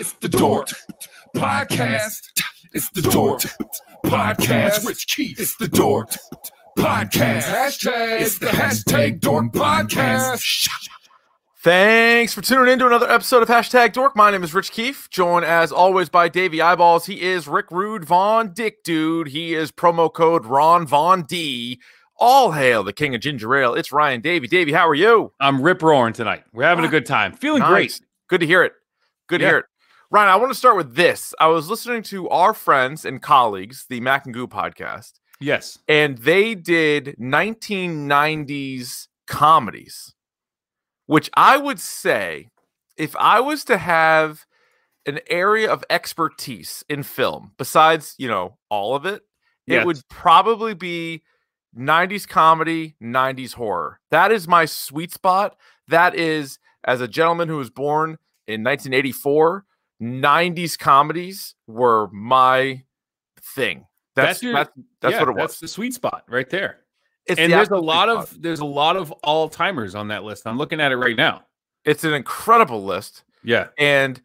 [0.00, 0.68] It's the Dork
[1.36, 2.22] Podcast.
[2.72, 3.42] It's the Dork
[4.06, 4.86] Podcast.
[4.86, 5.38] Rich Keefe.
[5.38, 6.08] It's the Dork
[6.78, 7.42] Podcast.
[7.42, 8.22] Hashtag.
[8.22, 10.70] It's the hashtag Dork Podcast.
[11.58, 14.16] Thanks for tuning in to another episode of Hashtag Dork.
[14.16, 17.04] My name is Rich Keefe, joined as always by Davey Eyeballs.
[17.04, 19.28] He is Rick Rude Von Dick Dude.
[19.28, 21.78] He is promo code Ron Von D.
[22.16, 23.74] All hail the king of ginger ale.
[23.74, 24.48] It's Ryan Davey.
[24.48, 25.34] Davey, how are you?
[25.38, 26.44] I'm rip roaring tonight.
[26.54, 27.34] We're having a ah, good time.
[27.34, 27.68] Feeling Nice.
[27.68, 28.00] great.
[28.28, 28.72] Good to hear it.
[29.28, 29.66] Good to hear it.
[30.10, 31.34] Ryan, I want to start with this.
[31.38, 35.78] I was listening to our friends and colleagues, the Mac and Goo podcast, Yes.
[35.86, 40.12] and they did 1990s comedies,
[41.06, 42.48] which I would say
[42.96, 44.46] if I was to have
[45.06, 49.22] an area of expertise in film, besides, you know, all of it,
[49.68, 49.86] it Yes.
[49.86, 51.22] would probably be
[51.72, 54.00] 90s comedy, 90s horror.
[54.10, 55.56] That is my sweet spot.
[55.86, 59.64] That is, as a gentleman who was born in 1984,
[60.00, 62.82] 90s comedies were my
[63.54, 63.86] thing.
[64.16, 64.70] That's That's your- that's,
[65.00, 65.38] that's Yeah, what it was.
[65.42, 66.78] That's the sweet spot right there.
[67.26, 68.42] It's and the there's a lot of spot.
[68.42, 70.46] there's a lot of all timers on that list.
[70.46, 71.42] I'm looking at it right now.
[71.84, 73.68] it's an incredible list Yeah.
[73.78, 74.20] and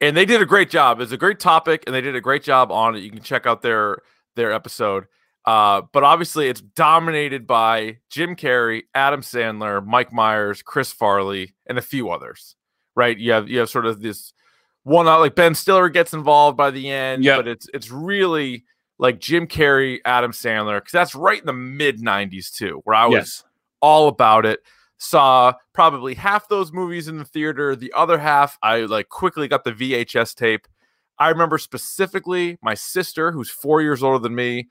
[0.00, 2.42] and they did a great job it's a great topic and they did a great
[2.42, 3.98] job on it you can check out their
[4.36, 5.04] their episode
[5.46, 11.76] uh but obviously it's dominated by jim carrey adam sandler mike myers chris farley and
[11.78, 12.56] a few others
[12.96, 14.32] right you have you have sort of this
[14.84, 17.38] one uh, like ben stiller gets involved by the end Yep.
[17.38, 18.64] but it's it's really
[18.98, 23.06] like jim carrey adam sandler because that's right in the mid 90s too where i
[23.06, 23.44] was yes.
[23.80, 24.60] all about it.
[24.96, 27.76] Saw probably half those movies in the theater.
[27.76, 30.66] The other half, I like quickly got the VHS tape.
[31.18, 34.68] I remember specifically my sister, who's four years older than me,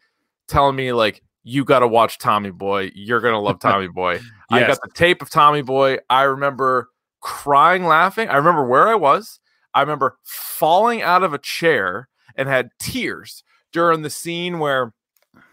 [0.47, 2.91] telling me like, "You got to watch Tommy Boy.
[2.95, 5.97] You're gonna love Tommy Boy." I got the tape of Tommy Boy.
[6.09, 6.89] I remember
[7.19, 8.29] crying, laughing.
[8.29, 9.39] I remember where I was.
[9.73, 14.93] I remember falling out of a chair and had tears during the scene where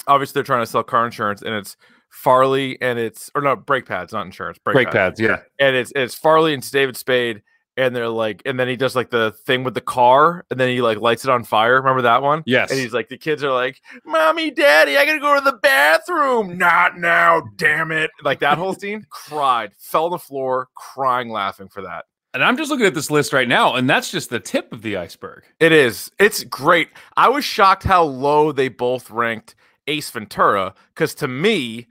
[0.07, 1.77] obviously they're trying to sell car insurance and it's
[2.11, 4.59] Farley and it's or no brake pads, not insurance.
[4.59, 5.21] Brake, Brake pads.
[5.21, 5.21] pads.
[5.21, 5.41] Yeah.
[5.65, 7.43] And it's it's Farley and it's David Spade,
[7.77, 10.69] and they're like, and then he does like the thing with the car, and then
[10.69, 11.77] he like lights it on fire.
[11.77, 12.43] Remember that one?
[12.47, 12.71] Yes.
[12.71, 16.59] And he's like, the kids are like, "Mommy, Daddy, I gotta go to the bathroom."
[16.59, 18.11] Not now, damn it!
[18.23, 19.07] Like that whole scene.
[19.11, 22.07] Cried, fell on the floor, crying, laughing for that.
[22.33, 24.83] And I'm just looking at this list right now, and that's just the tip of
[24.83, 25.45] the iceberg.
[25.59, 26.11] It is.
[26.19, 26.89] It's great.
[27.17, 29.55] I was shocked how low they both ranked
[29.87, 31.89] Ace Ventura because to me,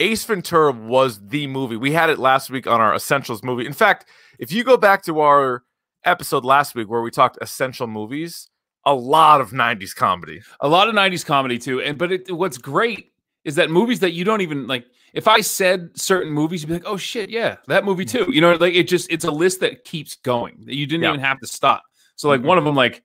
[0.00, 1.76] Ace Ventura was the movie.
[1.76, 3.66] We had it last week on our Essentials movie.
[3.66, 4.06] In fact,
[4.38, 5.62] if you go back to our
[6.04, 8.48] episode last week where we talked essential movies,
[8.84, 10.42] a lot of 90s comedy.
[10.60, 11.80] A lot of 90s comedy too.
[11.80, 13.12] And but it, what's great
[13.44, 14.86] is that movies that you don't even like
[15.16, 18.26] if I said certain movies, you'd be like, oh shit, yeah, that movie too.
[18.30, 20.64] You know, like it just it's a list that keeps going.
[20.66, 21.08] that You didn't Yeah.
[21.10, 21.82] even have to stop.
[22.16, 22.44] So like Mhm.
[22.44, 23.02] one of them, like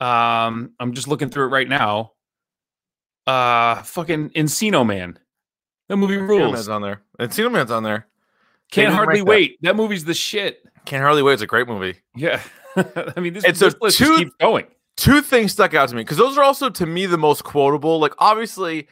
[0.00, 2.12] um, I'm just looking through it right now.
[3.26, 5.18] Uh fucking Encino Man.
[5.88, 6.52] That movie Encino rules.
[6.54, 7.02] Man's on there.
[7.20, 8.08] Encino Man's on there.
[8.72, 9.30] Can't hardly rank that.
[9.30, 9.58] wait.
[9.62, 9.76] That.
[9.76, 10.62] movie's the shit.
[10.86, 11.34] Can't hardly wait.
[11.34, 11.98] It's a great movie.
[12.16, 12.40] Yeah.
[12.76, 14.66] I mean, this, And so this list just two- keeps going.
[14.96, 18.00] two things stuck out to me because those are also to me the most quotable.
[18.00, 18.88] Like obviously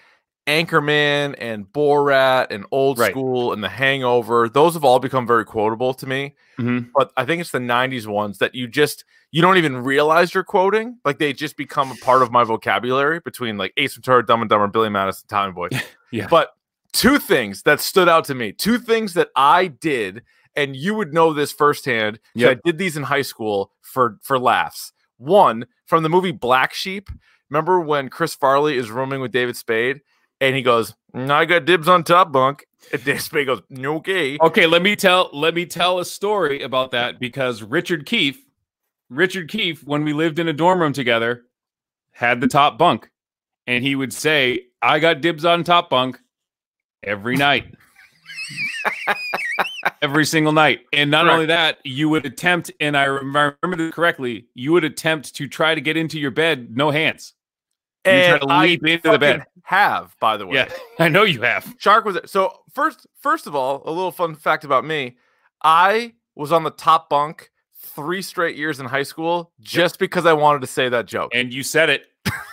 [0.50, 3.12] Anchorman and Borat and Old Right.
[3.12, 6.34] School and The Hangover, those have all become very quotable to me.
[6.58, 6.90] Mhm.
[6.94, 10.42] But I think it's the '90s ones that you just you don't even realize you're
[10.42, 10.98] quoting.
[11.04, 14.50] Like they just become a part of my vocabulary between like Ace Ventura, Dumb and
[14.50, 15.68] Dumber, Billy Madison, Tommy Boy.
[16.12, 16.26] Yeah.
[16.28, 16.56] But
[16.92, 20.24] two things that stood out to me, two things that I did,
[20.56, 22.18] and you would know this firsthand.
[22.34, 22.50] Yep.
[22.50, 24.92] I did these in high school for for laughs.
[25.18, 27.08] One from the movie Black Sheep.
[27.48, 30.00] Remember when Chris Farley is rooming with David Spade,
[30.40, 34.66] and he goes, "Mm, "I got dibs on top bunk," and Spade goes, "Okay." Okay,
[34.66, 38.42] let me tell let me tell a story about that because Richard Keefe,
[39.08, 41.44] Richard Keefe, when we lived in a dorm room together,
[42.12, 43.10] had the top bunk,
[43.66, 46.18] and he would say, "I got dibs on top bunk
[47.02, 47.74] every night."
[50.02, 50.80] Every single night.
[50.92, 51.34] And not Correct.
[51.34, 55.46] only that, you would attempt, and I I remember this correctly, you would attempt to
[55.46, 57.34] try to get into your bed, no hands.
[58.06, 59.44] You try And to I into the bed.
[59.64, 60.54] Have by the way.
[60.56, 60.68] Yeah,
[60.98, 61.74] I know you have.
[61.78, 63.06] Shark was so first.
[63.20, 65.16] First of all, a little fun fact about me:
[65.62, 70.32] I was on the top bunk three straight years in high school just because I
[70.32, 71.30] wanted to say that joke.
[71.34, 72.06] And you said it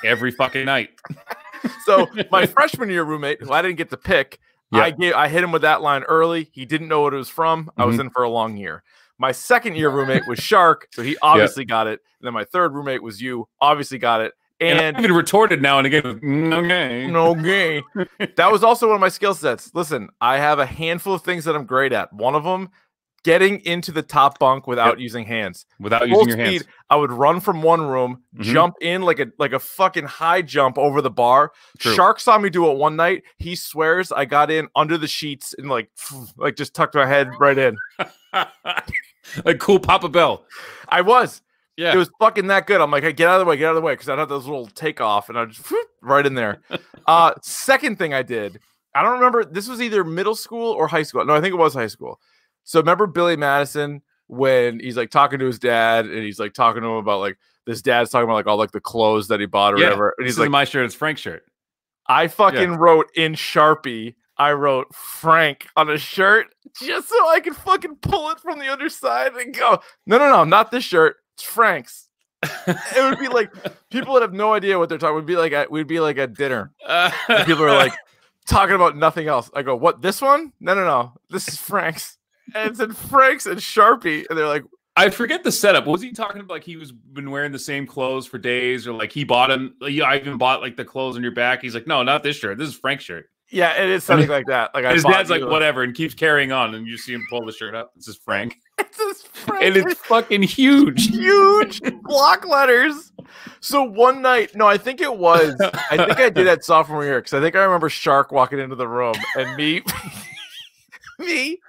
[0.03, 0.89] every fucking night.
[1.85, 4.39] So my freshman year roommate, who I didn't get to pick,
[4.71, 4.81] Yeah.
[4.83, 6.50] I gave I hit him with that line early.
[6.51, 7.71] He didn't know what it was from.
[7.77, 8.01] I was Mhm.
[8.01, 8.83] in for a long year.
[9.17, 12.00] My second year roommate was Shark, so he obviously got it.
[12.19, 14.33] And then my third roommate was you, obviously got it.
[14.59, 16.01] And, And I even retorted now and again.
[16.04, 17.07] with, "Mm, Okay.
[17.07, 17.83] no gay.
[18.38, 19.71] That was also one of my skill sets.
[19.75, 22.12] Listen, I have a handful of things that I'm great at.
[22.12, 22.69] One of them,
[23.24, 25.65] getting into the top bunk without using hands.
[25.80, 26.63] Without Full using your hands.
[26.89, 28.44] I would run from one room, Mhm.
[28.44, 31.51] jump in like a like a fucking high jump over the bar.
[31.77, 31.94] True.
[31.94, 33.24] Shark saw me do it one night.
[33.38, 35.89] He swears I got in under the sheets and like
[36.38, 37.77] like just tucked my head right in.
[39.45, 40.45] like cool Papa Bell.
[40.89, 41.42] I was.
[41.77, 41.94] Yeah.
[41.94, 42.81] It was fucking that good.
[42.81, 44.18] I'm like, hey, get out of the way, get out of the way, because I'd
[44.18, 46.62] have those little takeoff and I just whoop, right in there.
[47.07, 48.59] uh, second thing I did,
[48.95, 49.45] I don't remember.
[49.45, 51.24] This was either middle school or high school.
[51.24, 52.19] No, I think it was high school.
[52.63, 56.81] So remember Billy Madison when he's like talking to his dad and he's like talking
[56.81, 59.45] to him about like this dad's talking about like all like the clothes that he
[59.45, 60.15] bought or Yeah, whatever.
[60.18, 61.44] And he's like, my shirt, it's Frank's shirt.
[62.07, 64.15] I fucking wrote in Sharpie.
[64.38, 66.47] I wrote Frank on a shirt
[66.79, 70.29] just so I could fucking pull it from the other side and go, no, no,
[70.29, 71.18] no, not this shirt.
[71.38, 72.10] It's Frank's.
[72.44, 73.51] it would be like
[73.92, 75.16] people would have no idea what they're talking.
[75.18, 76.72] We'd be like at, we'd be like at dinner.
[76.84, 77.12] Uh,
[77.45, 77.94] people are like
[78.48, 79.51] talking about nothing else.
[79.54, 80.01] I go, what?
[80.01, 80.51] This one?
[80.60, 81.13] No, no, no.
[81.30, 82.18] This is Frank's.
[82.56, 84.63] And it said Frank's and Sharpie, and they're like,
[84.95, 85.86] I forget the setup.
[85.86, 88.94] Was he talking about like he was been wearing the same clothes for days, or
[88.94, 89.75] like he bought him?
[89.80, 91.62] I even bought like the clothes on your back.
[91.62, 92.57] He's like, no, not this shirt.
[92.57, 93.30] This is Frank's shirt.
[93.49, 94.73] Yeah, it is something like that.
[94.73, 97.45] Like I his dad's like, whatever, and keeps carrying on, and you see him pull
[97.45, 97.94] the shirt up.
[97.95, 99.63] This is Frank, This is Frank.
[99.63, 101.07] and it's fucking huge.
[101.11, 103.11] huge block letters.
[103.61, 105.55] So one night, no, I think it was.
[105.61, 108.75] I think I did that sophomore year because I think I remember Shark walking into
[108.75, 109.81] the room and me,
[111.19, 111.59] me,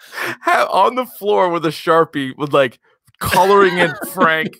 [0.46, 2.78] on the floor with a sharpie with like
[3.20, 4.56] coloring in Frank.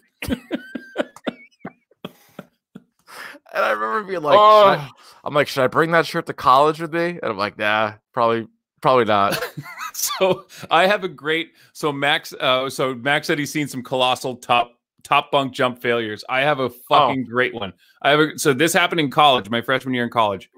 [3.55, 4.91] And I remember being like, should I-
[5.25, 7.19] I'm like, should I bring that shirt to college with me?
[7.23, 8.47] And I'm like, nah, probably,
[8.81, 9.39] probably not.
[9.95, 11.53] so I have a great.
[11.73, 14.73] So Max, uh, so Max said he's seen some colossal top
[15.03, 16.25] top bunk jump failures.
[16.29, 17.73] I have a fucking great one.
[18.03, 20.50] I have a, so this happened in college, my freshman year in college.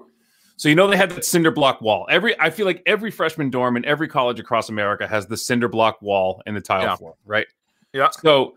[0.57, 2.05] So you know they had that cinder block wall.
[2.09, 5.67] Every I feel like every freshman dorm in every college across America has the cinder
[5.69, 6.95] block wall and the tile Yeah.
[6.97, 7.47] floor, right?
[7.93, 8.09] Yeah.
[8.11, 8.55] So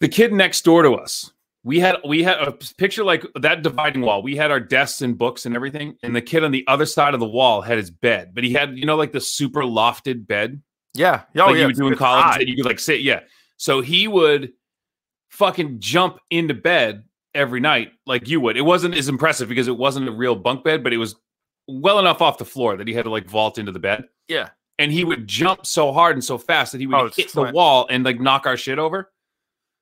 [0.00, 1.32] the kid next door to us,
[1.64, 4.22] we had we had a picture like that dividing wall.
[4.22, 7.14] We had our desks and books and everything, and the kid on the other side
[7.14, 10.26] of the wall had his bed, but he had you know like the super lofted
[10.26, 10.60] bed
[10.94, 11.22] Yeah.
[11.36, 11.60] Oh, like yeah.
[11.62, 12.38] you would do in college high.
[12.38, 13.00] that you could like sit.
[13.00, 13.20] Yeah.
[13.56, 14.52] So he would
[15.30, 18.56] fucking jump into bed every night like you would.
[18.56, 21.16] It wasn't as impressive because it wasn't a real bunk bed, but it was
[21.66, 24.04] well enough off the floor that he had to like vault into the bed.
[24.28, 24.50] Yeah.
[24.78, 27.50] And he would jump so hard and so fast that he would Oh, hit the
[27.52, 29.12] wall and like knock our shit over.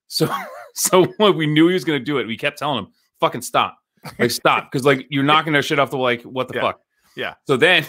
[0.08, 0.26] So
[0.74, 3.78] so when we knew he was gonna do it, we kept telling him, fucking stop.
[4.18, 4.70] Like stop.
[4.70, 6.60] Because like you're knocking our shit off the like, what the Yeah.
[6.60, 6.80] fuck?
[7.14, 7.34] Yeah.
[7.46, 7.84] So then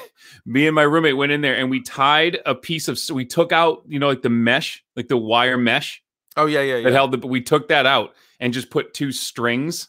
[0.46, 3.52] me and my roommate went in there and we tied a piece of we took
[3.52, 6.02] out, you know, like the mesh, like the wire mesh
[6.36, 6.62] Oh, yeah.
[6.62, 6.76] Yeah.
[6.82, 6.90] that Yeah.
[6.92, 9.88] held the but we took that out and just put two strings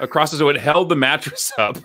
[0.00, 1.76] across it so it held the mattress up.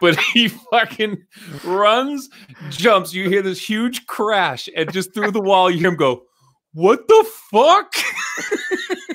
[0.00, 1.22] but he fucking
[1.64, 2.28] runs,
[2.70, 6.24] jumps, you hear this huge crash, and just through the wall, you hear him go,
[6.74, 7.92] What the fuck?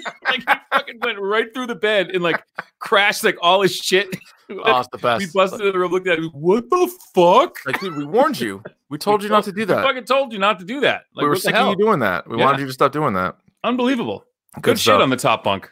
[0.75, 2.42] like fucking went right through the bed and like
[2.80, 4.07] crashed like all his shit.
[4.50, 5.19] Oh, it's the best.
[5.25, 7.56] we busted in the room, looked at him, what the fuck?
[7.66, 8.62] Like, dude, we warned you.
[8.89, 9.83] We told you not to do We that.
[9.83, 11.04] fucking told you not to do that.
[11.16, 12.27] Like, we were sick of you doing that.
[12.30, 12.45] We Yeah.
[12.45, 13.36] wanted you to stop doing that.
[13.63, 14.24] Unbelievable.
[14.56, 15.72] Good, Good shit on the top bunk.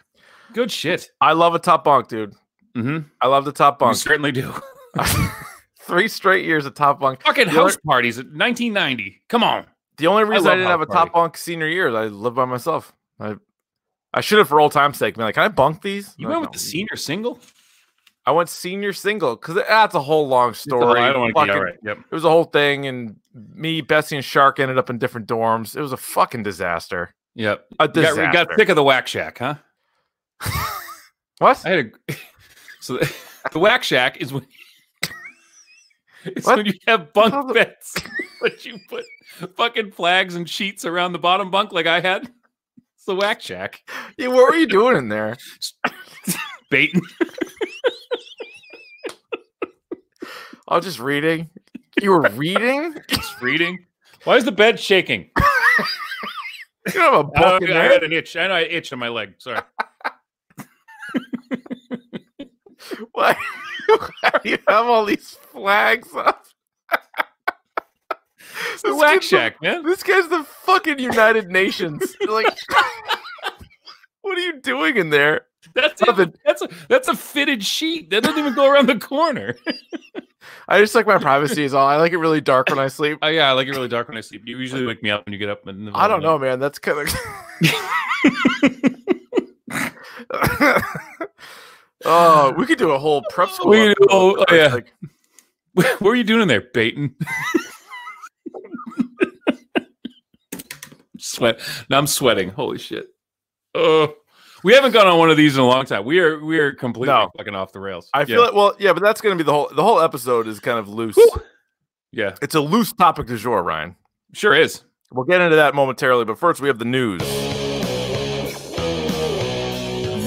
[0.53, 1.09] Good shit.
[1.21, 2.33] I love a top bunk, dude.
[2.75, 3.07] Mm-hmm.
[3.21, 3.97] I love the top You bunk.
[3.97, 4.53] certainly do.
[5.81, 7.21] Three straight years of top bunk.
[7.23, 9.21] Fucking The house parties at 1990.
[9.29, 9.65] Come on.
[9.97, 12.05] The only reason I, love didn't have a house top bunk senior year is I
[12.05, 12.93] lived by myself.
[13.19, 13.35] I
[14.13, 16.13] I should have for old time's sake been like, can I bunk these?
[16.17, 16.53] You went with no.
[16.53, 17.39] the senior single?
[18.25, 20.99] I went senior single because that's a whole long story.
[21.01, 21.79] I don't want to Fucking- get all right.
[21.83, 21.97] Yep.
[22.09, 25.75] It was a whole thing, and me, Bessie, and Shark ended up in different dorms.
[25.75, 27.13] It was a fucking disaster.
[27.35, 27.65] Yep.
[27.79, 28.23] A You got, disaster.
[28.25, 29.55] you got sick of the whack shack, huh?
[31.39, 31.65] what?
[31.65, 32.13] I had a
[32.79, 33.13] so the,
[33.51, 34.45] the whack shack is when
[36.25, 36.57] it's What?
[36.57, 37.95] when you have bunk beds,
[38.41, 39.03] but you put
[39.57, 42.31] fucking flags and sheets around the bottom bunk like I had.
[43.03, 43.81] It's the whack jack.
[44.17, 45.35] Yeah, what were you doing in there?
[46.69, 47.01] Baiting.
[47.21, 47.25] I
[50.37, 51.49] was oh, just reading.
[52.01, 52.95] You were reading?
[53.09, 53.85] Just reading.
[54.23, 55.31] Why is the bed shaking?
[56.93, 57.91] You have a Oh, book in I there.
[57.91, 58.37] had an itch.
[58.37, 59.33] I know I itched on my leg.
[59.39, 59.59] Sorry.
[63.11, 63.35] Why,
[63.87, 66.45] why do you have all these flags up?
[68.81, 69.83] The This whack the- shack, man.
[69.83, 72.15] This guy's the fucking United Nations.
[72.27, 72.57] Like,
[74.21, 75.45] what are you doing in there?
[75.75, 76.33] That's Nothing.
[76.45, 78.09] That's a that's a fitted sheet.
[78.09, 79.55] That doesn't even go around the corner.
[80.67, 81.85] I just like my privacy is all.
[81.87, 83.19] I like it really dark when I sleep.
[83.21, 84.43] Oh yeah, I like it really dark when I sleep.
[84.45, 85.67] You usually wake me up when you get up.
[85.67, 86.59] In the I don't know, man.
[86.59, 87.15] That's kind of.
[92.05, 93.71] oh, we could do a whole prep school.
[93.71, 94.67] We- oh, oh, yeah.
[94.73, 95.09] Like, of
[95.75, 96.01] the night.
[96.01, 97.15] What were you doing in there, baiting?
[101.33, 101.59] Sweat.
[101.89, 102.49] Now I'm sweating.
[102.49, 103.07] Holy shit.
[103.75, 104.13] Oh,
[104.63, 106.05] we haven't gone on one of these in a long time.
[106.05, 107.31] We are we are completely No.
[107.37, 108.07] fucking off the rails.
[108.13, 108.25] I Yeah.
[108.25, 108.53] feel it.
[108.53, 109.69] Well, yeah, but that's going to be the whole.
[109.75, 111.15] The whole episode is kind of loose.
[111.15, 111.31] Whew.
[112.11, 113.95] Yeah, It's a loose topic du jour, Ryan.
[114.33, 114.83] sure is.
[115.11, 117.21] We'll get into that momentarily, but first we have the news.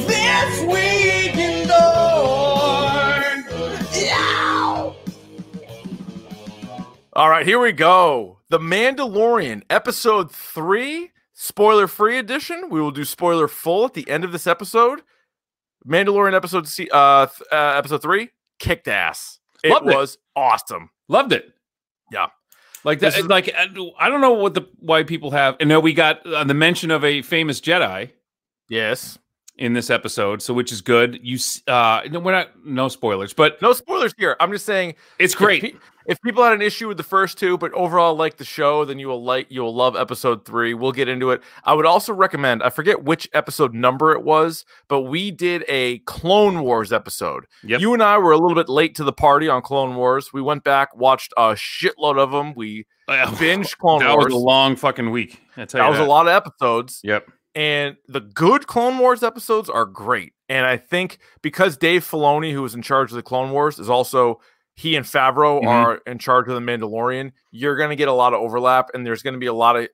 [0.07, 3.45] This week in Dork.
[3.95, 4.93] Yeah.
[7.13, 8.36] All right, here we go.
[8.49, 12.69] The Mandalorian, episode three, spoiler free edition.
[12.71, 15.01] We will do spoiler full at the end of this episode.
[15.87, 19.41] Mandalorian episode C, uh, th- uh episode three kicked ass.
[19.65, 19.97] It Loved it.
[19.97, 20.91] was awesome.
[21.09, 21.53] Loved it.
[22.13, 22.27] Yeah.
[22.85, 23.01] Like.
[23.01, 23.67] This is- like I
[24.09, 25.57] don't know what the why people have.
[25.59, 28.11] And now we got uh, the mention of a famous Jedi
[28.69, 29.19] Yes.
[29.59, 31.19] in this episode, so which is good.
[31.21, 34.37] You uh, no, we're not no spoilers, but No spoilers here.
[34.39, 35.77] I'm just saying it's great.
[36.09, 38.99] If, people had an issue with the first two, but overall like the show, then
[38.99, 40.75] you will like you will love episode three.
[40.75, 41.43] We'll get into it.
[41.65, 42.63] I would also recommend.
[42.63, 47.47] I forget which episode number it was, but we did a Clone Wars episode.
[47.65, 47.81] Yep.
[47.81, 50.33] You and I were a little bit late to the party on Clone Wars.
[50.33, 52.55] We went back, watched a shitload of them.
[52.55, 54.05] We oh, binged Clone wars.
[54.05, 54.25] that Wars.
[54.27, 55.41] was a long fucking week.
[55.57, 57.01] I tell that was a lot of episodes.
[57.03, 57.31] Yep.
[57.55, 60.35] And the good Clone Wars episodes are great.
[60.49, 63.89] And I think because Dave Filoni, who was in charge of the Clone Wars, is
[63.89, 64.41] also
[64.77, 65.67] he and Favreau Mhm.
[65.67, 69.05] are in charge of the Mandalorian, you're going to get a lot of overlap and
[69.07, 69.89] there's going to be a lot of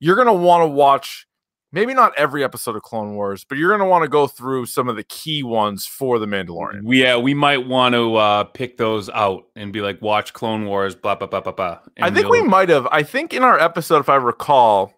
[0.00, 1.26] you're going to want to watch
[1.74, 4.66] maybe not every episode of Clone Wars, but you're going to want to go through
[4.66, 6.82] some of the key ones for the Mandalorian.
[6.84, 10.94] Yeah, we might want to uh, pick those out and be like, watch Clone Wars,
[10.94, 11.78] blah blah blah blah blah.
[12.00, 12.86] I think we we'll- might have.
[12.92, 14.92] I think in our episode, if I recall,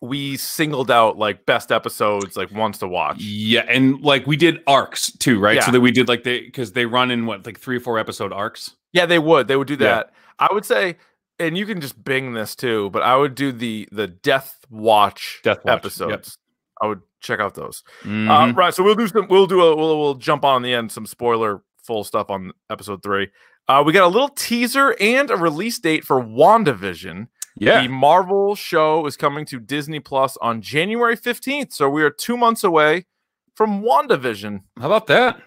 [0.00, 3.18] we singled out like best episodes, like ones to watch.
[3.20, 5.56] Yeah, and like we did arcs too, right?
[5.56, 5.62] Yeah.
[5.66, 7.98] So that we did like they because they run in what like three or four
[7.98, 8.74] episode arcs.
[8.92, 9.48] Yeah, they would.
[9.48, 9.78] They would do Yeah.
[9.78, 10.12] that.
[10.38, 10.96] I would say,
[11.40, 15.40] and you can just bing this too, but I would do the the Death Watch,
[15.42, 15.78] Death Watch, yep.
[15.78, 16.38] episodes.
[16.80, 17.82] I would check out those.
[18.04, 18.56] Uh, Mhm.
[18.56, 18.72] right.
[18.72, 19.26] So we'll do some.
[19.28, 19.74] We'll do a.
[19.74, 23.28] We'll, we'll jump on the end some spoiler full stuff on episode three.
[23.66, 27.26] Uh, we got a little teaser and a release date for WandaVision.
[27.60, 31.72] Yeah, The Marvel show is coming to Disney Plus on January 15th.
[31.72, 33.06] So we are two months away
[33.54, 34.60] from WandaVision.
[34.78, 35.40] how about that?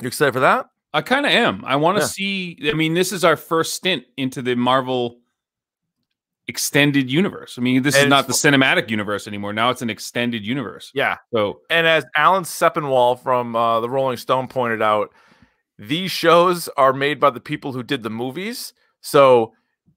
[0.00, 0.66] You excited for that?
[0.92, 1.64] I kind of am.
[1.64, 2.08] I want to Yeah.
[2.08, 2.58] see.
[2.70, 5.18] I mean, this is our first stint into the Marvel
[6.46, 7.56] extended universe.
[7.58, 9.52] I mean, this is not the cinematic universe anymore.
[9.54, 10.90] Now it's an extended universe.
[10.94, 11.16] Yeah.
[11.32, 15.10] So And as Alan Sepinwall from uh, the Rolling Stone pointed out,
[15.78, 18.74] these shows are made by the people who did the movies.
[19.00, 19.54] So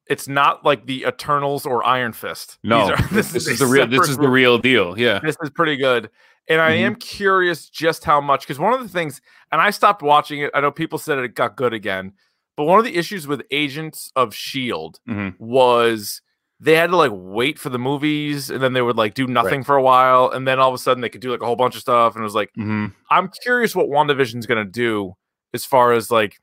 [0.10, 2.58] it's not like the Eternals or Iron Fist.
[2.64, 3.88] These no, are- this, a is the real.
[3.88, 4.98] This is the real deal.
[5.00, 5.20] Yeah.
[5.24, 6.10] This is pretty good.
[6.50, 6.80] And I Mhm.
[6.82, 9.20] am curious just how much, because one of the things,
[9.52, 10.52] and I stopped watching it.
[10.54, 12.14] I know people said it got good again,
[12.56, 15.00] but one of the issues with Agents of S.H.I.E.L.D.
[15.10, 15.32] Mhm.
[15.34, 16.22] E was
[16.60, 19.64] they had to like wait for the movies and then they would like do nothing
[19.64, 20.32] for a while.
[20.32, 22.16] And then all of a sudden they could do like a whole bunch of stuff.
[22.16, 22.94] And it was like, Mhm.
[23.12, 25.14] I'm curious what WandaVision's going to do
[25.54, 26.38] as far as like,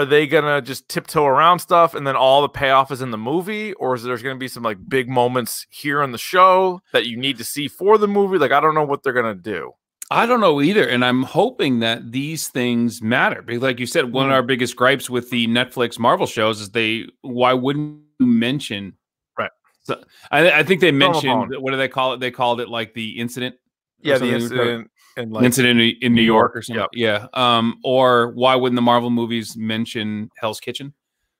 [0.00, 3.10] are they going to just tiptoe around stuff and then all the payoff is in
[3.10, 3.72] the movie?
[3.74, 7.06] Or is there going to be some like big moments here in the show that
[7.06, 8.38] you need to see for the movie?
[8.38, 9.72] Like, I don't know what they're going to do.
[10.10, 13.40] I don't know either, and I'm hoping that these things matter.
[13.40, 14.34] Because, like you said, one of Mhm.
[14.34, 17.06] our biggest gripes with the Netflix Marvel shows is they.
[17.22, 18.94] Why wouldn't you mention?
[19.38, 19.50] Right.
[19.84, 22.20] So I, I think they Throw 'em a mentioned what do they call it?
[22.20, 23.56] They called it like the incident.
[24.00, 26.86] Yeah, the incident and like, incident in, in New York, York, or something.
[26.94, 27.26] Yeah.
[27.34, 27.78] Um.
[27.84, 30.92] Or why wouldn't the Marvel movies mention Hell's Kitchen?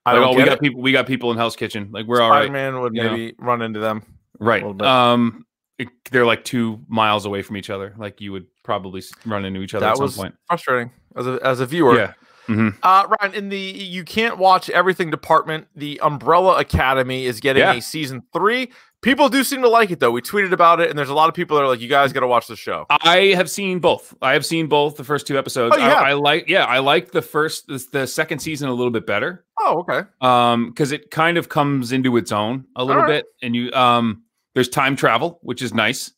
[0.05, 0.59] I Like, don't oh, we got it.
[0.61, 0.81] people.
[0.81, 1.89] We got people in Hell's Kitchen.
[1.91, 2.43] Like we're all right.
[2.47, 3.11] Spider-Man would you know.
[3.11, 4.03] maybe run into them.
[4.39, 4.63] Right.
[4.81, 5.45] Um.
[5.79, 7.93] it- they're like two miles away from each other.
[7.97, 10.35] Like you would probably run into each other That at some was point.
[10.47, 11.95] frustrating as a, as a viewer.
[11.95, 12.13] Yeah.
[12.47, 12.75] Mhm.
[12.83, 17.73] Uh, Ryan, in the you can't watch everything department, the Umbrella Academy is getting Yeah.
[17.73, 18.69] a season three.
[19.03, 20.11] People do seem to like it though.
[20.11, 22.13] We tweeted about it, and there's a lot of people that are like, "You guys
[22.13, 24.15] got to watch the show." I have seen both.
[24.21, 25.75] I have seen both the first two episodes.
[25.77, 25.97] Oh, have?
[25.97, 29.05] I, I like, yeah, I like the first, the, the second season a little bit
[29.05, 29.45] better.
[29.59, 30.07] Oh, okay.
[30.21, 33.23] Um, because it kind of comes into its own a little Alright.
[33.23, 34.23] bit, and you, um,
[34.55, 36.11] there's time travel, which is nice.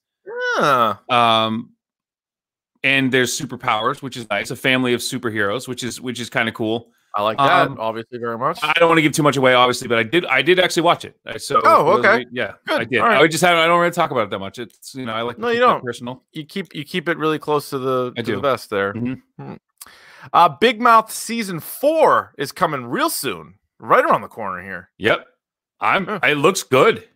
[0.59, 0.95] Yeah.
[1.09, 1.71] Um,
[2.83, 4.51] and there's superpowers, which is nice.
[4.51, 6.91] A family of superheroes, which is which is kind of cool.
[7.15, 8.59] I like that Um, obviously very much.
[8.61, 10.83] I don't want to give too much away, obviously, but I did, I did actually
[10.83, 11.15] watch it.
[11.37, 12.25] So, Oh, for those of okay.
[12.31, 12.81] yeah, Good.
[12.81, 12.99] I did.
[12.99, 13.21] Alright.
[13.21, 14.59] I just have, I don't really talk about it that much.
[14.59, 15.81] It's you know, I like No, you don't.
[15.83, 16.23] personal.
[16.33, 18.41] you keep you keep it really close to the I to the do.
[18.41, 18.93] vest there.
[18.93, 19.21] Mhm.
[19.39, 19.53] Hmm.
[20.33, 24.89] Uh, Big Mouth season four is coming real soon, right around the corner here.
[24.97, 25.25] Yep,
[25.79, 26.05] I'm.
[26.07, 26.19] Yeah.
[26.23, 27.07] It looks good.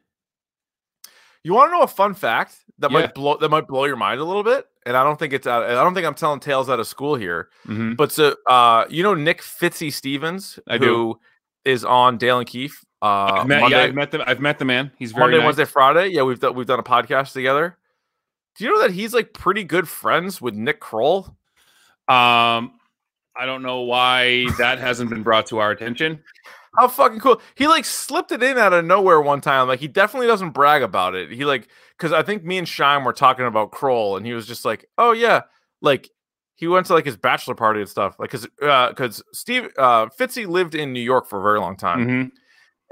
[1.43, 2.99] You want to know a fun fact that Yeah.
[2.99, 4.67] might blow that might blow your mind a little bit?
[4.85, 5.63] And I don't think it's out.
[5.63, 7.49] I don't think I'm telling tales out of school here.
[7.67, 7.95] Mhm.
[7.95, 10.85] But so, uh, you know Nick Fitzy Stevens, I do.
[10.85, 11.19] who
[11.65, 13.05] is on Dale and Keefe Uh,
[13.41, 14.91] I've met, Monday, yeah, I've met the I've met the man.
[14.97, 15.45] He's very Monday, nice.
[15.45, 16.07] Wednesday, Friday.
[16.09, 17.77] Yeah, we've done we've done a podcast together.
[18.57, 21.27] Do you know that he's like pretty good friends with Nick Kroll?
[22.09, 22.73] Um,
[23.37, 26.21] I don't know why that hasn't been brought to our attention.
[26.79, 27.41] How fucking cool!
[27.55, 29.67] He like slipped it in out of nowhere one time.
[29.67, 31.29] Like he definitely doesn't brag about it.
[31.31, 31.67] He like
[31.97, 34.85] because I think me and Shine were talking about Kroll, and he was just like,
[34.97, 35.41] "Oh yeah,"
[35.81, 36.09] like
[36.55, 38.15] he went to like his bachelor party and stuff.
[38.19, 42.07] Like because because Steve uh Fitzy lived in New York for a very long time.
[42.07, 42.31] Mhm.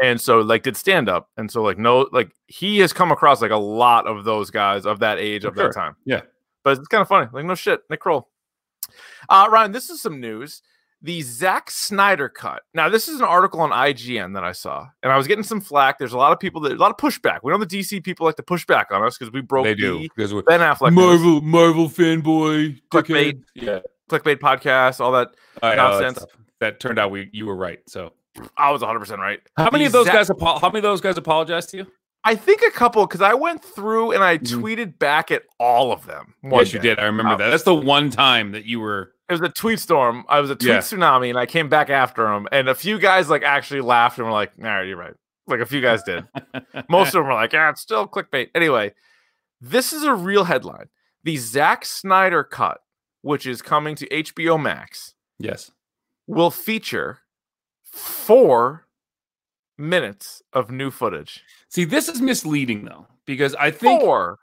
[0.01, 3.41] and so like did stand up and so like no like he has come across
[3.41, 5.69] like a lot of those guys of that age of Sure.
[5.69, 6.21] that time Yeah.
[6.63, 8.29] but it's kind of funny like no shit nick kroll
[9.29, 10.61] uh ryan this is some news
[11.01, 12.63] the Zack Snyder cut.
[12.73, 15.61] Now, this is an article on IGN that I saw, and I was getting some
[15.61, 15.99] flack.
[15.99, 17.39] There's a lot of people that a lot of pushback.
[17.43, 19.75] We know the DC people like to push back on us because we broke They
[19.75, 23.41] do the because we're Ben Affleck news, Marvel Marvel fanboy Clickbait.
[23.55, 25.29] Yeah, clickbait podcast, all that.
[25.61, 26.17] I that Nonsense.
[26.17, 26.29] stuff.
[26.59, 27.79] That turned out we you were right.
[27.87, 28.13] So
[28.57, 29.39] I was 100 percent right.
[29.57, 30.29] how many The of those Zack- guys?
[30.31, 31.87] Apo- how many of those guys apologized to you?
[32.23, 34.59] I think a couple because I went through and I Mhm.
[34.61, 36.33] tweeted back at all of them.
[36.41, 36.99] one yes, you did.
[36.99, 37.37] I remember Wow.
[37.37, 37.49] that.
[37.51, 39.13] That's the one time that you were.
[39.29, 40.23] It was a tweet storm.
[40.29, 40.77] I was a tweet Yeah.
[40.79, 42.47] tsunami, and I came back after him.
[42.51, 45.13] And a few guys like actually laughed and were like, "All right, you're right."
[45.47, 46.25] Like a few guys did.
[46.89, 48.93] Most of them were like, "Yeah, it's still clickbait." Anyway,
[49.59, 50.87] this is a real headline:
[51.23, 52.81] the Zack Snyder cut,
[53.21, 55.71] which is coming to HBO Max, yes.
[56.25, 57.19] will feature
[57.83, 58.87] four
[59.77, 61.43] minutes of new footage.
[61.69, 64.01] See, this is misleading though because I think.
[64.01, 64.39] Four.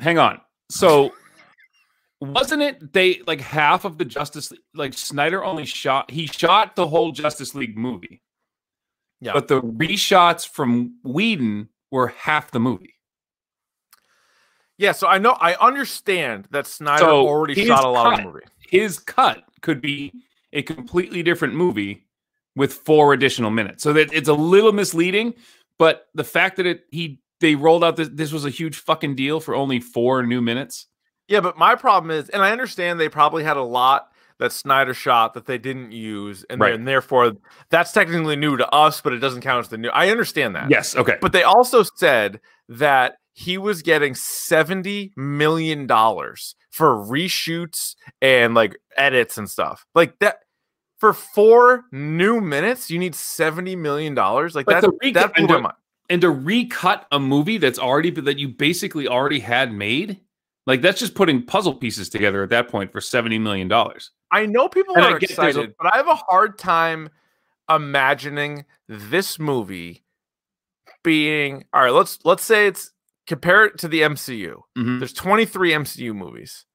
[0.00, 0.40] Hang on.
[0.70, 1.12] So.
[2.32, 4.60] Wasn't it they like half of the Justice League?
[4.74, 8.22] Like Snyder only shot he shot the whole Justice League movie,
[9.20, 9.32] Yeah.
[9.32, 12.94] but the reshots from Whedon were half the movie.
[14.76, 18.24] Yeah, so I know I understand that Snyder So already shot a lot of the
[18.32, 18.44] movie.
[18.68, 20.12] his cut could be
[20.52, 22.06] a completely different movie
[22.56, 23.82] with four additional minutes.
[23.82, 25.34] So that it's a little misleading,
[25.78, 29.14] but the fact that it he they rolled out this this was a huge fucking
[29.14, 30.86] deal for only four new minutes.
[31.28, 34.92] Yeah, but my problem is, and I understand they probably had a lot that Snyder
[34.94, 36.74] shot that they didn't use, and, Right.
[36.74, 37.32] and therefore
[37.70, 39.88] that's technically new to us, but it doesn't count as the new.
[39.90, 40.70] I understand that.
[40.70, 41.16] Yes, okay.
[41.20, 48.76] But they also said that he was getting seventy million dollars for reshoots and like
[48.96, 50.38] edits and stuff like that.
[50.98, 54.54] For four new minutes, you need seventy million dollars.
[54.54, 54.82] Like But that.
[54.82, 55.74] the recut- that blew and my mind.
[56.10, 60.20] and to recut a movie that's already that you basically already had made,
[60.66, 64.10] like that's just putting puzzle pieces together at that point for 70 million dollars.
[64.30, 67.08] I know people And are there's a- excited, but I have a hard time
[67.70, 70.04] imagining this movie
[71.02, 71.92] being all right.
[71.92, 72.90] Let's let's say it's
[73.26, 74.60] compare it to the MCU.
[74.76, 74.98] Mhm.
[74.98, 76.66] There's 23 MCU movies.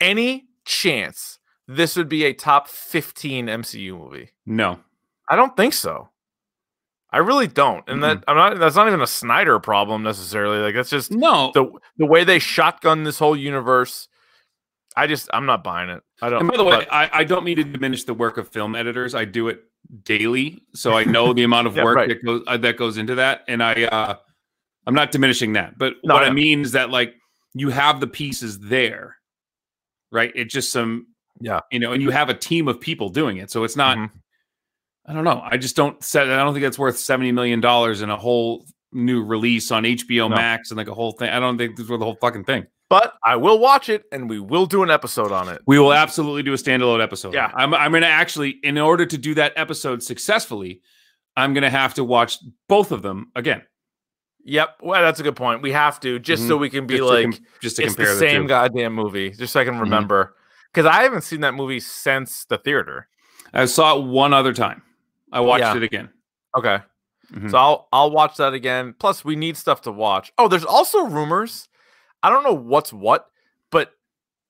[0.00, 4.30] Any chance this would be a top 15 MCU movie?
[4.46, 4.80] No.
[5.28, 6.08] I don't think so.
[7.10, 8.58] I really don't, and that I'm not.
[8.58, 10.58] That's not even a Snyder problem necessarily.
[10.58, 11.50] Like that's just No.
[11.54, 14.08] the the way they shotgun this whole universe.
[14.96, 16.02] I just I'm not buying it.
[16.20, 16.40] I don't.
[16.40, 19.14] And by the way, I, I don't mean to diminish the work of film editors.
[19.14, 19.62] I do it
[20.02, 22.08] daily, so I know the amount of Yeah, work right.
[22.08, 23.42] that goes uh, that goes into that.
[23.48, 24.16] And I, uh,
[24.86, 27.14] I'm not diminishing that, but No, what I I mean is that like
[27.54, 29.16] you have the pieces there,
[30.12, 30.32] right?
[30.34, 31.06] It's just some,
[31.40, 31.60] Yeah.
[31.72, 33.96] you know, and you have a team of people doing it, so it's not.
[33.96, 34.10] Mhm.
[35.08, 35.40] I don't know.
[35.44, 36.30] I just don't set.
[36.30, 40.28] I don't think it's worth seventy million dollars in a whole new release on HBO
[40.28, 40.36] No.
[40.36, 41.30] Max and like a whole thing.
[41.30, 42.66] I don't think this is worth the whole fucking thing.
[42.90, 45.60] but I will watch it and we will do an episode on it.
[45.66, 47.34] We will absolutely do a standalone episode.
[47.34, 47.50] Yeah.
[47.54, 50.80] I'm, I'm going to actually, in order to do that episode successfully,
[51.36, 53.60] I'm going to have to watch both of them again.
[54.44, 54.76] Yep.
[54.82, 55.60] Well, that's a good point.
[55.60, 57.02] We have to just so we can be Mm-hmm.
[57.02, 58.38] just to like com- just to compare the same two.
[58.40, 58.46] Mm-hmm.
[58.48, 60.34] goddamn movie, just so I can remember.
[60.72, 63.08] Because I haven't seen that movie since the theater.
[63.52, 64.82] I saw it one other time.
[65.32, 65.76] I watched Yeah.
[65.76, 66.10] it again.
[66.56, 66.78] Okay.
[67.32, 67.50] Mhm.
[67.50, 68.94] So I'll I'll watch that again.
[68.98, 70.32] Plus, we need stuff to watch.
[70.38, 71.68] Oh, there's also rumors.
[72.22, 73.28] I don't know what's what,
[73.70, 73.92] but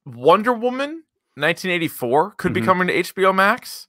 [0.07, 1.03] Wonder Woman
[1.37, 2.65] 1984 could be Mhm.
[2.65, 3.89] coming to HBO Max.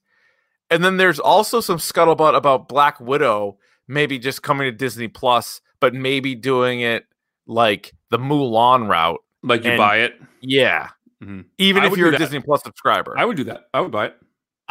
[0.71, 5.62] And then there's also some scuttlebutt about Black Widow maybe just coming to Disney Plus,
[5.80, 7.06] but maybe doing it
[7.47, 9.19] like the Mulan route.
[9.41, 10.19] Like you And- buy it.
[10.41, 10.89] Yeah.
[11.23, 11.45] Mhm.
[11.58, 12.17] Even I if you're a.
[12.17, 13.17] Disney Plus subscriber.
[13.17, 13.67] I would do that.
[13.73, 14.17] I would buy it.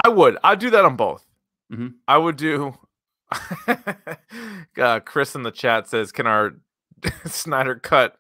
[0.05, 0.39] I would.
[0.45, 1.25] I'd do that on both.
[1.73, 1.95] Mhm.
[2.07, 2.75] I would do.
[4.81, 6.53] uh, Chris in the chat says, "Can our
[7.27, 8.17] Snyder cut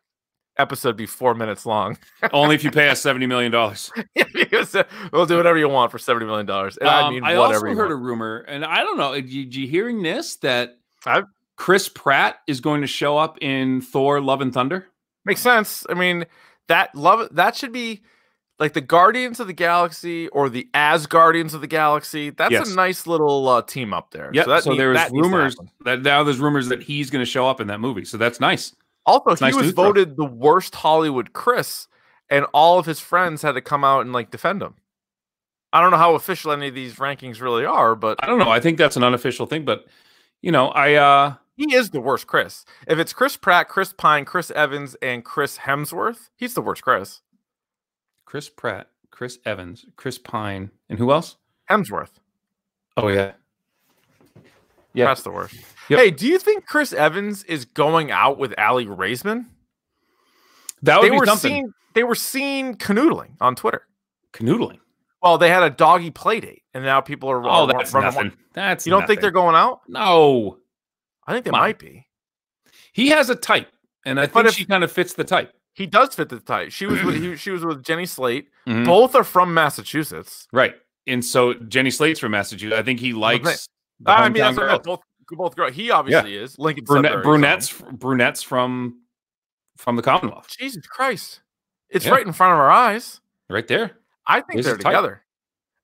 [0.57, 1.99] episode be four minutes long?"
[2.33, 3.55] Only if you pay us $70 million.
[3.55, 6.77] Uh, we'll do whatever you want for seventy million dollars.
[6.77, 7.69] And I Um, mean, I whatever.
[7.69, 9.15] also heard a rumor, and I don't know.
[9.15, 13.81] Did you, you hearing this that I've- Chris Pratt is going to show up in
[13.81, 14.87] Thor: Love and Thunder?
[15.25, 15.85] Makes sense.
[15.89, 16.25] I mean,
[16.69, 18.03] that love that should be
[18.59, 22.31] like the Guardians of the Galaxy or the As Guardians of the Galaxy.
[22.31, 22.73] That's Yes.
[22.73, 24.31] a nice little uh, team up there.
[24.35, 24.45] Yeah.
[24.45, 27.47] So, that need- there was rumors that now there's rumors that he's going to show
[27.49, 28.05] up in that movie.
[28.05, 28.75] So that's nice.
[29.07, 29.87] Also, he nice was news for us.
[29.87, 31.87] voted the worst Hollywood Chris,
[32.29, 34.75] and all of his friends had to come out and like defend him.
[35.73, 38.51] I don't know how official any of these rankings really are, but I don't know.
[38.51, 39.87] I think that's an unofficial thing, but
[40.43, 42.65] you know, I uh he is the worst Chris.
[42.87, 47.21] If it's Chris Pratt, Chris Pine, Chris Evans, and Chris Hemsworth, he's the worst Chris.
[48.29, 51.37] Chris Pratt, Chris Evans, Chris Pine, and who else?
[51.71, 52.11] Hemsworth.
[52.99, 53.33] Oh yeah.
[54.93, 55.07] Yeah.
[55.07, 55.55] That's the worst.
[55.89, 55.99] Yep.
[55.99, 59.47] Hey, do you think Chris Evans is going out with Aly Raisman?
[60.83, 61.51] That would They be were something.
[61.51, 63.87] seen they were seen canoodling on Twitter.
[64.35, 64.79] Canoodling.
[65.23, 68.15] Well, they had a doggy play date, and now people are Oh, are that's running-
[68.15, 68.33] nothing.
[68.53, 69.81] That's You don't think they're going out?
[69.89, 70.59] No.
[71.27, 71.59] I think they on.
[71.61, 72.07] might be.
[72.93, 73.73] He has a type,
[74.05, 75.55] and I But think if- she kind of fits the type.
[75.79, 76.73] He does fit the type.
[76.73, 78.49] She was with he, she was with Jenny Slate.
[78.69, 78.85] Mhm.
[78.85, 80.47] Both are from Massachusetts.
[80.53, 80.75] Right.
[81.07, 82.79] And so Jenny Slate's from Massachusetts.
[82.79, 83.67] I think he likes
[84.05, 85.73] I mean, that's I both both girls.
[85.75, 86.59] He obviously is.
[86.59, 87.97] Lincoln Brunette, brunettes home.
[87.97, 89.01] brunettes from
[89.79, 90.49] from the Commonwealth.
[90.59, 91.41] Jesus Christ,
[91.89, 92.13] it's Yeah.
[92.13, 93.21] right in front of our eyes.
[93.49, 93.93] Right there.
[94.27, 95.23] I think they're together,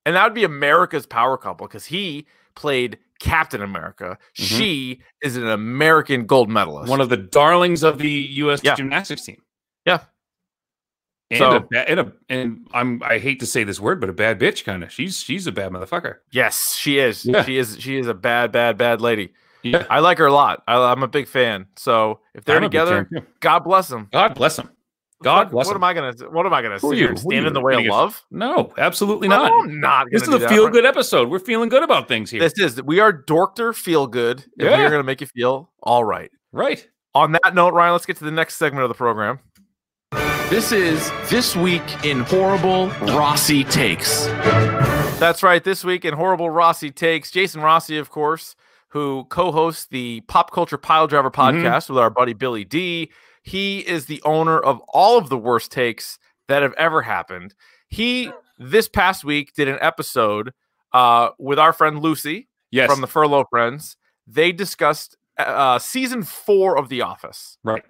[0.05, 4.19] and that would be America's power couple because he played Captain America.
[4.37, 4.45] Mhm.
[4.59, 6.91] She is an American gold medalist.
[6.91, 8.75] One of the darlings of the US Yeah.
[8.75, 9.41] gymnastics team.
[9.87, 10.01] Yeah.
[11.31, 14.11] And So- a ba- and a and I'm I hate to say this word, but
[14.11, 14.93] a bad bitch kind of.
[14.93, 16.17] She's she's a bad motherfucker.
[16.33, 17.25] yes, she is.
[17.25, 17.45] Yeah.
[17.45, 17.77] She is.
[17.81, 19.33] She is a bad, bad, bad lady.
[19.63, 19.87] Yeah.
[19.89, 20.63] I like her a lot.
[20.69, 21.67] I, I'm a big fan.
[21.77, 23.27] So if they're I'm together, fan.
[23.41, 24.09] God bless them.
[24.13, 24.69] God bless them.
[25.23, 25.83] God bless What him.
[25.83, 26.13] am I gonna?
[26.31, 27.09] What am I gonna Who are you?
[27.09, 27.47] are stand you?
[27.47, 28.23] in the way of love?
[28.31, 29.53] No, absolutely No, not.
[29.65, 30.07] I'm not.
[30.13, 31.31] This is a feel good episode.
[31.31, 32.41] We're feeling good about things here.
[32.41, 36.31] This is we are Dorkter Feel Good, and We're gonna make you feel all right.
[36.53, 36.87] right.
[37.15, 39.39] On that note, Ryan, let's get to the next segment of the program.
[40.55, 44.27] This is This Week in Horrible Rossi Takes.
[45.19, 45.65] That's right.
[45.65, 48.55] This week in Horrible Rossi Takes, Jason Rossi, of course,
[48.91, 51.35] who co-hosts the Pop Culture Pile Driver Mhm.
[51.65, 53.11] podcast with our buddy Billy D.
[53.43, 57.57] He is the owner of all of the worst takes that have ever happened.
[57.89, 60.53] He this past week did an episode
[60.93, 62.89] uh, with our friend Lucy Yes.
[62.89, 63.97] from the Furlough Friends.
[64.25, 67.59] They discussed uh, season four of The Office.
[67.65, 67.83] right.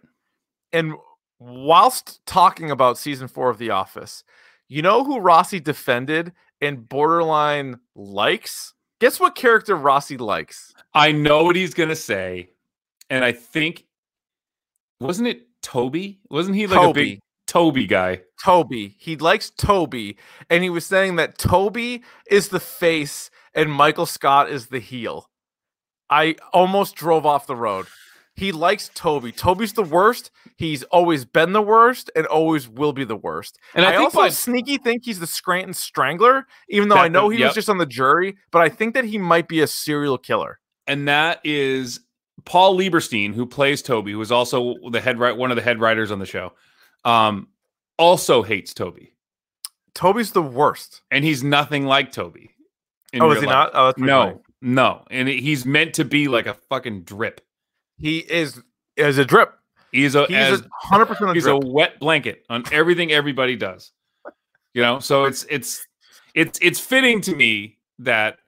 [0.72, 0.94] And
[1.44, 4.24] whilst talking about season four of The Office,
[4.68, 8.74] you know who Rossi defended and borderline likes?
[9.00, 10.72] Guess what character Rossi likes?
[10.94, 12.50] I know what he's gonna say,
[13.10, 13.84] and I think
[15.00, 16.20] wasn't it Toby?
[16.30, 18.22] Wasn't he like a big Toby guy?
[18.42, 18.94] Toby.
[18.98, 20.16] He likes Toby.
[20.50, 25.30] And he was saying that Toby is the face and Michael Scott is the heel.
[26.10, 27.86] I almost drove off the road.
[28.36, 29.30] He likes Toby.
[29.30, 30.30] Toby's the worst.
[30.56, 33.58] He's always been the worst and always will be the worst.
[33.74, 37.08] And I, I, think also by, sneaky think he's the Scranton Strangler, even though I
[37.08, 37.48] know he yep.
[37.48, 40.58] was just on the jury, but I think that he might be a serial killer.
[40.86, 42.00] and that is
[42.44, 45.80] Paul Lieberstein, who plays Toby, who is also the head right one of the head
[45.80, 46.52] writers on the show.
[47.04, 47.48] Um,
[47.98, 49.14] also hates Toby,
[49.94, 51.02] Toby's the worst.
[51.10, 52.50] and he's nothing like Toby.
[53.20, 53.52] oh, is he life.
[53.52, 53.70] not?
[53.74, 54.32] Oh, that's pretty funny.
[54.32, 57.40] No, no, and he's meant to be like a fucking drip.
[57.98, 58.60] He is
[58.96, 59.54] is a drip.
[59.92, 61.62] He's a He's a hundred percent he's drip.
[61.62, 63.92] a wet blanket on everything everybody does.
[64.72, 65.86] You know, so it's it's
[66.34, 68.38] it's it's fitting to me that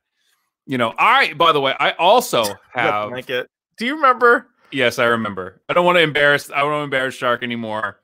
[0.66, 0.92] you know.
[0.98, 3.48] I by the way, I also have blanket.
[3.78, 4.48] Do you remember?
[4.72, 5.62] yes, I remember.
[5.68, 6.50] I don't want to embarrass.
[6.50, 8.00] I don't want to embarrass Shark anymore.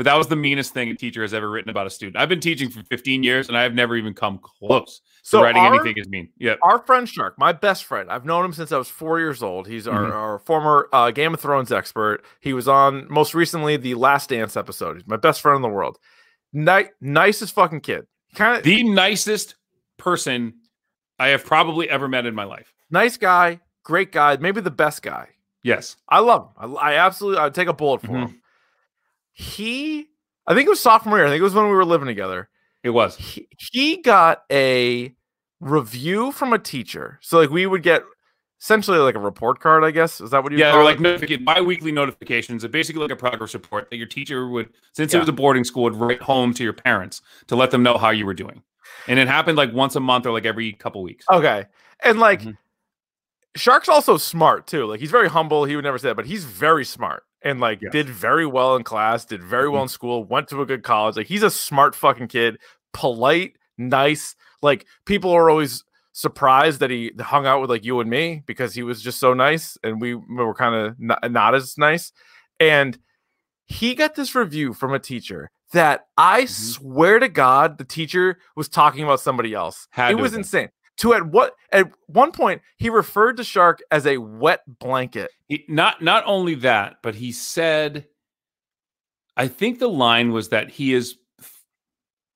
[0.00, 2.16] But that was the meanest thing a teacher has ever written about a student.
[2.16, 5.42] I've been teaching for 15 years, and I have never even come close to So
[5.42, 6.30] writing our- anything as mean.
[6.38, 6.58] Yep.
[6.62, 8.10] Our friend Shark, my best friend.
[8.10, 9.66] I've known him since I was four years old.
[9.68, 10.14] He's our, Mhm.
[10.14, 12.24] our former uh, Game of Thrones expert.
[12.40, 14.96] He was on most recently the Last Dance episode.
[14.96, 15.98] He's my best friend in the world.
[16.54, 18.06] Ni- nicest fucking kid.
[18.34, 19.56] Kind of The nicest
[19.98, 20.54] person
[21.18, 22.72] I have probably ever met in my life.
[22.90, 25.28] nice guy, great guy, maybe the best guy.
[25.62, 25.96] Yes.
[26.08, 26.74] I love him.
[26.78, 28.28] I, I absolutely I'd take a bullet for Mhm.
[28.28, 28.39] him.
[29.32, 30.08] He,
[30.46, 31.26] I think it was sophomore year.
[31.26, 32.48] I think it was when we were living together.
[32.82, 33.16] It was.
[33.16, 35.14] He, he got a
[35.60, 37.18] review from a teacher.
[37.22, 38.02] So like we would get
[38.60, 40.20] essentially like a report card, I guess.
[40.20, 41.02] Is that what you Yeah, call they're like it?
[41.02, 42.62] notification, bi-weekly notifications.
[42.62, 45.18] They're basically like a progress report that your teacher would, since Yeah.
[45.18, 47.96] it was a boarding school, would write home to your parents to let them know
[47.98, 48.62] how you were doing.
[49.06, 51.24] And it happened like once a month or like every couple weeks.
[51.30, 51.66] Okay.
[52.02, 52.56] And like Mhm.
[53.56, 54.86] Shark's also smart too.
[54.86, 55.64] Like he's very humble.
[55.64, 57.92] He would never say that, but he's very smart and like Yes.
[57.92, 59.84] did very well in class, did very well Mhm.
[59.84, 61.16] in school, went to a good college.
[61.16, 62.58] Like he's a smart fucking kid,
[62.92, 64.36] polite, nice.
[64.62, 68.74] Like people are always surprised that he hung out with like you and me because
[68.74, 72.12] he was just so nice and we were kind of not, not as nice.
[72.58, 72.98] And
[73.66, 78.68] he got this review from a teacher that I swear to God, the teacher was
[78.68, 79.86] talking about somebody else.
[79.90, 80.40] Had it was been.
[80.40, 80.68] insane.
[81.00, 85.30] To at what at one point he referred to Shark as a wet blanket.
[85.48, 88.06] He, not not only that, but he said,
[89.36, 91.16] I think the line was that he is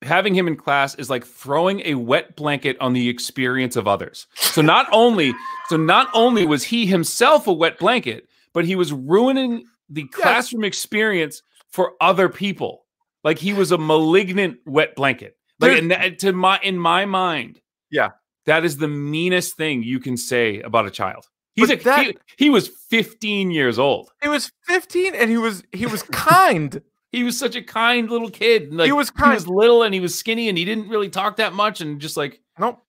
[0.01, 4.27] having him in class is like throwing a wet blanket on the experience of others.
[4.35, 5.35] So not only
[5.69, 10.65] so not only was he himself a wet blanket, but he was ruining the classroom
[10.65, 12.87] experience for other people.
[13.25, 15.37] Like he was a malignant wet blanket.
[15.61, 18.11] Like in to my in my mind, Yeah.
[18.47, 21.27] That is the meanest thing you can say about a child.
[21.55, 24.11] He's But a, that- he, he was 15 years old.
[24.23, 26.81] He was 15 and he was he was kind.
[27.15, 28.75] He was such a kind little kid.
[28.75, 29.31] Like, he was kind.
[29.31, 32.01] He was little and he was skinny and he didn't really talk that much and
[32.01, 32.83] just like nope.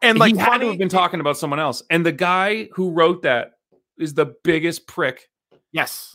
[0.00, 1.82] And like he had to have been talking about someone else.
[1.90, 3.54] And the guy who wrote that
[3.98, 5.28] is the biggest prick.
[5.72, 6.14] Yes.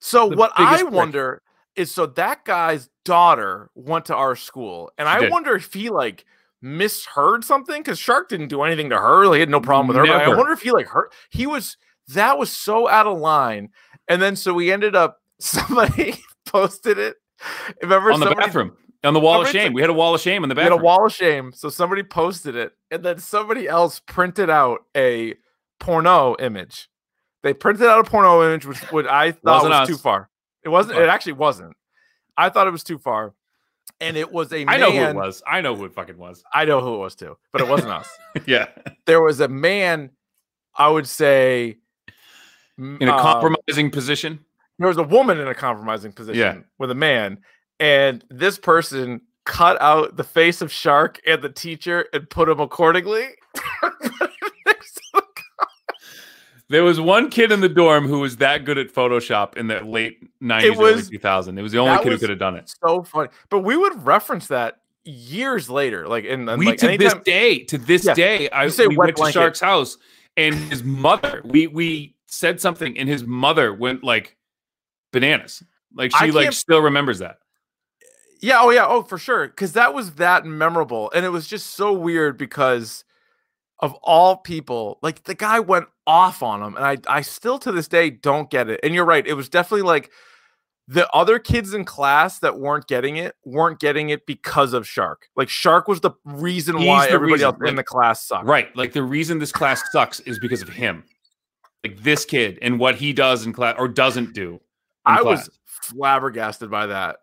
[0.00, 0.92] So The what I prick.
[0.92, 1.42] wonder
[1.76, 5.30] is so that guy's daughter went to our school, and She I did.
[5.30, 6.24] wonder if he like
[6.60, 9.26] misheard something because Shark didn't do anything to her.
[9.26, 10.06] Like, he had no problem with her.
[10.06, 11.12] But I wonder if he like hurt.
[11.30, 11.76] He was
[12.08, 13.70] that was so out of line,
[14.08, 16.14] and then so we ended up somebody
[16.46, 17.16] posted it.
[17.82, 18.76] Remember on the somebody- bathroom.
[19.04, 19.72] On the wall of shame.
[19.74, 20.80] We had a wall of shame in the we had bathroom.
[20.80, 21.52] a wall of shame.
[21.54, 25.34] So somebody posted it, and then somebody else printed out a
[25.78, 26.88] porno image.
[27.44, 29.88] They printed out a porno image, which what I thought Wasn't was us.
[29.88, 30.28] too far.
[30.64, 30.98] It wasn't.
[30.98, 31.76] It actually wasn't.
[32.36, 33.34] I thought it was too far,
[34.00, 34.64] and it was a.
[34.64, 35.42] Man, I know who it was.
[35.46, 36.42] I know who it fucking was.
[36.52, 38.08] I know who it was too, but it wasn't us.
[38.46, 38.68] yeah.
[39.06, 40.10] There was a man.
[40.76, 41.78] I would say.
[42.78, 44.38] In a uh, compromising position.
[44.78, 46.62] there was a woman in a compromising position yeah.
[46.78, 47.38] with a man,
[47.80, 52.60] and this person cut out the face of Shark and the teacher and put him
[52.60, 53.26] accordingly.
[56.70, 59.80] There was one kid in the dorm who was that good at Photoshop in the
[59.80, 61.58] late 90s, it was- early 2000.
[61.58, 62.72] It was the only kid who could have done it.
[62.84, 66.98] so funny, but we would reference that years later, like in and we like to
[66.98, 68.14] this day, to this Yeah.
[68.14, 69.32] day, I say we went to.
[69.32, 69.96] Shark's house
[70.36, 74.36] and his mother, we we said something and his mother went like
[75.12, 75.62] bananas.
[75.94, 77.38] Like she like still remembers that.
[78.42, 79.46] Yeah, oh yeah, oh for sure.
[79.48, 81.10] Because that was that memorable.
[81.14, 83.04] And it was just so weird because
[83.80, 86.76] of all people, like the guy went off on him.
[86.76, 88.80] And I I still to this day don't get it.
[88.82, 90.10] And you're right, it was definitely like
[90.90, 95.28] the other kids in class that weren't getting it weren't getting it because of Shark.
[95.36, 98.46] Like Shark was the reason He's why the everybody reason, else in the class sucked.
[98.46, 98.74] Right.
[98.74, 101.04] Like the reason this class sucks is because of him.
[101.84, 104.54] Like this kid and what he does in class or doesn't do.
[104.54, 104.60] in
[105.04, 105.46] I class.
[105.46, 107.18] was flabbergasted by that.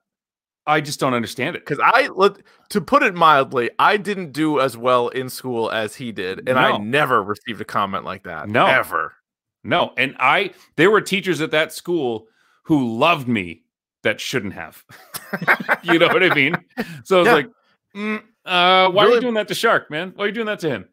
[0.68, 1.60] I just don't understand it.
[1.66, 2.38] because I let
[2.70, 6.58] to put it mildly, I didn't do as well in school as he did, and
[6.58, 8.50] I never received a comment like that.
[8.50, 8.66] No.
[8.66, 9.14] ever.
[9.64, 12.28] No, and I there were teachers at that school
[12.64, 13.64] who loved me
[14.04, 14.84] that shouldn't have.
[15.84, 16.56] you know what I mean?
[17.04, 17.34] So it's Yeah.
[17.34, 17.50] like,
[17.96, 20.14] mm, uh, why are you doing that to Shark, man?
[20.16, 20.88] Why are you doing that to him?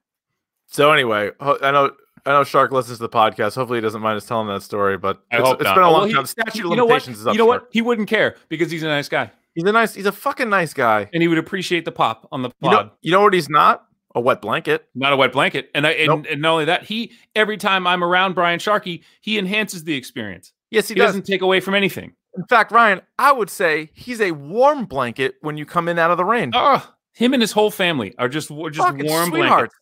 [0.68, 1.90] So anyway, I know
[2.24, 3.54] I know Shark listens to the podcast.
[3.56, 4.96] Hopefully, he doesn't mind us telling that story.
[4.96, 5.74] But I it's, hope it's not.
[5.74, 6.24] been a Well, long he- time.
[6.26, 6.92] Statute of you know what?
[6.92, 7.34] limitations is up.
[7.34, 7.62] You know Shark.
[7.64, 7.68] what?
[7.72, 9.94] He wouldn't care because he's a nice guy He's a nice.
[9.94, 11.08] He's a fucking nice guy.
[11.12, 12.86] and he would appreciate the pop on the You pod.
[12.86, 12.92] know.
[13.02, 13.34] You know what?
[13.34, 13.84] He's not
[14.14, 14.88] a wet blanket.
[14.94, 15.70] not a wet blanket.
[15.74, 16.26] And I and, Nope.
[16.30, 20.52] and not only that, he every time I'm around Brian Sharkey, he enhances the experience.
[20.70, 21.08] Yes, he, He, does.
[21.08, 22.12] doesn't take away from anything.
[22.36, 26.10] In fact, Ryan, I would say he's a warm blanket when you come in out
[26.10, 26.50] of the rain.
[26.54, 29.30] Oh, him and his whole family are just just Fucking warm sweethearts.
[29.30, 29.74] blankets.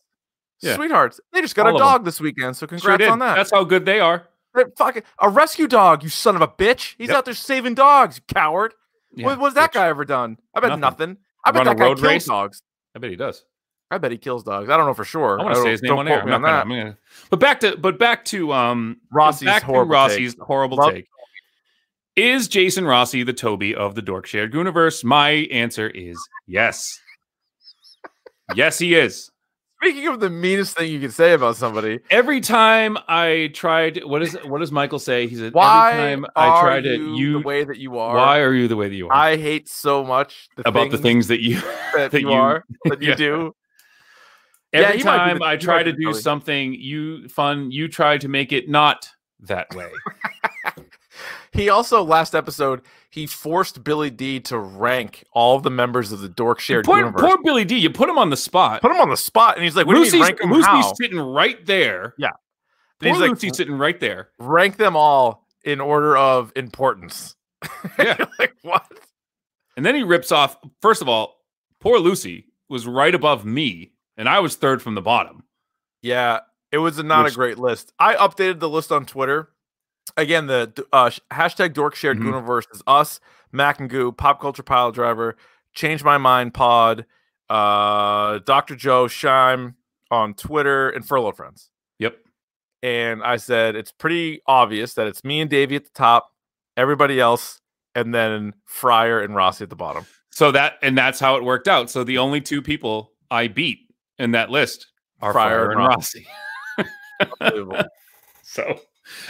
[0.61, 0.75] Yeah.
[0.75, 1.19] Sweethearts.
[1.31, 3.07] They just got All a dog this weekend, so congrats did.
[3.09, 3.35] on that.
[3.35, 4.27] That's how good they are.
[4.77, 6.95] Fucking a rescue dog, you son of a bitch.
[6.97, 7.17] He's Yep.
[7.17, 8.73] out there saving dogs, you coward.
[9.13, 10.37] Yeah, what what's that guy ever done?
[10.55, 10.81] I bet Nothing.
[10.81, 11.17] nothing.
[11.45, 12.25] I bet Run that guy kills race?
[12.25, 12.61] dogs.
[12.95, 13.43] I bet he does.
[13.89, 14.69] I bet he kills dogs.
[14.69, 15.39] I don't know for sure.
[15.39, 16.21] I want to say his name on air.
[16.21, 16.57] I'm not on gonna.
[16.61, 16.97] I'm gonna-
[17.29, 20.43] But back to but back to um Rossi's back to horrible Rossi's take.
[20.43, 21.07] horrible Love- take.
[22.15, 25.03] Is Jason Rossi the Toby of the Dork Shared Universe?
[25.03, 26.99] My answer is yes.
[28.55, 29.30] yes, he is.
[29.83, 34.21] Speaking of the meanest thing you can say about somebody, Every time I tried, what
[34.21, 35.25] is what does Michael say?
[35.27, 38.15] He said, why every time are I try to you, the way that you are?
[38.15, 39.13] why are you the way that you are?
[39.13, 41.55] I hate so much the about the things that you
[41.95, 43.15] that, that you, you- are that you Yeah.
[43.15, 43.55] do.
[44.73, 48.51] Every be time the- I try to do something you fun, you try to make
[48.51, 49.09] it not
[49.41, 49.89] that way.
[51.53, 56.29] He also last episode he forced Billy D to rank all the members of the
[56.29, 57.21] Dork Shared poor, Universe.
[57.21, 58.81] poor Billy D, you put him on the spot.
[58.81, 60.65] Put him on the spot, and he's like, "What do you mean rank them Lucy's
[60.65, 62.13] how?" sitting right there.
[62.17, 62.29] Yeah.
[63.01, 64.29] Poor he's like, Lucy's sitting right there.
[64.39, 67.35] rank them all in order of importance.
[67.99, 68.25] Yeah.
[68.39, 68.85] Like what?
[69.75, 70.55] And then he rips off.
[70.81, 71.35] First of all,
[71.79, 75.43] poor Lucy was right above me, and I was third from the bottom.
[76.01, 76.39] Yeah,
[76.71, 77.91] it was not Which- a great list.
[77.99, 79.49] I updated the list on Twitter
[80.17, 82.25] again, the uh, hashtag Dork Shared Mhm.
[82.25, 83.19] Universe is us,
[83.51, 85.35] Mac and Goo, Pop Culture Pile Driver,
[85.73, 87.05] Change My Mind Pod,
[87.49, 88.75] uh, Dr.
[88.75, 89.75] Joe Shime
[90.09, 91.69] on Twitter, and Furlough Friends.
[91.99, 92.17] Yep.
[92.83, 96.31] And I said it's pretty obvious that it's me and Davey at the top,
[96.75, 97.61] everybody else,
[97.95, 100.05] and then Fryer and Rossi at the bottom.
[100.31, 101.89] So that and that's how it worked out.
[101.89, 103.79] So the only two people I beat
[104.17, 104.87] in that list
[105.21, 106.27] are Fryer Fryer, and and Rossi.
[107.41, 107.83] Unbelievable.
[108.41, 108.79] So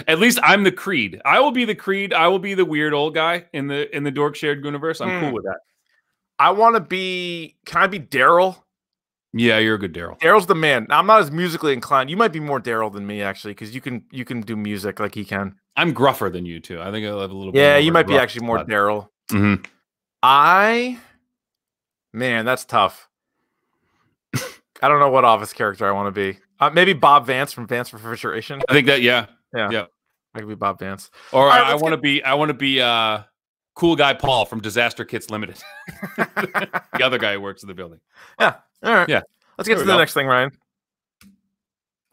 [0.08, 1.22] at least I'm the Creed.
[1.26, 2.14] I will be the Creed.
[2.14, 5.02] I will be the weird old guy in the in the dork shared universe.
[5.02, 5.20] I'm Hmm.
[5.26, 5.60] cool with that.
[6.40, 7.56] I want to be.
[7.66, 8.58] Can I be Daryl?
[9.34, 10.20] Yeah, you're a good Daryl.
[10.20, 10.88] Daryl's the man.
[10.90, 12.10] I'm not as musically inclined.
[12.10, 15.00] You might be more Daryl than me, actually, because you can you can do music
[15.00, 15.56] like he can.
[15.78, 16.82] I'm gruffer than you too.
[16.82, 17.54] I think I'll have a little.
[17.54, 18.58] bit Yeah, you might be actually more.
[18.66, 19.08] Daryl.
[19.32, 19.66] Mhm.
[20.24, 21.00] I,
[22.14, 23.08] man, that's tough.
[24.82, 26.40] I don't know what office character I want to be.
[26.60, 28.62] Uh, maybe Bob Vance from Vance for Refrigeration.
[28.70, 29.28] I think that yeah.
[30.34, 31.10] I could be Bob Vance.
[31.32, 33.24] Or All right, I, I want to be I want to be uh
[33.76, 35.58] cool guy Paul from Disaster Kits Limited.
[36.18, 38.00] the other guy who works in the building.
[38.40, 38.56] Yeah.
[38.84, 39.10] All right.
[39.10, 39.22] Yeah.
[39.58, 40.00] Let's get There to the go.
[40.00, 40.52] next thing, Ryan.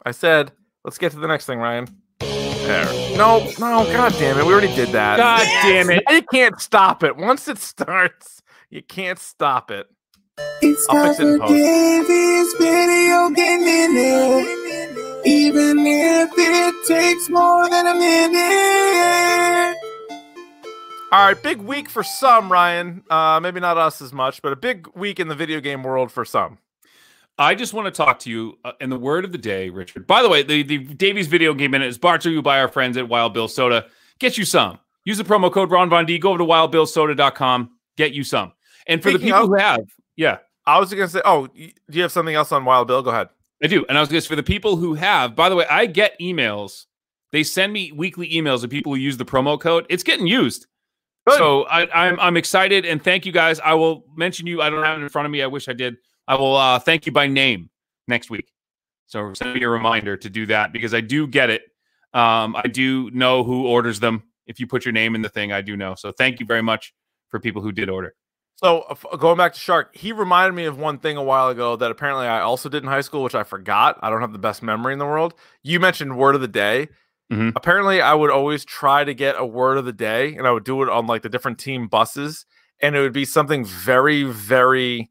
[0.05, 0.51] I said,
[0.83, 1.87] let's get to the next thing, Ryan.
[2.19, 2.85] There.
[3.17, 4.45] No, no, god damn it.
[4.45, 5.17] We already did that.
[5.17, 6.03] God damn it.
[6.09, 7.17] You can't stop it.
[7.17, 9.87] Once it starts, you can't stop it.
[10.61, 11.53] It's I'll time fix it in for post.
[15.23, 15.79] Davis video game minute.
[15.79, 19.77] Even if it takes more than a minute.
[21.11, 23.03] All right, big week for some, Ryan.
[23.09, 26.11] Uh, maybe not us as much, but a big week in the video game world
[26.11, 26.59] for some.
[27.37, 30.05] I just want to talk to you uh, in the word of the day, Richard.
[30.05, 32.67] By the way, the, the Davies video game minute is brought to you by our
[32.67, 33.87] friends at Wild Bill Soda.
[34.19, 34.79] Get you some.
[35.05, 36.19] Use the promo code Ron Von D.
[36.19, 37.71] Go over to wildbillsoda.com.
[37.97, 38.51] Get you some.
[38.87, 39.79] And for the people of- who have,
[40.15, 43.01] yeah, I was going to say, oh, do you have something else on Wild Bill?
[43.01, 43.29] Go ahead.
[43.63, 43.85] I do.
[43.89, 46.19] And I was going to for the people who have, by the way, I get
[46.19, 46.85] emails.
[47.31, 49.85] They send me weekly emails of people who use the promo code.
[49.89, 50.65] It's getting used.
[51.27, 51.37] Good.
[51.37, 53.59] So I, I'm I'm excited and thank you guys.
[53.59, 54.61] I will mention you.
[54.61, 55.43] I don't have it in front of me.
[55.43, 55.97] I wish I did.
[56.27, 57.69] I will uh, thank you by name
[58.07, 58.51] next week.
[59.07, 61.63] So send me a reminder to do that because I do get it.
[62.13, 64.23] Um, I do know who orders them.
[64.47, 65.95] If you put your name in the thing, I do know.
[65.95, 66.93] So thank you very much
[67.29, 68.15] for people who did order.
[68.61, 71.77] So uh, going back to Shark, he reminded me of one thing a while ago
[71.77, 73.97] that apparently I also did in high school, which I forgot.
[74.01, 75.33] I don't have the best memory in the world.
[75.63, 76.89] You mentioned word of the day.
[77.31, 77.53] Mhm.
[77.55, 80.65] Apparently, I would always try to get a word of the day, and I would
[80.65, 82.45] do it on like the different team buses,
[82.81, 85.09] and it would be something very, very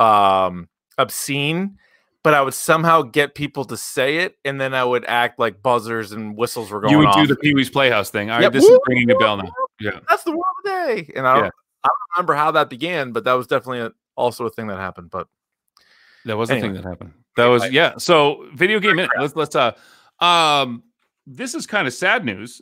[0.00, 1.78] um, obscene.
[2.24, 5.62] But I would somehow get people to say it, and then I would act like
[5.62, 7.00] buzzers and whistles were going on.
[7.00, 7.16] You would off.
[7.16, 8.28] do the Pee Wee's Playhouse thing.
[8.30, 8.52] All right, Yep.
[8.54, 9.52] this is ringing a bell now.
[9.78, 10.00] Yeah.
[10.08, 11.50] That's the word of the day, and I don't, Yeah.
[11.84, 14.78] I don't remember how that began, but that was definitely a, also a thing that
[14.78, 15.10] happened.
[15.10, 15.28] But
[16.24, 16.68] That was the Anyway.
[16.74, 17.12] thing that happened.
[17.36, 17.94] That was yeah.
[17.98, 19.10] So video game minute.
[19.18, 19.72] Let's let's uh
[20.20, 20.82] um
[21.26, 22.60] this is kind of sad news.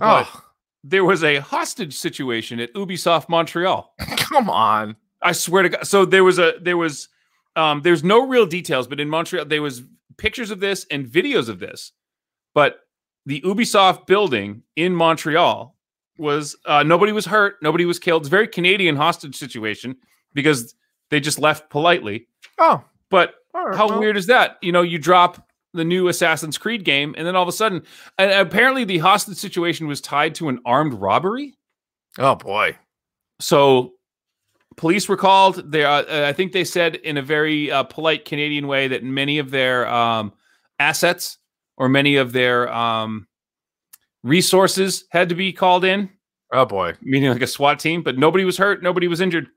[0.00, 0.42] Oh,
[0.84, 3.94] there was a hostage situation at Ubisoft Montreal.
[4.16, 4.96] come on.
[5.22, 5.86] I swear to God.
[5.86, 7.08] So there was a there was
[7.56, 9.82] um there's no real details, but in Montreal there was
[10.18, 11.92] pictures of this and videos of this.
[12.54, 12.80] But
[13.24, 15.74] the Ubisoft building in Montreal
[16.18, 18.22] was uh nobody was hurt, nobody was killed.
[18.22, 19.96] It's a very Canadian hostage situation
[20.34, 20.74] because
[21.10, 22.28] they just left politely.
[22.58, 24.58] Oh, But right, how well, weird is that?
[24.62, 27.82] You know, you drop the new Assassin's Creed game, and then all of a sudden,
[28.18, 31.54] and apparently the hostage situation was tied to an armed robbery.
[32.18, 32.76] Oh boy.
[33.40, 33.94] So
[34.76, 35.70] police were called.
[35.70, 39.38] They, uh, I think they said in a very uh, polite Canadian way that many
[39.38, 40.32] of their um,
[40.78, 41.38] assets
[41.76, 43.28] or many of their um,
[44.22, 46.10] resources had to be called in,
[46.52, 46.94] Oh boy.
[47.02, 48.02] meaning like a SWAT team.
[48.02, 48.82] But nobody was hurt.
[48.82, 49.48] Nobody was injured.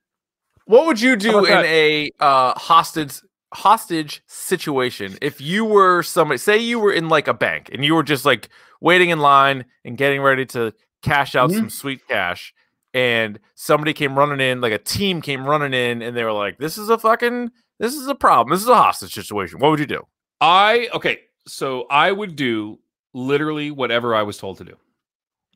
[0.65, 1.65] What would you do in that?
[1.65, 3.13] a uh, hostage
[3.53, 6.37] hostage situation if you were somebody?
[6.37, 9.65] Say you were in like a bank and you were just like waiting in line
[9.83, 11.55] and getting ready to cash out Mhm.
[11.55, 12.53] some sweet cash,
[12.93, 16.59] and somebody came running in, like a team came running in, and they were like,
[16.59, 18.53] "This is a fucking, this is a problem.
[18.53, 20.05] This is a hostage situation." What would you do?
[20.39, 21.21] I okay.
[21.47, 22.79] So I would do
[23.13, 24.77] literally whatever I was told to do.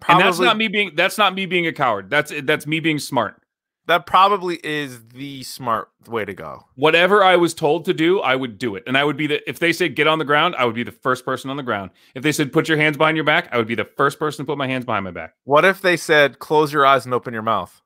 [0.08, 2.10] and that's not me being that's not me being a coward.
[2.10, 3.42] That's that's me being smart.
[3.88, 6.66] That probably is the smart way to go.
[6.74, 8.84] Whatever I was told to do, I would do it.
[8.88, 10.84] And I would be the if they said get on the ground, I would be
[10.84, 11.92] the first person on the ground.
[12.16, 14.44] If they said put your hands behind your back, I would be the first person
[14.44, 15.36] to put my hands behind my back.
[15.44, 17.80] What if they said close your eyes and open your mouth?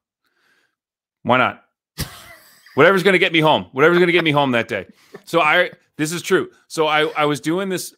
[1.23, 1.65] Why not?
[2.75, 3.65] Whatever's going to get me home.
[3.73, 4.87] Whatever's going to get me home that day.
[5.25, 6.49] So I this is true.
[6.67, 7.93] So I I was doing this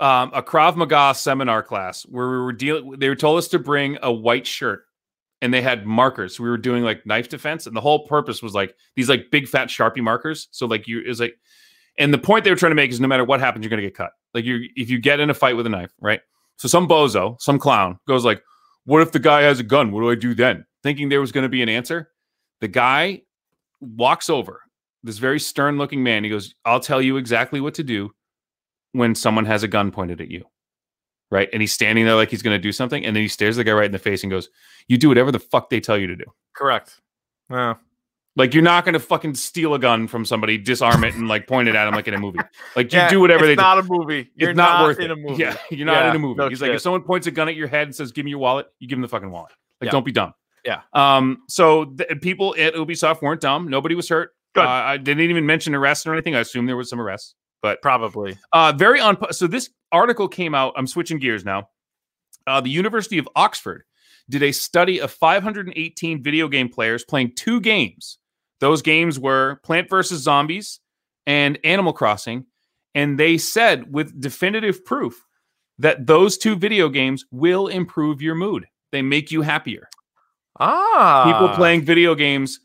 [0.00, 2.98] um, a Krav Maga seminar class where we were dealing.
[2.98, 4.84] They were told us to bring a white shirt,
[5.42, 6.38] and they had markers.
[6.38, 9.48] We were doing like knife defense, and the whole purpose was like these like big
[9.48, 10.48] fat sharpie markers.
[10.50, 11.34] So like you is like,
[11.98, 13.82] and the point they were trying to make is no matter what happens, you're to
[13.82, 14.12] get cut.
[14.34, 16.20] Like you if you get in a fight with a knife, right?
[16.56, 18.42] So some bozo, some clown goes like,
[18.84, 19.90] "What if the guy has a gun?
[19.90, 22.10] What do I do then?" Thinking there was to be an answer.
[22.60, 23.22] The guy
[23.80, 24.60] walks over.
[25.04, 26.24] This very stern-looking man.
[26.24, 28.12] He goes, "I'll tell you exactly what to do
[28.92, 30.44] when someone has a gun pointed at you."
[31.30, 31.48] Right?
[31.52, 33.64] And he's standing there like he's going to do something, and then he stares the
[33.64, 34.48] guy right in the face and goes,
[34.88, 36.24] "You do whatever the fuck they tell you to do."
[36.54, 37.00] Correct.
[37.50, 37.74] Yeah.
[38.36, 41.46] Like you're not going to fucking steal a gun from somebody, disarm it, and like
[41.48, 42.38] point it at him like in a movie.
[42.76, 43.60] Like you Yeah, do whatever they do.
[43.62, 44.30] not a movie.
[44.36, 45.10] You're it's not, worth in it.
[45.10, 45.42] a movie.
[45.42, 46.36] Yeah, you're not Yeah, in a movie.
[46.38, 48.30] no He's like, if someone points a gun at your head and says, "Give me
[48.30, 49.50] your wallet," you give him the fucking wallet.
[49.80, 49.90] Like, Yeah.
[49.90, 50.34] don't be dumb.
[50.64, 50.82] Yeah.
[50.92, 51.42] Um.
[51.48, 53.68] So the people at Ubisoft weren't dumb.
[53.68, 54.30] Nobody was hurt.
[54.54, 54.64] Good.
[54.64, 56.34] Uh, I didn't even mention arrests or anything.
[56.36, 58.38] I assume there was some arrests, but Probably.
[58.52, 59.16] uh, very on.
[59.32, 60.74] So this article came out.
[60.76, 61.68] I'm switching gears now.
[62.46, 63.84] Uh, the University of Oxford
[64.30, 68.18] did a study of 518 video game players playing two games.
[68.60, 70.20] Those games were Plant vs.
[70.20, 70.80] Zombies
[71.26, 72.46] and Animal Crossing.
[72.94, 75.24] And they said with definitive proof
[75.78, 78.66] that those two video games will improve your mood.
[78.90, 79.88] They make you happier.
[80.58, 81.24] Ah.
[81.24, 82.60] People playing video games,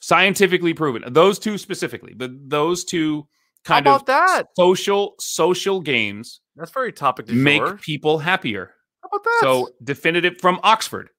[0.00, 1.04] scientifically proven.
[1.12, 3.28] Those two specifically, but those two
[3.68, 4.44] kind about of that?
[4.56, 7.78] social social games That's very topic to make jour.
[7.82, 8.72] people happier.
[9.02, 9.38] How about that?
[9.42, 11.10] So definitive from Oxford.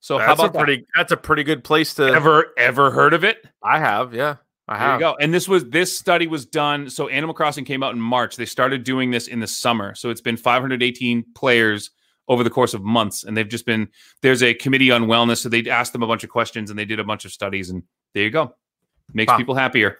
[0.00, 0.64] So that's how a about that?
[0.64, 0.86] pretty.
[0.96, 2.04] That's a pretty good place to.
[2.06, 3.38] ever ever heard of it?
[3.62, 4.12] I have.
[4.14, 4.36] Yeah.
[4.68, 5.00] I There you have.
[5.00, 5.16] go.
[5.20, 6.88] And this was this study was done.
[6.90, 8.36] So Animal Crossing came out in March.
[8.36, 9.94] They started doing this in the summer.
[9.94, 11.90] So it's been 518 players
[12.28, 13.88] over the course of months, and they've just been
[14.22, 15.38] there's a committee on wellness.
[15.38, 17.70] So they asked them a bunch of questions and they did a bunch of studies,
[17.70, 17.82] and
[18.14, 18.54] there you go.
[19.12, 19.36] Makes Wow.
[19.38, 19.98] people happier.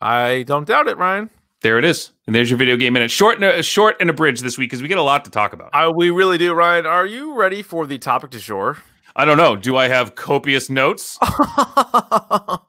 [0.00, 1.30] I don't doubt it, Ryan.
[1.62, 2.12] There it is.
[2.26, 3.10] And there's your video game minute.
[3.10, 5.30] Short and a short and a bridge this week because we get a lot to
[5.30, 5.70] talk about.
[5.72, 6.86] I, we really do, Ryan.
[6.86, 8.78] Are you ready for the topic du jour?
[9.14, 9.56] I don't know.
[9.56, 11.18] Do I have copious notes?
[11.22, 12.60] well,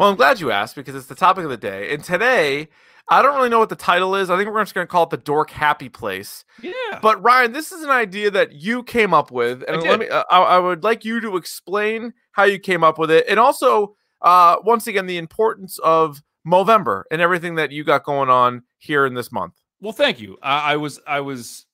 [0.00, 1.94] I'm glad you asked because it's the topic of the day.
[1.94, 2.68] And today,
[3.08, 4.28] I don't really know what the title is.
[4.28, 6.44] I think we're just going to call it the Dork Happy Place.
[6.62, 6.72] Yeah.
[7.00, 10.08] But Ryan, this is an idea that you came up with, and I let me.
[10.08, 13.40] Uh, I, I would like you to explain how you came up with it, and
[13.40, 18.62] also, uh, once again, the importance of Movember and everything that you got going on
[18.78, 19.54] here in this month.
[19.80, 20.38] Well, thank you.
[20.42, 21.66] I, I was I was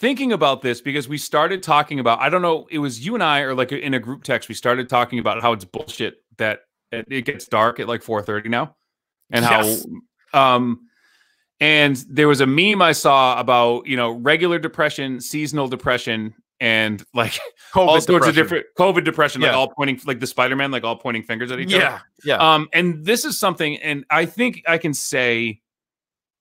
[0.00, 3.22] thinking about this because we started talking about I don't know it was you and
[3.22, 6.60] I or like in a group text we started talking about how it's bullshit that
[6.90, 8.74] it, gets dark at like 4:30 now
[9.30, 9.86] and Yes.
[10.32, 10.88] how um
[11.60, 17.04] and there was a meme I saw about you know regular depression, seasonal depression and
[17.12, 17.32] like
[17.74, 20.96] COVID all sorts of different COVID depression like all pointing like the Spider-Man like all
[20.96, 21.82] pointing fingers at each other.
[21.82, 22.36] Yeah, yeah.
[22.36, 25.60] Um, and this is something, and I think I can say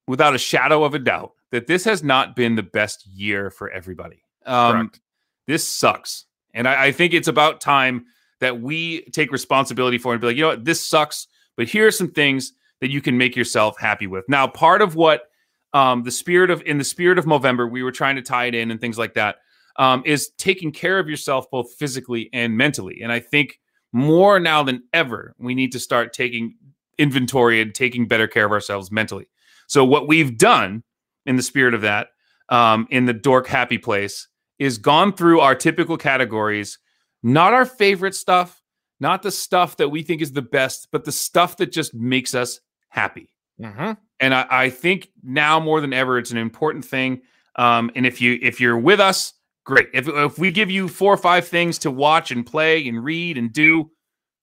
[0.07, 3.71] without a shadow of a doubt that this has not been the best year for
[3.71, 4.23] everybody.
[4.45, 4.99] Um, Correct.
[5.47, 6.27] this sucks.
[6.53, 8.05] And I, I think it's about time
[8.41, 11.67] that we take responsibility for it and be like, you know what, this sucks, but
[11.67, 14.25] here are some things that you can make yourself happy with.
[14.29, 15.29] Now, part of what
[15.73, 18.55] um, the spirit of in the spirit of Movember, we were trying to tie it
[18.55, 19.37] in and things like that,
[19.77, 23.01] um, is taking care of yourself both physically and mentally.
[23.01, 23.59] And I think
[23.93, 26.55] more now than ever, we need to start taking
[26.97, 29.27] inventory and taking better care of ourselves mentally.
[29.67, 30.83] So, what we've done
[31.25, 32.09] in the spirit of that,
[32.49, 34.27] um, in the dork happy place,
[34.59, 36.77] is gone through our typical categories,
[37.23, 38.61] not our favorite stuff,
[38.99, 42.35] not the stuff that we think is the best, but the stuff that just makes
[42.35, 42.59] us
[42.89, 43.29] happy.
[43.59, 43.97] Mhm.
[44.19, 47.21] And I, I think now more than ever, it's an important thing.
[47.55, 49.33] Um, and if you if you're with us,
[49.65, 49.87] great.
[49.93, 53.37] If if we give you four or five things to watch and play and read
[53.37, 53.91] and do,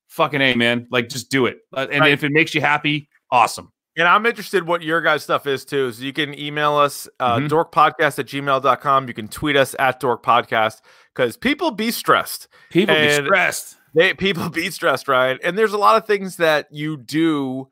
[0.08, 1.58] fucking a man, like just do it.
[1.76, 2.12] Uh, and Right.
[2.12, 3.72] if it makes you happy, awesome.
[3.96, 5.90] And I'm interested what your guys' stuff is too.
[5.92, 7.48] So you can email us uh, Mhm.
[7.48, 9.08] dorkpodcast at gmail.com.
[9.08, 10.80] You can tweet us at dorkpodcast
[11.14, 12.46] because people be stressed.
[12.70, 13.76] People be stressed.
[13.94, 15.38] They people be stressed, right?
[15.42, 17.68] And there's a lot of things that you do,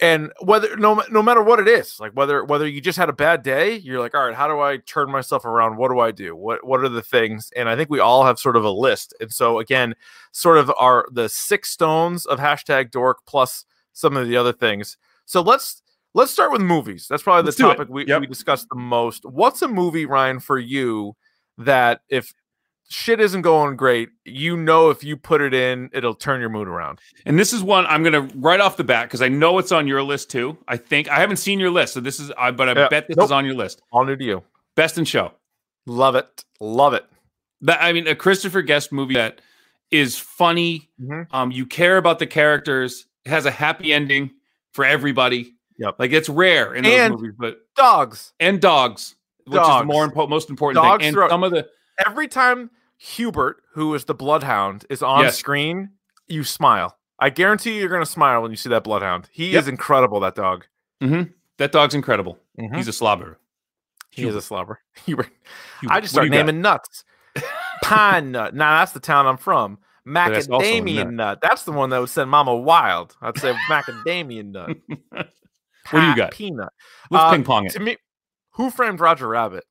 [0.00, 3.12] and whether no no matter what it is, like whether whether you just had a
[3.14, 5.76] bad day, you're like, all right, how do I turn myself around?
[5.76, 6.34] What do I do?
[6.34, 7.50] What what are the things?
[7.54, 9.14] And I think we all have sort of a list.
[9.20, 9.94] And so again,
[10.32, 14.96] sort of our the six stones of hashtag dork plus some of the other things.
[15.26, 15.82] So let's
[16.14, 17.06] let's start with movies.
[17.08, 18.20] That's probably Let's the topic we, Yep.
[18.22, 19.24] we discussed the most.
[19.24, 21.14] What's a movie, Ryan, for you
[21.58, 22.32] that if
[22.90, 26.68] shit isn't going great, you know if you put it in, it'll turn your mood
[26.68, 26.98] around.
[27.24, 29.86] And this is one I'm gonna right off the bat because I know it's on
[29.86, 30.58] your list too.
[30.68, 32.88] I think I haven't seen your list, so this is I but I Yeah.
[32.88, 33.24] bet this Nope.
[33.26, 33.80] is on your list.
[33.92, 34.42] All new to you.
[34.76, 35.32] Best in show.
[35.86, 36.44] Love it.
[36.60, 37.06] Love it.
[37.62, 39.40] That I mean, a Christopher Guest movie that
[39.90, 40.88] is funny.
[41.00, 41.26] Mhm.
[41.32, 43.06] Um, you care about the characters.
[43.24, 44.30] It has a happy ending
[44.72, 45.54] for everybody.
[45.78, 45.96] Yep.
[45.98, 48.32] Like it's rare in those And- movies, but Dogs.
[48.40, 49.14] and dogs,
[49.46, 49.82] which is Dogs.
[49.82, 51.16] the more impo- most important Dogs thing.
[51.16, 51.68] And some of the
[52.06, 52.70] Every time
[53.02, 55.38] Hubert, who is the bloodhound, is on Yes.
[55.38, 55.90] screen,
[56.28, 56.98] you smile.
[57.18, 59.28] I guarantee you you're gonna smile when you see that bloodhound.
[59.32, 59.62] He Yep.
[59.62, 60.66] is incredible, that dog.
[61.00, 62.38] that dog's incredible.
[62.58, 62.76] Mhm.
[62.76, 63.38] He's a slobber.
[64.10, 64.80] He is a slobber.
[65.06, 65.30] Hubert.
[65.80, 66.36] Hubert, I just start you got?
[66.38, 67.04] naming nuts.
[67.82, 68.54] Pine nut.
[68.54, 69.78] Nah, that's the town I'm from.
[70.04, 71.12] that's also a Macadamia nut.
[71.12, 71.38] nut.
[71.40, 73.16] That's the one that would send Mama wild.
[73.22, 74.76] I'd say macadamia nut.
[75.90, 76.32] What do you got?
[76.32, 76.68] Peanut.
[77.10, 77.72] Let's Uh, ping pong it.
[77.72, 77.96] To me,
[78.52, 79.64] Who Framed Roger Rabbit?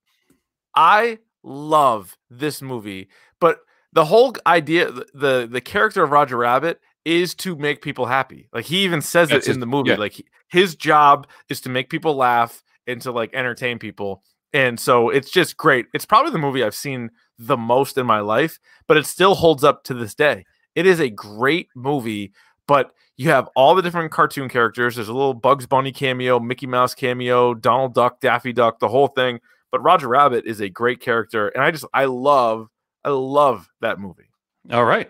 [0.75, 3.09] I love this movie,
[3.39, 3.59] but
[3.93, 8.47] the whole idea, the the, character of Roger Rabbit is to make people happy.
[8.53, 9.91] Like he even says That's it in the movie.
[9.91, 9.95] yeah.
[9.95, 14.23] Like he- his job is to make people laugh and to like entertain people.
[14.53, 15.85] And so it's just great.
[15.93, 19.63] It's probably the movie I've seen the most in my life, but it still holds
[19.63, 20.45] up to this day.
[20.75, 22.33] It is a great movie,
[22.67, 24.95] but you have all the different cartoon characters.
[24.95, 29.07] There's a little Bugs Bunny cameo, Mickey Mouse cameo, Donald Duck, Daffy Duck, the whole
[29.07, 29.39] thing.
[29.71, 32.69] But Roger Rabbit is a great character, and I just I love
[33.03, 34.29] I love that movie.
[34.71, 35.09] All right.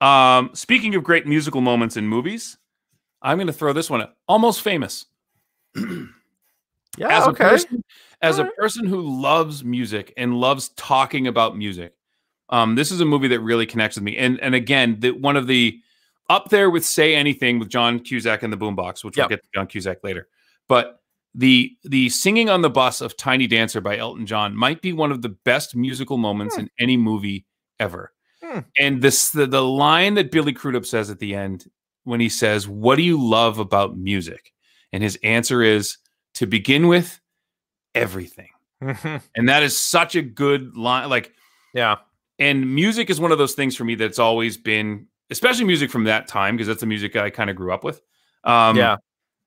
[0.00, 2.56] Um, speaking of great musical moments in movies,
[3.20, 4.00] I'm going to throw this one.
[4.00, 5.06] At, Almost famous.
[6.96, 7.44] Yeah, as okay.
[7.44, 7.84] a person,
[8.22, 11.94] as a person who loves music and loves talking about music,
[12.48, 14.16] um, this is a movie that really connects with me.
[14.16, 15.80] And and again, the, one of the
[16.28, 19.24] up there with "Say Anything" with John Cusack and the Boombox, which Yep.
[19.24, 20.28] we'll get to John Cusack later.
[20.68, 21.00] But
[21.34, 25.12] the the singing on the bus of "Tiny Dancer" by Elton John might be one
[25.12, 26.62] of the best musical moments Hmm.
[26.62, 27.46] in any movie
[27.78, 28.12] ever.
[28.42, 28.60] Hmm.
[28.78, 31.66] And this the, the line that Billy Crudup says at the end
[32.04, 34.52] when he says, "What do you love about music?"
[34.92, 35.98] and his answer is,
[36.34, 37.20] "To begin with,
[37.94, 38.50] everything."
[39.34, 41.08] And that is such a good line.
[41.10, 41.32] Like,
[41.74, 41.96] yeah,
[42.38, 46.04] and music is one of those things for me that's always been, especially music from
[46.04, 48.00] that time, because that's the music I kind of grew up with.
[48.44, 48.96] Um, yeah.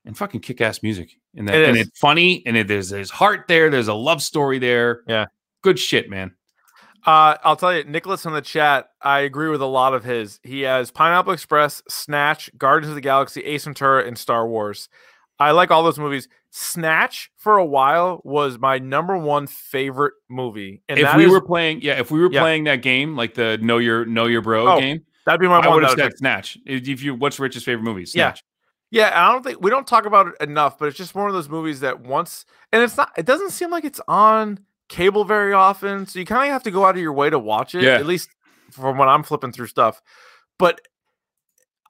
[0.06, 1.12] And fucking kick ass music.
[1.36, 3.70] And, that, It and it's funny, and it, there's there's heart there.
[3.70, 5.04] There's a love story there.
[5.08, 5.26] Yeah.
[5.62, 6.36] good shit, man.
[7.06, 10.40] Uh, I'll tell you, Nicholas in the chat, I agree with a lot of his.
[10.44, 14.88] He has Pineapple Express, Snatch, Guardians of the Galaxy, Ace Ventura, and Star Wars.
[15.40, 16.28] I like all those movies.
[16.52, 21.42] Snatch for a while was my number one favorite movie, and if we is- were
[21.42, 22.42] playing, yeah, if we were Yeah.
[22.42, 25.60] playing that game, like the know your know your bro Oh, game, that'd be my
[25.60, 25.76] I one.
[25.82, 26.18] would have said.
[26.18, 26.58] Snatch.
[26.68, 28.02] If you, what's Rich's favorite movie?
[28.02, 28.06] Yeah.
[28.34, 28.44] Snatch.
[28.92, 31.28] Yeah, and I don't think we don't talk about it enough, but it's just one
[31.28, 33.12] of those movies that once, and it's not.
[33.18, 36.72] It doesn't seem like it's on cable very often, so you kind of have to
[36.72, 37.84] go out of your way to watch it.
[37.84, 37.96] Yeah.
[37.96, 38.30] At least
[38.72, 40.02] from when I'm flipping through stuff.
[40.60, 40.82] But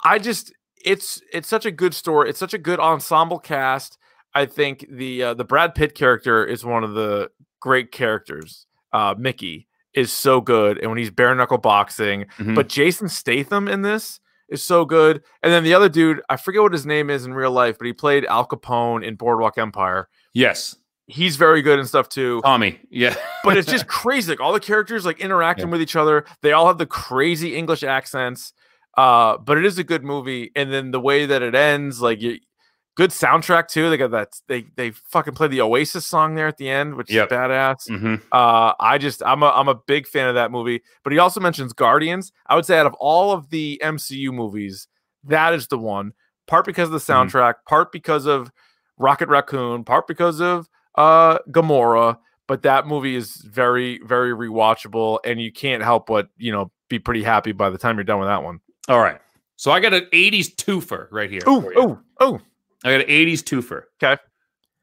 [0.04, 0.54] I just,
[0.86, 2.30] it's it's such a good story.
[2.30, 3.98] It's such a good ensemble cast.
[4.34, 8.66] I think the uh, the Brad Pitt character is one of the great characters.
[8.94, 12.56] Uh, Mickey is so good, and when he's bare knuckle boxing, Mhm.
[12.56, 14.20] but Jason Statham in this
[14.52, 15.24] is so good.
[15.42, 17.88] And then the other dude, I forget what his name is in real life, but
[17.88, 20.08] he played Al Capone in Boardwalk Empire.
[20.34, 20.76] yes,
[21.08, 22.40] He's very good and stuff too.
[22.42, 22.80] Tommy.
[22.90, 24.32] Yeah, But it's just crazy.
[24.32, 26.24] Like all the characters like interacting with each other.
[26.42, 28.54] They all have the crazy English accents.
[28.98, 30.52] Uh, but it is a good movie.
[30.56, 32.38] And then the way that it ends, like you,
[33.02, 33.90] good soundtrack too.
[33.90, 37.12] They got that they they fucking play the Oasis song there at the end, which
[37.12, 37.32] Yep.
[37.32, 37.88] is badass.
[37.88, 40.82] hmm Uh, I just I'm a I'm a big fan of that movie.
[41.04, 42.32] But he also mentions Guardians.
[42.46, 44.88] I would say out of all of the MCU movies,
[45.24, 46.14] that is the one.
[46.46, 47.30] Part because of the Mhm.
[47.32, 48.52] soundtrack, part because of
[48.98, 52.20] Rocket Raccoon, part because of uh Gamora.
[52.48, 57.00] But that movie is very very rewatchable, and you can't help but you know be
[57.00, 58.60] pretty happy by the time you're done with that one.
[58.90, 59.20] All right.
[59.56, 61.42] So I got an '80s twofer right here.
[61.48, 62.42] Oh oh oh.
[62.84, 63.84] I got an 80s twofer.
[64.00, 64.18] 'Kay.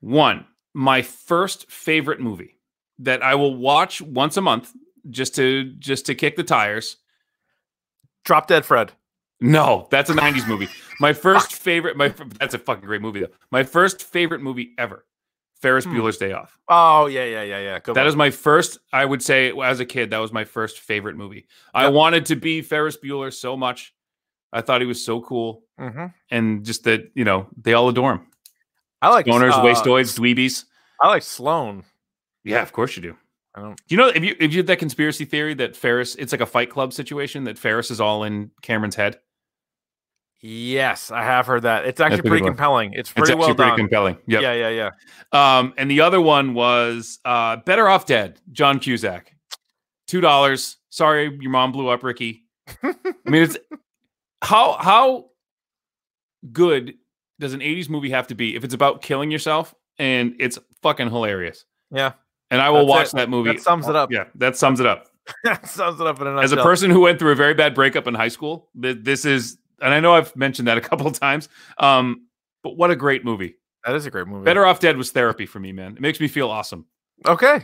[0.00, 2.58] One, my first favorite movie
[3.00, 4.72] that I will watch once a month
[5.10, 6.96] just to just to kick the tires.
[8.24, 8.92] Drop Dead Fred.
[9.40, 10.68] No, that's a 90s movie.
[11.00, 13.32] My first favorite my that's a fucking great movie though.
[13.50, 15.04] My first favorite movie ever.
[15.60, 15.96] Ferris Hmm.
[15.96, 16.56] Bueller's Day Off.
[16.68, 17.78] Oh yeah yeah yeah yeah.
[17.80, 20.78] Good That is my first, I would say, as a kid, that was my first
[20.80, 21.46] favorite movie.
[21.74, 23.92] I wanted to be Ferris Bueller so much.
[24.52, 25.62] I thought he was so cool.
[25.78, 26.12] Mhm.
[26.30, 28.26] And just that, you know, they all adore him.
[29.02, 30.64] I like Stoners, uh, wastoids, dweebies.
[31.00, 31.84] I like Sloane.
[32.44, 33.16] Yeah, of course you do.
[33.54, 33.76] I don't.
[33.76, 36.40] Do you know if you if you had that conspiracy theory that Ferris, it's like
[36.40, 39.18] a Fight Club situation that Ferris is all in Cameron's head?
[40.40, 41.84] Yes, I have heard that.
[41.84, 42.92] It's actually pretty compelling.
[42.92, 43.78] It's It's pretty actually well pretty done.
[43.78, 44.18] compelling.
[44.28, 44.42] Yep.
[44.42, 44.90] Yeah, yeah,
[45.32, 45.58] yeah.
[45.58, 49.32] Um, and the other one was uh, Better Off Dead, John Cusack.
[50.06, 50.76] Two dollars.
[50.90, 52.44] Sorry, your mom blew up, Ricky.
[52.82, 52.94] I
[53.26, 53.58] mean, it's
[54.42, 55.26] how how
[56.52, 56.94] good
[57.40, 61.10] does an 80s movie have to be if it's about killing yourself and it's fucking
[61.10, 61.64] hilarious.
[61.90, 62.12] Yeah,
[62.50, 63.16] And I will That's watch it.
[63.16, 63.52] that movie.
[63.52, 64.10] That sums it up.
[64.12, 65.06] Yeah, that sums it up.
[65.44, 66.44] that sums it up in a nutshell.
[66.44, 69.24] As a person who went through a very bad breakup in high school, th- this
[69.24, 71.48] is and I know I've mentioned that a couple of times.
[71.78, 72.26] Um,
[72.62, 73.56] but what a great movie.
[73.84, 74.44] that is a great movie.
[74.44, 75.92] Better Off Dead was therapy for me, man.
[75.94, 76.86] It makes me feel awesome.
[77.26, 77.60] Okay,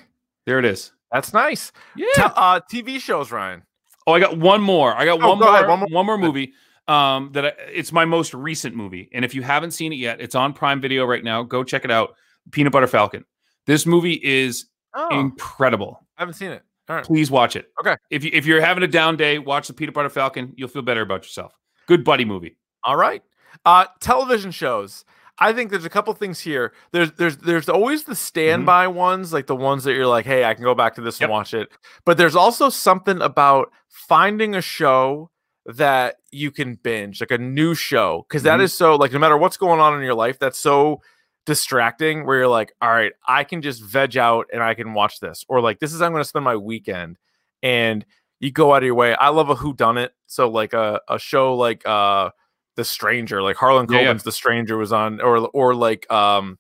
[0.46, 0.92] There it is.
[1.12, 1.70] that's nice.
[1.96, 2.06] Yeah.
[2.14, 3.62] Te- uh, TV shows, Ryan.
[4.06, 4.94] Oh, I got one more.
[4.94, 6.04] I got Oh, one, go more, ahead, one one more.
[6.04, 6.18] more.
[6.18, 6.52] movie.
[6.86, 10.20] Um, that I, it's my most recent movie, and if you haven't seen it yet,
[10.20, 11.42] it's on Prime Video right now.
[11.42, 12.14] Go check it out.
[12.50, 13.24] Peanut Butter Falcon.
[13.66, 16.04] This movie is Oh, incredible.
[16.18, 16.62] I haven't seen it.
[16.88, 17.04] All right.
[17.04, 17.70] Please watch it.
[17.80, 17.96] Okay.
[18.10, 20.52] If you if you're having a down day, watch the Peanut Butter Falcon.
[20.56, 21.54] You'll feel better about yourself.
[21.86, 22.58] Good buddy movie.
[22.84, 23.22] All right.
[23.64, 25.06] Uh, television shows.
[25.38, 26.72] I think there's a couple things here.
[26.92, 30.54] There's there's there's always the standby ones, like the ones that you're like, hey, I
[30.54, 31.26] can go back to this Yep.
[31.28, 31.68] and watch it.
[32.06, 35.30] But there's also something about finding a show
[35.66, 38.64] that you can binge, like a new show, because that Mhm.
[38.64, 41.00] is so like no matter what's going on in your life, that's so
[41.46, 42.24] distracting.
[42.26, 45.44] Where you're like, all right, I can just veg out and I can watch this,
[45.48, 47.18] or like this is how I'm going to spend my weekend,
[47.62, 48.04] and
[48.40, 49.14] you go out of your way.
[49.14, 52.30] I love a who done it, so like a a show like uh
[52.76, 54.12] the Stranger, like Harlan Yeah, yeah.
[54.14, 56.58] The Stranger was on, or or like um,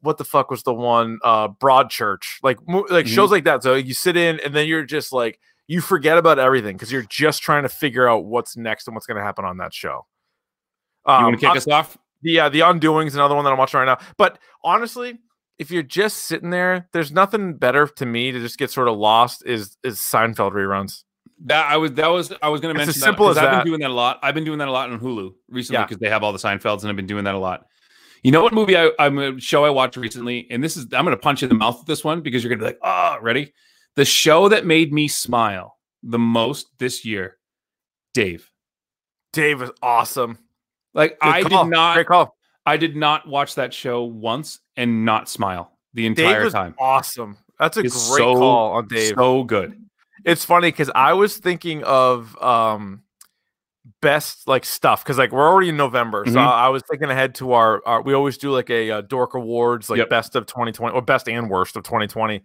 [0.00, 3.14] what the fuck was the one uh Broadchurch, like mo- like Mhm.
[3.14, 3.62] shows like that.
[3.62, 7.06] So you sit in and then you're just like you forget about everything because you're
[7.08, 10.06] just trying to figure out what's next and what's going to happen on that show.
[11.06, 11.98] You Um, want to kick us off?
[12.22, 13.98] the uh, the Undoing is another one that I'm watching right now.
[14.16, 15.18] But honestly,
[15.58, 18.96] if you're just sitting there, there's nothing better to me to just get sort of
[18.96, 21.02] lost is is Seinfeld reruns.
[21.44, 23.44] That I was that was I was going to mention as simple that, as I've
[23.50, 23.58] that.
[23.64, 24.18] been doing that a lot.
[24.22, 25.84] I've been doing that a lot on Hulu recently Yeah.
[25.84, 27.66] because they have all the Seinfelds, and I've been doing that a lot.
[28.22, 31.04] You know what movie I, I'm a show I watched recently, and this is I'm
[31.04, 32.68] going to punch you in the mouth with this one because you're going to be
[32.70, 33.52] like, oh, ready?
[33.96, 37.36] The show that made me smile the most this year,
[38.14, 38.50] Dave.
[39.34, 40.38] Dave is awesome.
[40.94, 41.64] Like Good I call.
[41.64, 42.34] did not, Great call.
[42.64, 46.74] I did not watch that show once and not smile the Dave entire was time.
[46.78, 47.36] awesome.
[47.58, 49.14] That's a It's great so- call on Dave.
[49.16, 49.78] So good.
[50.26, 53.02] It's funny because I was thinking of um
[54.02, 56.36] best like stuff because like we're already in November, so Mhm.
[56.46, 59.88] I was thinking ahead to our, our we always do like a, uh Dork Awards
[59.88, 60.10] like Yep.
[60.10, 62.42] best of 2020 or best and worst of 2020,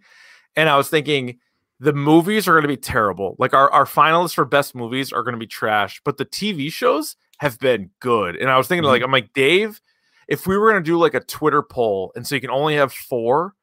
[0.56, 1.38] and I was thinking
[1.80, 3.34] the movies are going to be terrible.
[3.40, 6.70] Like our our finalists for best movies are going to be trash, but the TV
[6.72, 8.36] shows have been good.
[8.36, 8.92] And I was thinking Mm-hmm.
[8.92, 9.80] like I'm like Dave,
[10.28, 12.76] if we were going to do like a Twitter poll, and so you can only
[12.76, 13.54] have four.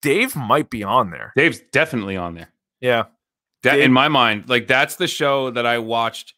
[0.00, 1.32] Dave might be on there.
[1.34, 2.52] Dave's definitely on there.
[2.80, 3.04] Yeah.
[3.64, 6.34] That in my mind, like that's the show that I watched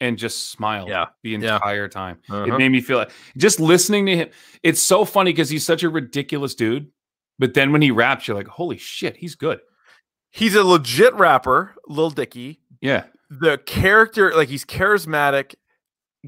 [0.00, 1.54] and just smiled Yeah, the yeah.
[1.54, 2.18] entire time.
[2.28, 2.44] Uh-huh.
[2.44, 4.28] It made me feel like just listening to him.
[4.62, 6.90] It's so funny because he's such a ridiculous dude.
[7.38, 9.60] But then when he raps, you're like, holy shit, he's good.
[10.30, 12.60] He's a legit rapper, Lil Dicky.
[12.80, 13.04] Yeah.
[13.30, 15.54] The character, like he's charismatic.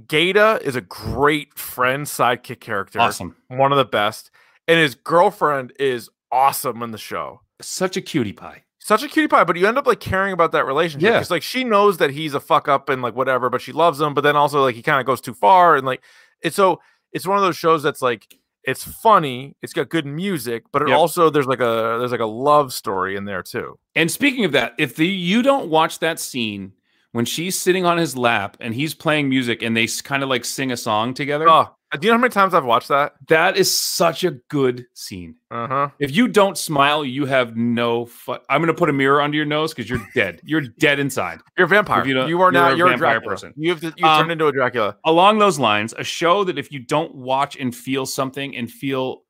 [0.07, 3.01] Gata is a great friend, sidekick character.
[3.01, 3.37] Awesome.
[3.49, 4.31] One of the best.
[4.69, 7.41] And his girlfriend is awesome in the show.
[7.61, 8.65] Such a cutie pie.
[8.87, 11.05] Such a cutie pie, but you end up like caring about that relationship.
[11.09, 11.14] Yeah.
[11.14, 14.01] Because like she knows that he's a fuck up and like whatever, but she loves
[14.01, 14.14] him.
[14.14, 15.74] But then also like he kind of goes too far.
[15.74, 16.05] And like
[16.41, 16.80] it's so
[17.12, 20.89] it's one of those shows that's like it's funny, it's got good music, but it
[20.89, 20.99] Yep.
[20.99, 23.76] also there's like a there's like a love story in there too.
[23.97, 26.70] And speaking of that, if the you don't watch that scene
[27.11, 30.45] when she's sitting on his lap and he's playing music and they kind of like
[30.45, 33.14] sing a song together, Oh, do you know how many times I've watched that?
[33.28, 35.37] that is such a good scene.
[35.51, 35.89] Uh huh.
[36.01, 38.41] If you don't smile, you have no fun.
[38.51, 40.41] I'm going to put a mirror under your nose because you're dead.
[40.45, 41.41] You're dead inside.
[41.57, 42.05] You're a vampire.
[42.07, 42.72] you You, are you're not.
[42.72, 43.30] a You're a vampire Dracula.
[43.32, 43.55] person.
[43.57, 43.95] You have to.
[43.97, 44.97] You Um, turned into a Dracula.
[45.05, 49.22] Along those lines, a show that if you don't watch and feel something and feel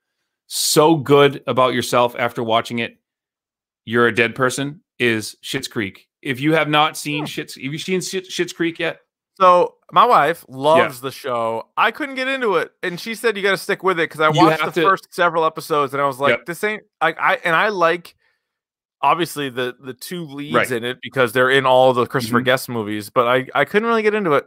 [0.46, 2.96] so good about yourself after watching it,
[3.84, 6.09] you're a dead person is Schitt's Creek.
[6.22, 7.26] If you have not seen Hmm.
[7.26, 9.00] Schitt's, have you seen Schitt, Schitt's Creek yet?
[9.39, 11.68] So my wife loves the show.
[11.76, 14.20] I couldn't get into it, and she said you got to stick with it because
[14.20, 16.47] I watched the to- first several episodes, and I was like, Yep.
[16.47, 16.82] this ain't.
[17.03, 18.14] like I and I like
[19.03, 20.70] obviously the the two leads Right.
[20.72, 22.45] in it because they're in all the Christopher Mhm.
[22.47, 24.47] Guest movies, but I I couldn't really get into it.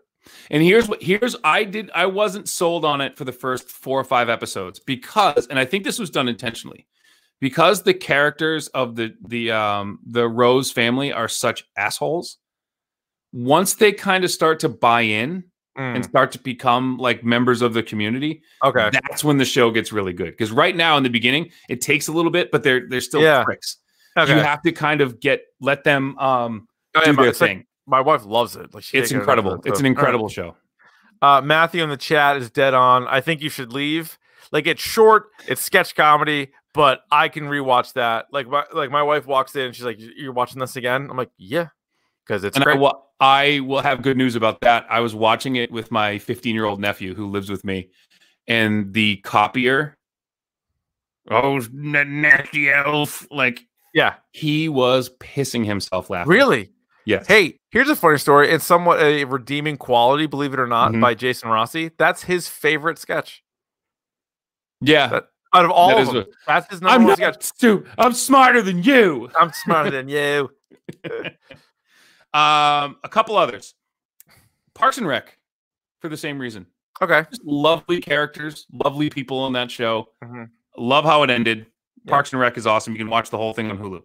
[0.49, 3.99] And here's what here's I did I wasn't sold on it for the first four
[3.99, 6.87] or five episodes because and I think this was done intentionally
[7.39, 12.37] because the characters of the the um the Rose family are such assholes.
[13.31, 15.43] Once they kind of start to buy in
[15.75, 18.89] and Mm, start to become like members of the community, okay.
[18.91, 20.31] that's when the show gets really good.
[20.31, 23.21] Because right now in the beginning, it takes a little bit, but they're they're still
[23.21, 23.43] Yeah.
[23.43, 23.77] pricks.
[24.17, 24.35] Okay.
[24.35, 27.65] You have to kind of get let them um Oh, do their it's like- thing.
[27.87, 28.73] my wife loves it.
[28.73, 29.53] Like she it's can't get enough incredible.
[29.53, 29.97] it, It's an all right.
[29.97, 30.55] incredible show.
[31.21, 33.07] Uh, Matthew in the chat is dead on.
[33.07, 34.17] I think you should leave.
[34.51, 38.25] Like it's short, it's sketch comedy, but I can rewatch that.
[38.31, 41.15] Like my like my wife walks in and she's like, "You're watching this again?" I'm
[41.17, 41.67] like, "Yeah,"
[42.29, 42.79] because it's and I great.
[42.79, 44.85] will, I will have good news about that.
[44.87, 47.89] I was watching it with my 15 year old nephew who lives with me,
[48.47, 49.97] and the copier,
[51.31, 53.61] oh, nasty elf, like
[53.95, 56.29] yeah, he was pissing himself laughing.
[56.31, 56.69] really.
[57.05, 57.25] Yes.
[57.25, 58.51] Hey, here's a funny story.
[58.51, 61.01] It's somewhat a redeeming quality, believe it or not, Mhm.
[61.01, 61.89] by Jason Rossi.
[61.97, 63.41] That's his favorite sketch
[64.79, 65.07] yeah.
[65.07, 66.17] that- out of all That of is them.
[66.17, 67.41] a- That's his number I'm one not sketch.
[67.41, 67.91] stupid.
[67.97, 69.31] I'm smarter than you.
[69.39, 70.51] I'm smarter than you.
[72.33, 73.73] Um, a couple others.
[74.75, 75.37] Parks and Rec,
[75.99, 76.65] for the same reason.
[77.01, 77.25] Okay.
[77.29, 80.09] Just lovely characters, lovely people on that show.
[80.23, 80.49] Mhm.
[80.77, 81.65] Love how it ended.
[82.05, 82.11] Yeah.
[82.11, 82.93] Parks and Rec is awesome.
[82.93, 84.01] You can watch the whole thing on Hulu.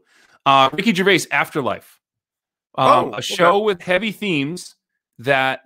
[0.47, 2.01] Uh, Ricky Gervais Afterlife,
[2.77, 3.21] um, Oh, a okay.
[3.23, 4.75] show with heavy themes
[5.19, 5.63] that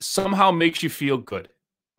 [0.00, 1.48] somehow makes you feel good.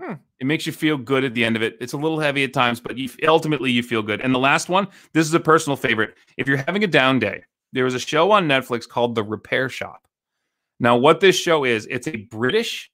[0.01, 0.13] Hmm.
[0.39, 1.77] It makes you feel good at the end of it.
[1.79, 4.19] It's a little heavy at times, but you, ultimately you feel good.
[4.21, 6.15] And the last one, this is a personal favorite.
[6.37, 7.43] If you're having a down day,
[7.73, 10.07] there was a show on Netflix called The Repair Shop.
[10.79, 12.89] Now, what this show is, it's a British.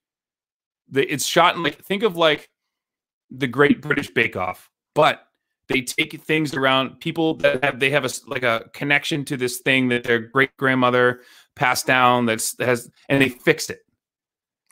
[0.94, 2.50] It's shot in like think of like
[3.30, 5.22] the Great British Bake Off, but
[5.68, 9.60] they take things around people that have they have a like a connection to this
[9.60, 11.22] thing that their great grandmother
[11.56, 13.82] passed down that's has and they fixed it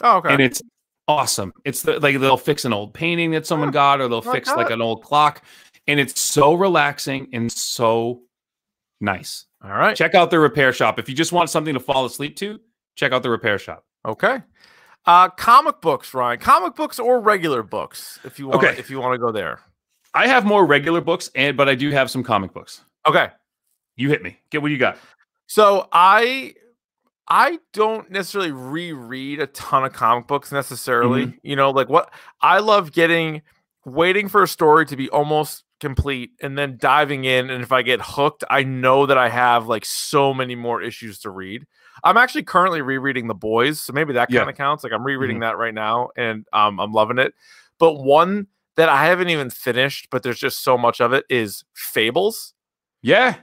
[0.04, 0.34] Oh, okay.
[0.34, 0.62] and it's
[1.08, 1.54] awesome.
[1.66, 4.50] It's the, like they'll fix an old painting that someone got, or they'll like fix
[4.50, 5.44] like an old clock,
[5.88, 8.22] and it's so relaxing and so
[9.02, 9.47] nice.
[9.64, 9.96] All right.
[9.96, 12.60] Check out the repair shop if you just want something to fall asleep to.
[12.96, 13.86] Check out the repair shop.
[14.06, 14.42] Okay.
[15.06, 16.40] Uh, comic books, Ryan.
[16.40, 18.64] Comic books or regular books, if you want.
[18.64, 18.78] Okay.
[18.78, 19.62] If you want to go there.
[20.14, 22.82] I have more regular books, and but I do have some comic books.
[23.08, 23.30] Okay.
[23.96, 24.38] You hit me.
[24.50, 24.98] Get what you got.
[25.48, 26.54] So I
[27.28, 31.28] I don't necessarily reread a ton of comic books necessarily.
[31.28, 31.38] Mm-hmm.
[31.44, 33.42] You know, like what I love getting
[33.86, 37.82] waiting for a story to be almost complete and then diving in and if I
[37.82, 41.66] get hooked, I know that I have like so many more issues to read.
[42.04, 44.84] I'm actually currently rereading The Boys, so maybe that kind of counts.
[44.84, 47.34] Like I'm rereading that right now and um I'm loving it.
[47.80, 51.64] But one that I haven't even finished, but there's just so much of it is
[51.74, 52.54] Fables.
[53.02, 53.36] Yeah,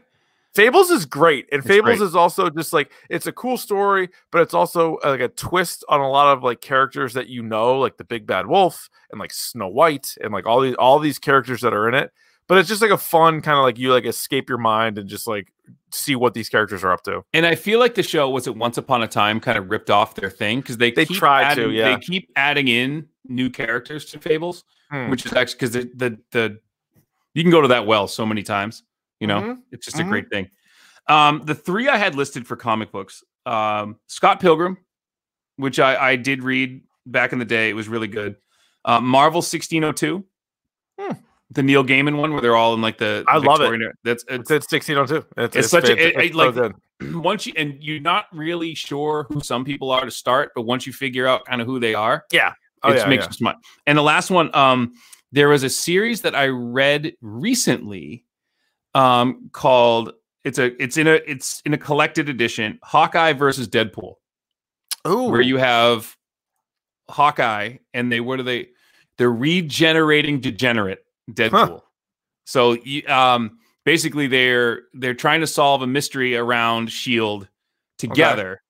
[0.54, 2.06] Fables is great, and It's Fables great.
[2.06, 5.84] is also just like it's a cool story, but it's also uh, like a twist
[5.88, 9.18] on a lot of like characters that you know, like the Big Bad Wolf and
[9.18, 12.12] like Snow White and like all these all these characters that are in it.
[12.46, 15.08] But it's just like a fun kind of like you like escape your mind and
[15.08, 15.52] just like
[15.90, 17.24] see what these characters are up to.
[17.32, 19.88] and I feel like the show was it Once Upon a Time kind of ripped
[19.90, 21.94] off their thing because they They try to, yeah.
[21.94, 24.64] They keep adding in new characters to Fables.
[24.90, 25.08] Hmm.
[25.08, 26.60] which is actually because the, the the
[27.32, 28.82] you can go to that well so many times.
[29.18, 29.58] You know, Mhm.
[29.72, 30.08] it's just a Mhm.
[30.10, 30.50] great thing.
[31.08, 34.76] Um, the three I had listed for comic books: um, Scott Pilgrim,
[35.56, 37.70] which I, I did read back in the day.
[37.70, 38.36] It was really good.
[38.84, 40.24] Uh, Marvel sixteen oh two,
[41.00, 41.12] Hmm.
[41.50, 43.92] The Neil Gaiman one, where they're all in like the I love it.
[44.02, 45.24] That's It's it's, sixteen oh two.
[45.36, 46.72] It's, It's such a- it- it, so like-
[47.22, 50.86] once you and you're not really sure who some people are to start, but once
[50.86, 52.24] you figure out kind of who they are,
[52.82, 53.28] Oh, it yeah, makes yeah.
[53.28, 53.56] you smart.
[53.86, 54.92] And the last one, um,
[55.32, 58.24] there was a series that I read recently,
[58.94, 60.12] um, called
[60.44, 64.14] it's a it's in a it's in a collected edition, Hawkeye versus Deadpool,
[65.08, 66.16] Ooh, where you have
[67.08, 68.68] Hawkeye and they what are they?
[69.18, 71.82] They're regenerating degenerate Deadpool.
[72.44, 77.48] So you, um, basically they're they're trying to solve a mystery around Shield
[77.98, 78.60] together.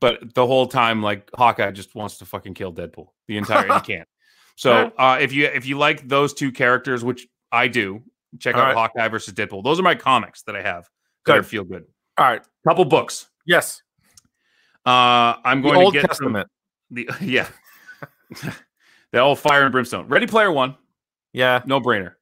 [0.00, 3.80] But the whole time, like Hawkeye just wants to fucking kill Deadpool the entire he
[3.94, 4.08] can't.
[4.56, 8.02] So uh, if you if you like those two characters, which I do,
[8.38, 8.74] check All out right.
[8.76, 9.64] Hawkeye versus Deadpool.
[9.64, 10.88] Those are my comics that I have
[11.26, 11.46] that are Good.
[11.46, 11.84] feel good.
[12.18, 12.42] all right.
[12.68, 13.28] Couple books.
[13.46, 13.82] Yes,
[14.84, 16.48] Uh, I'm the going Old to get Testament.
[16.48, 16.50] some
[16.90, 17.46] the yeah,
[19.12, 20.06] the old Fire and Brimstone.
[20.08, 20.76] Ready Player One,
[21.34, 22.12] Yeah, no brainer.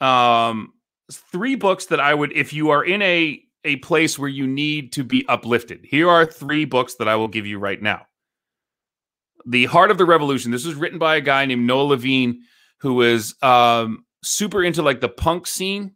[0.00, 0.72] Um,
[1.12, 4.92] three books that I would, if you are in a a place where you need
[4.92, 5.84] to be uplifted.
[5.84, 8.06] Here are three books that I will give you right now.
[9.44, 10.52] The Heart of the Revolution.
[10.52, 12.42] This was written by a guy named Noah Levine,
[12.78, 15.92] who was um, super into like the punk scene.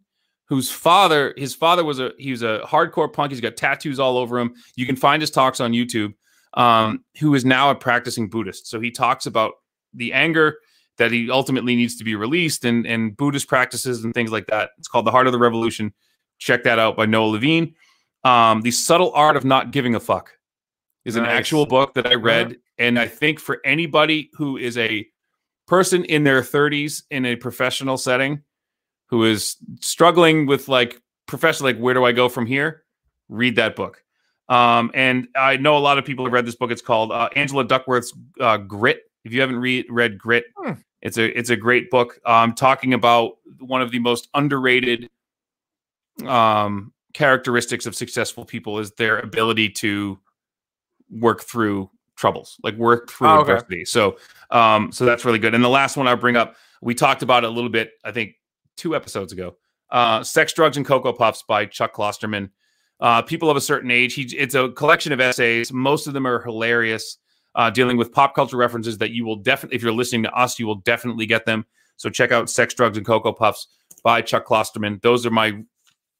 [0.49, 3.31] Whose father, his father was a he was a hardcore punk.
[3.31, 4.53] He's got tattoos all over him.
[4.75, 6.13] You can find his talks on YouTube.
[6.53, 8.67] Um, who is now a practicing Buddhist.
[8.67, 9.53] So he talks about
[9.93, 10.57] the anger
[11.01, 14.69] that he ultimately needs to be released and and Buddhist practices and things like that.
[14.77, 15.91] It's called The Heart of the Revolution.
[16.37, 17.73] Check that out by Noah Levine.
[18.23, 20.31] Um, the Subtle Art of Not Giving a Fuck
[21.03, 25.07] is an actual book that I read, and I think for anybody who is a
[25.65, 28.43] person in their 30s in a professional setting
[29.09, 32.83] who is struggling with like professional, like where do I go from here?
[33.27, 34.03] Read that book.
[34.49, 36.69] Um, and I know a lot of people have read this book.
[36.69, 38.99] It's called uh, Angela Duckworth's uh, Grit.
[39.23, 40.73] If you haven't read read Grit, Hmm.
[41.01, 42.19] It's a it's a great book.
[42.25, 45.09] Um, talking about one of the most underrated
[46.25, 50.19] um, characteristics of successful people is their ability to
[51.09, 53.53] work through troubles, like work through Oh, okay.
[53.53, 53.85] adversity.
[53.85, 54.17] So,
[54.51, 55.53] um, so that's really good.
[55.55, 58.11] And the last one I bring up, we talked about it a little bit, I
[58.11, 58.35] think,
[58.77, 59.55] two episodes ago.
[59.89, 62.49] Uh, Sex, Drugs, and Cocoa Puffs by Chuck Klosterman.
[62.99, 64.13] Uh, people of a certain age.
[64.13, 65.73] He, it's a collection of essays.
[65.73, 67.17] Most of them are hilarious,
[67.55, 70.59] uh, dealing with pop culture references that you will definitely, if you're listening to us,
[70.59, 71.65] you will definitely get them.
[71.97, 73.67] So check out Sex, Drugs, and Cocoa Puffs
[74.03, 75.01] by Chuck Klosterman.
[75.01, 75.61] Those are my,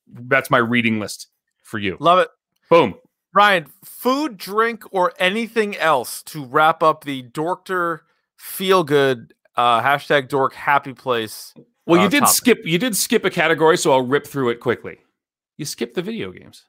[0.07, 1.27] that's my reading list
[1.63, 1.97] for you.
[1.99, 2.29] love it.
[2.69, 2.95] Boom.
[3.33, 8.01] Ryan, food, drink, or anything else to wrap up the Dorkter
[8.35, 11.53] feel good uh, hashtag Dork Happy Place
[11.85, 12.35] Well, you uh, did topic.
[12.35, 12.59] skip.
[12.65, 14.97] You did skip a category, so I'll rip through it quickly.
[15.57, 16.65] You skipped the video games.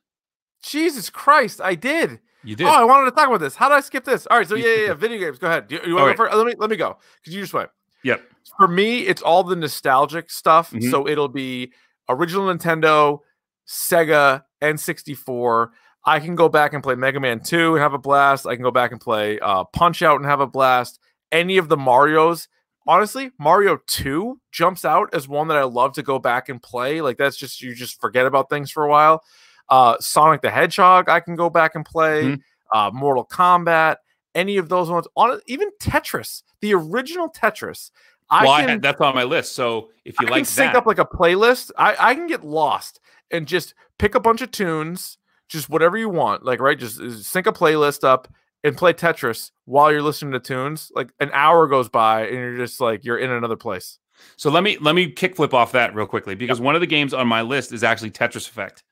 [0.63, 2.21] Jesus Christ, I did.
[2.45, 2.67] You did.
[2.67, 3.55] Oh, I wanted to talk about this.
[3.55, 4.27] How did I skip this?
[4.27, 4.95] All right, so yeah, yeah, yeah.
[4.95, 5.39] Video games.
[5.39, 5.69] Go ahead.
[5.69, 6.17] Do you, you want to right.
[6.17, 6.37] go first?
[6.37, 7.71] Let me let me go because you just went.
[8.05, 8.23] Yep.
[8.59, 10.73] For me, it's all the nostalgic stuff.
[10.73, 10.91] Mhm.
[10.91, 11.73] So it'll be
[12.09, 13.21] original Nintendo,
[13.67, 15.69] Sega, N64.
[16.05, 18.47] I can go back and play Mega Man 2 and have a blast.
[18.47, 20.99] I can go back and play uh, Punch Out and have a blast.
[21.31, 22.49] Any of the Marios.
[22.87, 27.01] Honestly, Mario 2 jumps out as one that I love to go back and play.
[27.01, 29.23] Like that's just you just forget about things for a while.
[29.69, 32.25] Uh, Sonic the Hedgehog, I can go back and play.
[32.25, 32.41] Mhm.
[32.73, 33.97] Uh, Mortal Kombat,
[34.35, 35.07] any of those ones.
[35.17, 37.91] On even Tetris, the original Tetris.
[38.31, 39.55] I well, I had, that's on my list.
[39.55, 41.71] So if you I like can sync that, up like a playlist.
[41.77, 42.99] I, I can get lost
[43.31, 46.45] and just pick a bunch of tunes, just whatever you want.
[46.45, 48.29] Like, right, just uh, sync a playlist up
[48.65, 50.91] and play Tetris while you're listening to tunes.
[50.95, 53.99] Like an hour goes by and you're just like you're in another place.
[54.37, 57.13] So let me let me kickflip off that real quickly because one of the games
[57.13, 58.83] on my list is actually Tetris Effect.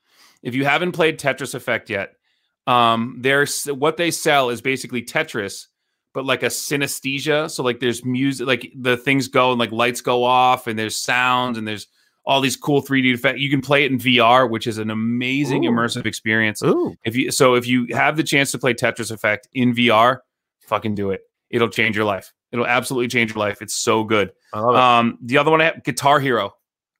[0.43, 2.13] If you haven't played Tetris Effect yet,
[2.67, 5.67] um, there's what they sell is basically Tetris,
[6.15, 7.51] but like a synesthesia.
[7.51, 10.97] So like there's music, like the things go and like lights go off, and there's
[10.97, 11.87] sounds and there's
[12.25, 13.41] all these cool 3D effects.
[13.41, 15.71] You can play it in VR, which is an amazing Ooh.
[15.71, 16.63] immersive experience.
[16.63, 20.19] Ooh, If you so if you have the chance to play Tetris Effect in VR,
[20.67, 21.23] fucking do it.
[21.51, 22.33] It'll change your life.
[22.53, 23.63] It'll absolutely change your life.
[23.63, 24.33] It's so good.
[24.53, 24.81] I love it.
[24.81, 26.55] Um, the other one I have, Guitar Hero.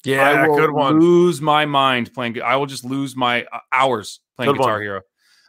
[0.07, 0.99] I yeah, good one.
[0.99, 2.41] Lose my mind playing.
[2.43, 4.83] I will just lose my uh, hours playing Good Guitar one.
[4.83, 5.01] Hero.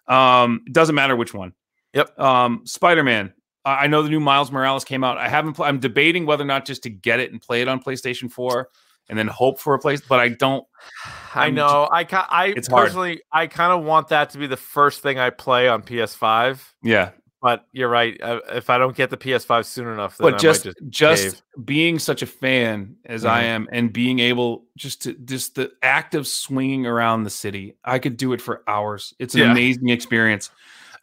[0.07, 1.53] Um, it doesn't matter which one.
[1.93, 2.19] Yep.
[2.19, 3.33] Um, Spider Man.
[3.65, 5.17] I I know the new Miles Morales came out.
[5.17, 5.53] I haven't.
[5.53, 8.31] Pl- I'm debating whether or not just to get it and play it on PlayStation
[8.31, 8.69] Four,
[9.07, 10.01] and then hope for a place.
[10.01, 10.65] But I don't.
[11.35, 11.87] I I'm know.
[11.91, 12.87] I ca- I It's hard.
[12.87, 16.61] personally, I kind of want that to be the first thing I play on PS5.
[16.83, 17.11] Yeah.
[17.41, 18.21] But you're right.
[18.21, 21.23] Uh, if I don't get the PS5 soon enough, then I But might just just
[21.23, 23.45] just, being such a fan as I Mhm.
[23.47, 27.97] am, and being able just to just the act of swinging around the city, I
[27.97, 29.15] could do it for hours.
[29.17, 29.51] It's an Yeah.
[29.51, 30.51] amazing experience.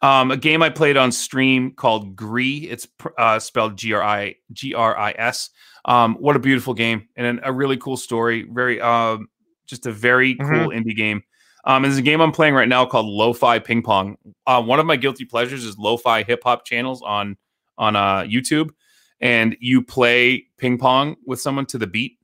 [0.01, 2.63] Um, a game I played on stream called Gris.
[2.69, 2.87] It's
[3.17, 5.49] uh, spelled G R I G R I S.
[5.83, 8.47] Um, what a beautiful game and an- a really cool story.
[8.49, 9.27] Very, um,
[9.67, 10.49] just a very Mhm.
[10.49, 11.21] cool indie game.
[11.69, 14.17] Um, there's a game I'm playing right now called Lo-Fi Ping Pong.
[14.47, 17.37] Uh, one of my guilty pleasures is lo-fi hip hop channels on
[17.77, 18.71] on uh, YouTube,
[19.21, 22.17] and you play ping pong with someone to the beat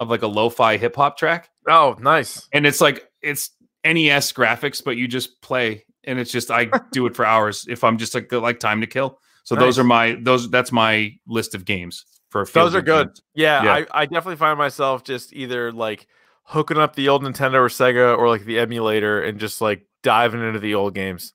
[0.00, 2.48] of like a lo-fi hip hop track, oh, nice.
[2.54, 3.50] and it's like it's
[3.84, 7.84] NES graphics, but you just play, and it's just I do it for hours if
[7.84, 9.18] I'm just like like time to kill.
[9.44, 13.10] So those are my those that's my list of games for Those are good.
[13.34, 13.72] Yeah, Yeah.
[13.92, 16.06] I, I definitely find myself just either like
[16.46, 20.40] hooking up the old Nintendo or Sega or like the emulator and just like diving
[20.40, 21.32] into the old games.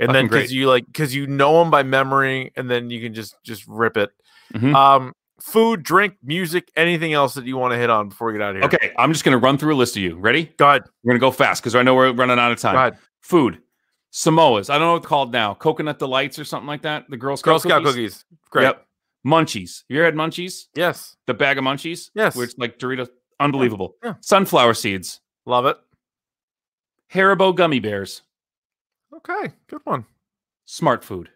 [0.00, 0.38] And then Fucking great.
[0.40, 3.64] because you like because you know them by memory, and then you can just just
[3.66, 4.10] rip it.
[4.54, 4.72] Mhm.
[4.74, 8.42] Um, food, drink, music, anything else that you want to hit on before we get
[8.42, 8.64] out of here?
[8.66, 10.16] Okay, I'm just gonna run through a list of you.
[10.16, 10.44] Ready?
[10.56, 10.82] go ahead.
[11.02, 12.74] We're gonna go fast because I know we're running out of time.
[12.74, 12.98] Go ahead.
[13.22, 13.60] Food,
[14.12, 14.70] Samoas.
[14.70, 15.54] I don't know what it's called now.
[15.54, 17.06] Coconut delights or something like that.
[17.10, 18.24] The Girl Scout Girl Scout cookies.
[18.50, 18.64] Great.
[18.64, 18.84] Yep.
[19.26, 19.82] Munchies.
[19.88, 20.66] You ever had munchies?
[20.76, 21.16] Yes.
[21.26, 22.10] The bag of munchies?
[22.14, 22.36] Yes.
[22.36, 23.08] Which like Doritos.
[23.40, 23.94] Unbelievable.
[24.02, 24.14] yeah.
[24.20, 25.20] Sunflower seeds.
[25.46, 25.76] Love it.
[27.12, 28.22] Haribo gummy bears.
[29.14, 29.52] Okay.
[29.68, 30.04] Good one.
[30.66, 31.30] Smart food.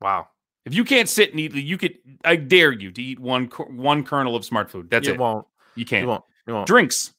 [0.00, 0.28] Wow.
[0.64, 1.98] If you can't sit and eat, you could.
[2.24, 4.88] I dare you to eat one one kernel of smart food.
[4.90, 5.18] That's you it.
[5.20, 5.46] won't.
[5.74, 6.06] You You can't.
[6.06, 6.24] won't.
[6.46, 6.66] You won't.
[6.66, 7.12] Drinks.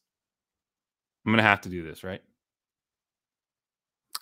[1.25, 2.21] I'm gonna have to do this, right?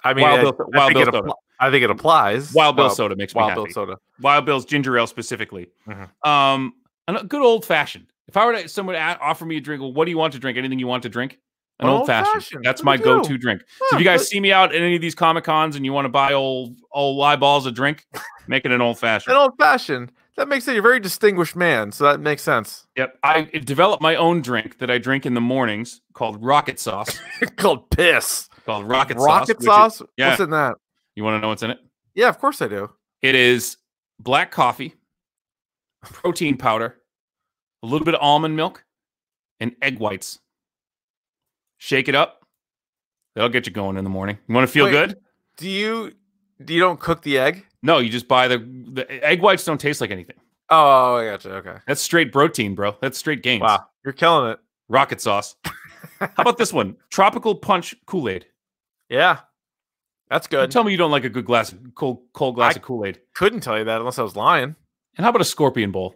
[0.03, 1.34] I mean, Wild I, Bill- I Wild think Bill it soda.
[1.59, 2.53] I think it applies.
[2.53, 3.55] Wild Bill Wild- soda makes me Wild.
[3.55, 3.97] Bill soda.
[4.20, 5.68] Wild Bill's ginger ale specifically.
[5.88, 6.09] Mhm.
[6.28, 6.74] Um,
[7.07, 8.07] a good old fashioned.
[8.28, 10.39] If I were to someone offer me a drink, well, what do you want to
[10.39, 10.57] drink?
[10.57, 11.39] Anything you want to drink?
[11.80, 12.63] An An old fashioned.
[12.63, 13.63] That's my go to drink.
[13.89, 15.84] So if you guys but- see me out at any of these comic cons and
[15.84, 18.05] you want to buy old old eyeballs a drink,
[18.47, 19.36] make it an old fashioned.
[19.36, 20.11] an old fashioned.
[20.38, 21.91] That makes it a very distinguished man.
[21.91, 22.88] So that makes sense.
[22.95, 23.17] Yep.
[23.24, 27.19] I developed my own drink that I drink in the mornings called Rocket Sauce.
[27.57, 28.47] Called piss.
[28.65, 29.93] called Rocket, Rocket Sauce.
[29.93, 30.07] is- sauce.
[30.17, 30.30] yeah.
[30.30, 30.76] What's in that?
[31.15, 31.80] you want to know what's in it?
[32.15, 32.89] Yeah, of course I do.
[33.22, 33.78] It is
[34.19, 34.95] black coffee,
[36.03, 36.97] protein powder,
[37.84, 38.84] a little bit of almond milk,
[39.60, 40.40] and egg whites.
[41.78, 42.46] Shake it up.
[43.36, 44.38] That'll get you going in the morning.
[44.48, 44.92] You want to feel Wait.
[44.92, 45.18] good?
[45.58, 46.14] Do you
[46.64, 47.66] do you don't cook the egg?
[47.82, 49.64] No, you just buy the the egg whites.
[49.66, 50.36] Don't taste like anything.
[50.70, 51.54] Oh, oh, I gotcha.
[51.56, 51.76] Okay.
[51.88, 52.96] That's straight protein, bro.
[53.02, 53.62] That's straight gains.
[53.62, 54.60] Wow, you're killing it.
[54.90, 55.56] Rocket sauce.
[56.20, 56.98] How about this one?
[57.10, 58.46] Tropical punch Kool Aid.
[59.10, 59.40] Yeah,
[60.30, 60.72] that's good.
[60.72, 63.06] Tell me you don't like a good glass, of cold, cold glass I- of Kool
[63.06, 63.20] Aid.
[63.34, 64.76] Couldn't tell you that unless I was lying.
[65.18, 66.16] And how about a scorpion bowl?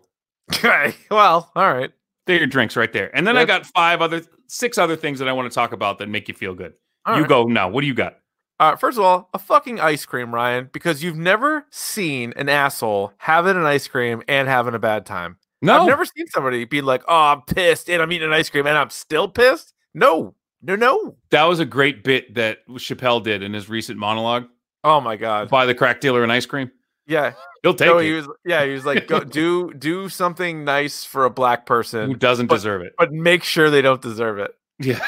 [0.53, 0.93] Okay.
[1.09, 1.91] Well, all right.
[2.25, 3.15] There are your drinks right there.
[3.15, 5.99] And then I got five other, six other things that I want to talk about
[5.99, 6.73] that make you feel good.
[7.05, 7.29] All you right.
[7.29, 7.69] go now.
[7.69, 8.17] What do you got?
[8.59, 13.13] Uh, first of all, a fucking ice cream, Ryan, because you've never seen an asshole
[13.17, 15.37] having an ice cream and having a bad time.
[15.61, 18.49] No, I've never seen somebody be like, "Oh, I'm pissed and I'm eating an ice
[18.49, 21.15] cream and I'm still pissed." No, no, no.
[21.31, 24.45] that was a great bit that Chappelle did in his recent monologue.
[24.83, 25.49] Oh my god.
[25.49, 26.71] Buy the crack dealer an ice cream.
[27.07, 27.33] Yeah.
[27.63, 28.05] He'll take No, it.
[28.05, 28.27] he was.
[28.45, 32.47] Yeah, he was like, "Go do do something nice for a black person Who doesn't
[32.47, 32.93] but- deserve it?
[32.97, 34.99] but make sure they don't deserve it." Yeah.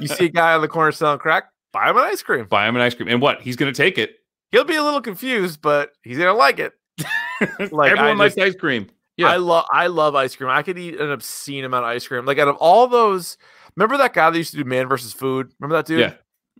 [0.00, 2.44] You see a guy on the corner selling crack, buy him an ice cream.
[2.46, 3.40] buy him an ice cream, and what?
[3.40, 4.16] He's going to take it.
[4.52, 6.72] He'll be a little confused, but he's gonna like it.
[7.72, 8.88] Like, Everyone I likes just- ice cream.
[9.16, 9.28] Yeah.
[9.28, 10.48] I love I love ice cream.
[10.50, 12.24] I could eat an obscene amount of ice cream.
[12.24, 13.36] Like out of all those,
[13.76, 15.52] remember that guy that used to do Man versus Food?
[15.58, 16.00] Remember that dude?
[16.00, 16.14] Yeah.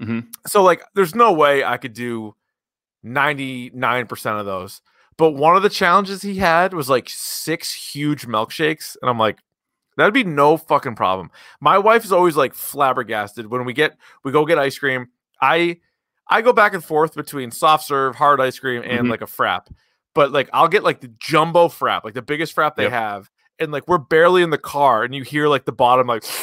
[0.07, 0.27] Mhm.
[0.47, 2.35] So like, there's no way I could do
[3.05, 4.81] 99% of those.
[5.17, 9.39] But one of the challenges he had was like six huge milkshakes, and I'm like,
[9.97, 11.31] that'd be no fucking problem.
[11.61, 15.09] My wife is always like flabbergasted when we get we go get ice cream.
[15.43, 15.79] I
[16.29, 19.11] I go back and forth between soft serve, hard ice cream, and Mhm.
[19.11, 19.67] like a frap.
[20.15, 22.93] But like I'll get like the jumbo frap, like the biggest frap they Yep.
[22.93, 26.25] have, and like we're barely in the car, and you hear like the bottom like.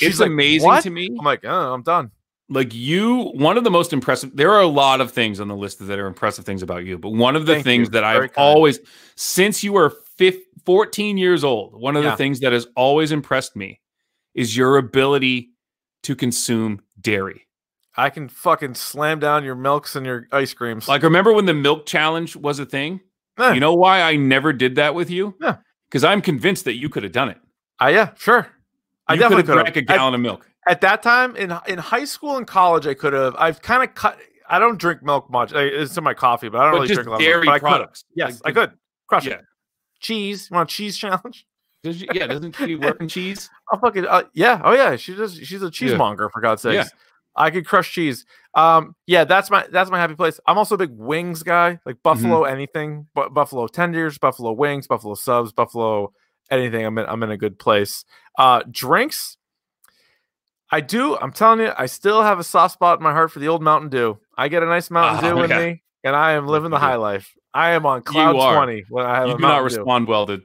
[0.00, 1.06] It's like, amazing "What?" to me.
[1.06, 2.10] I'm like, oh, I'm done.
[2.50, 4.36] Like you, one of the most impressive.
[4.36, 6.98] There are a lot of things on the list that are impressive things about you,
[6.98, 7.92] but one of the Thank things you.
[7.92, 8.80] that I've always,
[9.16, 12.10] since you were fif- 14 years old, one of Yeah.
[12.10, 13.80] the things that has always impressed me
[14.34, 15.50] is your ability
[16.02, 17.46] to consume dairy.
[17.96, 20.86] I can fucking slam down your milks and your ice creams.
[20.88, 23.00] Like, remember when the milk challenge was a thing?
[23.38, 25.34] Eh, You know why I never did that with you?
[25.40, 25.56] Yeah.
[25.88, 27.38] Because I'm convinced that you could have done it.
[27.80, 28.48] uh, yeah, sure.
[29.06, 30.48] I You definitely could have drank a gallon of milk.
[30.66, 33.34] At that time in in high school and college, I could have.
[33.36, 34.18] I've kind of cut.
[34.48, 35.52] I don't drink milk much.
[35.54, 37.46] I, it's in my coffee, but I don't But really drink a lot of dairy
[37.46, 37.60] milk.
[37.62, 38.04] But I products.
[38.14, 39.34] Yes, Like, I could crush yeah.
[39.34, 39.40] it.
[40.00, 40.48] Cheese.
[40.50, 41.46] You want a cheese challenge?
[41.82, 43.50] Does you- yeah, doesn't she work in cheese?
[43.72, 44.60] I'll fucking uh, yeah.
[44.64, 45.34] Oh yeah, she does.
[45.36, 46.74] She's a cheesemonger for God's sakes.
[46.74, 46.88] Yeah.
[47.36, 48.24] I could crush cheese.
[48.54, 50.38] Um, yeah, that's my that's my happy place.
[50.46, 55.14] I'm also a big wings guy, like buffalo anything, but buffalo tenders, buffalo wings, buffalo
[55.14, 56.12] subs, buffalo
[56.50, 56.86] anything.
[56.86, 58.04] I'm in I'm in a good place.
[58.38, 59.36] Uh, drinks.
[60.74, 61.16] I do.
[61.16, 63.62] I'm telling you, I still have a soft spot in my heart for the old
[63.62, 64.18] Mountain Dew.
[64.36, 65.66] I get a nice Mountain Ah, Dew in okay.
[65.72, 67.32] me, and I am living the high life.
[67.54, 70.08] I am on cloud twenty when I have You a do not Mountain Dew respond
[70.08, 70.42] well to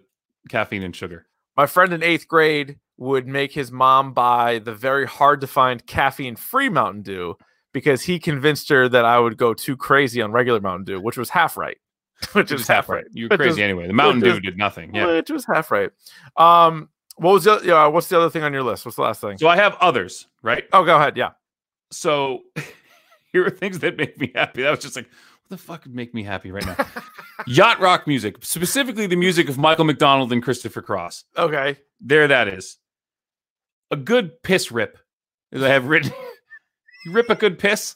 [0.49, 1.25] caffeine and sugar.
[1.57, 5.85] my friend in eighth grade would make his mom buy the very hard to find
[5.87, 7.35] caffeine free Mountain Dew
[7.73, 11.17] because he convinced her that I would go too crazy on regular Mountain Dew, which
[11.17, 11.77] was half right.
[12.33, 13.05] which is half right.
[13.13, 13.87] You were crazy anyway.
[13.87, 14.93] The Mountain Dew did nothing.
[14.93, 15.07] Yeah.
[15.15, 15.89] Which was half right.
[16.35, 16.89] Um,
[17.19, 18.85] what was the yeah, what's the other thing on your list?
[18.85, 19.37] What's the last thing?
[19.37, 20.65] So I have others, right?
[20.73, 21.17] Oh, go ahead.
[21.17, 21.31] Yeah.
[21.91, 22.41] So
[23.31, 24.63] here are things that make me happy.
[24.63, 26.75] That was just like, what the fuck would make me happy right now?
[27.47, 31.25] Yacht rock music, specifically the music of Michael McDonald and Christopher Cross.
[31.37, 31.77] Okay.
[32.01, 32.77] There that is.
[33.91, 34.97] A good piss rip.
[35.51, 36.11] As I have written.
[37.05, 37.95] you rip a good piss,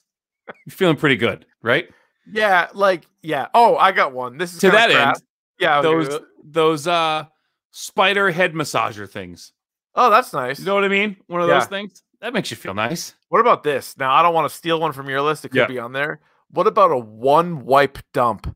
[0.66, 1.88] you're feeling pretty good, right?
[2.32, 3.48] Yeah, like yeah.
[3.54, 4.38] Oh, I got one.
[4.38, 5.08] This is To that crap.
[5.18, 5.24] end,
[5.60, 5.82] Yeah.
[5.82, 7.26] Those those uh
[7.74, 9.52] spider head massager things.
[9.96, 10.60] Oh, that's nice.
[10.60, 11.18] You know what I mean?
[11.28, 11.60] One of Yeah.
[11.60, 12.02] those things.
[12.22, 13.14] That makes you feel nice.
[13.30, 13.98] What about this?
[13.98, 15.44] Now, I don't want to steal one from your list.
[15.44, 15.68] It could Yeah.
[15.68, 16.22] be on there.
[16.52, 18.56] What about a one wipe dump?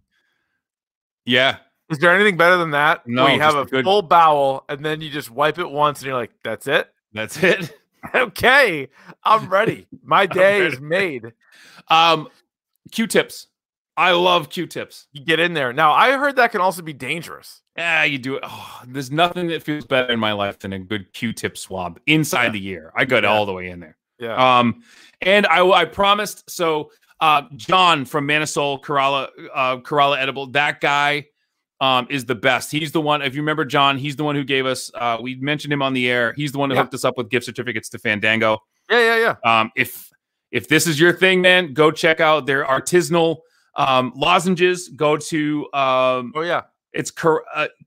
[1.25, 1.57] Yeah.
[1.89, 3.05] Is there anything better than that?
[3.07, 5.99] No, Where you have a good- full bowel and then you just wipe it once
[5.99, 6.93] and you're like, that's it?
[7.13, 7.77] That's it.
[8.15, 8.87] Okay,
[9.23, 9.85] I'm ready.
[10.03, 11.33] My day is made.
[11.89, 12.29] Um
[12.91, 13.47] Q-tips.
[13.97, 15.07] I love Q-tips.
[15.11, 15.73] You get in there.
[15.73, 17.63] Now, I heard that can also be dangerous.
[17.75, 18.43] Yeah, you do it.
[18.45, 22.53] Oh, there's nothing that feels better in my life than a good Q-tip swab inside
[22.53, 22.91] the ear.
[22.95, 23.29] I got Yeah.
[23.29, 23.97] all the way in there.
[24.19, 24.59] Yeah.
[24.59, 24.83] Um,
[25.21, 26.49] and I, I promised.
[26.49, 26.91] So,
[27.21, 31.25] uh, John from Manasol Kerala, uh, Kerala Edible, that guy,
[31.81, 32.71] um, is the best.
[32.71, 33.21] He's the one.
[33.23, 34.91] If you remember, John, he's the one who gave us.
[34.93, 36.33] Uh, we mentioned him on the air.
[36.35, 36.83] He's the one who Yeah.
[36.83, 38.59] hooked us up with gift certificates to Fandango.
[38.91, 39.59] yeah, yeah, yeah.
[39.59, 40.09] Um, if
[40.51, 43.37] if this is your thing, man, go check out their artisanal
[43.77, 44.89] um, lozenges.
[44.89, 46.63] Go to um, Oh, yeah.
[46.93, 47.11] it's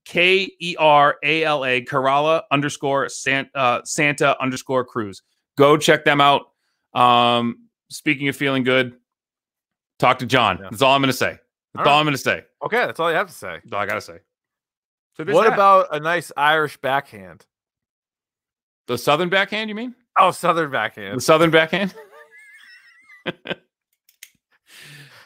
[0.05, 5.23] K E R A L A Kerala underscore San, uh, Santa underscore Cruz.
[5.59, 6.51] Go check them out.
[6.95, 8.95] Um, speaking of feeling good,
[9.99, 10.59] talk to John.
[10.63, 10.69] Yeah.
[10.71, 11.39] That's all I'm going to say.
[11.75, 12.01] That's All all, right.
[12.01, 12.43] I'm going to say.
[12.65, 13.61] Okay, that's all you have to say.
[13.63, 14.19] That's all I got to say.
[15.17, 15.53] So What that.
[15.55, 17.45] about a nice Irish backhand?
[18.87, 19.69] the southern backhand?
[19.69, 21.17] You mean Oh, southern backhand.
[21.17, 21.95] the southern backhand?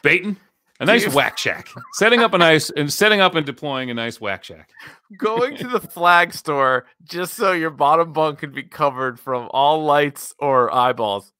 [0.03, 0.37] Baiting
[0.79, 4.19] a nice whack shack, setting up a nice and setting up and deploying a nice
[4.19, 4.69] whack shack.
[5.17, 9.83] Going to the flag store just so your bottom bunk can be covered from all
[9.83, 11.31] lights or eyeballs.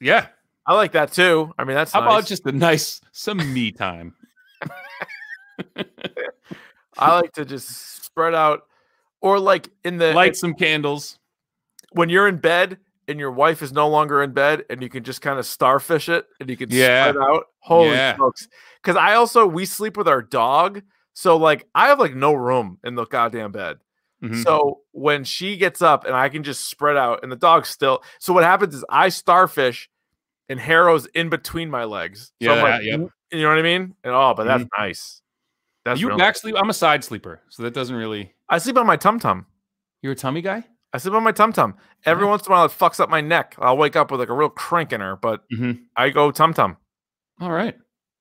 [0.00, 0.26] Yeah.
[0.66, 1.54] I like that too.
[1.58, 2.08] I mean, that's How nice.
[2.08, 4.14] about just a nice some me time?
[6.98, 8.62] I like to just spread out,
[9.20, 11.18] or like in the Light some candles.
[11.92, 12.78] when you're in bed
[13.08, 16.08] and your wife is no longer in bed, and you can just kind of starfish
[16.08, 17.10] it, and you can Yeah.
[17.10, 17.46] spread out.
[17.60, 18.14] Holy Yeah.
[18.16, 18.46] smokes!
[18.82, 20.82] Because I also we sleep with our dog,
[21.14, 23.78] So like I have like no room in the goddamn bed.
[24.22, 24.40] Mhm.
[24.44, 28.04] So when she gets up and I can just spread out and the dog's still
[28.20, 29.90] so what happens is I starfish
[30.48, 32.30] and Harrow's in between my legs.
[32.40, 33.00] So Yeah, like, yep.
[33.32, 33.94] you know what I mean?
[34.04, 35.20] And oh, but that's nice.
[35.84, 36.54] That's you back sleep?
[36.56, 38.34] I'm a side sleeper, so that doesn't really.
[38.48, 39.46] I sleep on my tum tum.
[40.02, 40.64] You're a tummy guy.
[40.92, 41.76] I sleep on my tum tum.
[42.06, 42.30] Every Yeah.
[42.30, 43.54] once in a while, it fucks up my neck.
[43.58, 45.82] I'll wake up with like a real crank in her, but Mhm.
[45.96, 46.76] I go tum tum.
[47.40, 47.76] All right,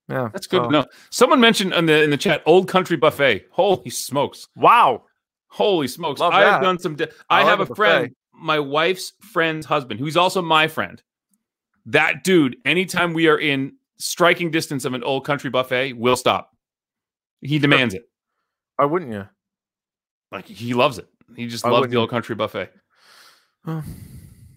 [0.10, 0.86] Yeah, that's good so- to know.
[1.10, 3.46] Someone mentioned in the in the chat, Old Country Buffet.
[3.52, 4.48] Holy smokes!
[4.56, 5.06] Wow.
[5.50, 6.20] Holy smokes!
[6.20, 6.96] Love I have done some.
[6.96, 11.02] Di- I I, have a a friend, my wife's friend's husband, who's also my friend.
[11.86, 16.52] That dude, anytime we are in striking distance of an Old Country Buffet, will stop.
[17.42, 18.04] He demands it.
[18.76, 19.28] Why wouldn't you?
[20.32, 21.08] Like he loves it.
[21.36, 21.98] He just loves wouldn't the?
[21.98, 22.70] Old Country Buffet.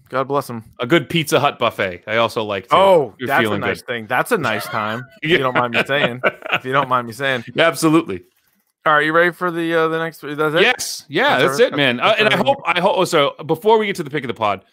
[0.08, 0.64] God bless him.
[0.80, 2.02] A good Pizza Hut buffet.
[2.06, 2.66] I also like.
[2.70, 3.86] Oh, You're that's a nice good.
[3.86, 4.06] thing.
[4.06, 5.04] That's a nice time.
[5.22, 6.20] If you don't mind me saying.
[6.52, 7.44] If you don't mind me saying.
[7.58, 8.22] Absolutely.
[8.86, 10.20] All right, you ready for the uh, the next?
[10.22, 10.62] That's it.
[10.62, 11.04] Yes.
[11.08, 11.98] Yeah, That's that's, it, man.
[11.98, 14.24] that's Uh, and I hope I hope oh, so before we get to the pick
[14.24, 14.64] of the pod,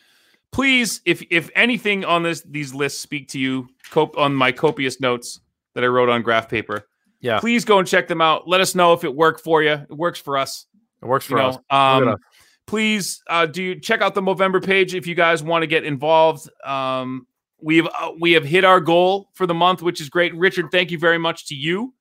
[0.52, 5.00] please if if anything on this these lists speak to you cop- on my copious
[5.02, 5.41] notes
[5.76, 6.88] that I wrote on graph paper,
[7.20, 7.39] Yeah.
[7.39, 8.48] please go and check them out.
[8.48, 9.72] Let us know if it worked for you.
[9.74, 10.66] It works for us.
[11.08, 11.58] It works for know, us.
[11.70, 12.18] At um
[12.66, 15.86] please uh do you check out the Movember page if you guys want to get
[15.86, 16.49] involved.
[16.66, 17.26] Um
[17.62, 20.36] we've uh, we have hit our goal for the month, which is great.
[20.36, 21.93] Richard, thank you very much to you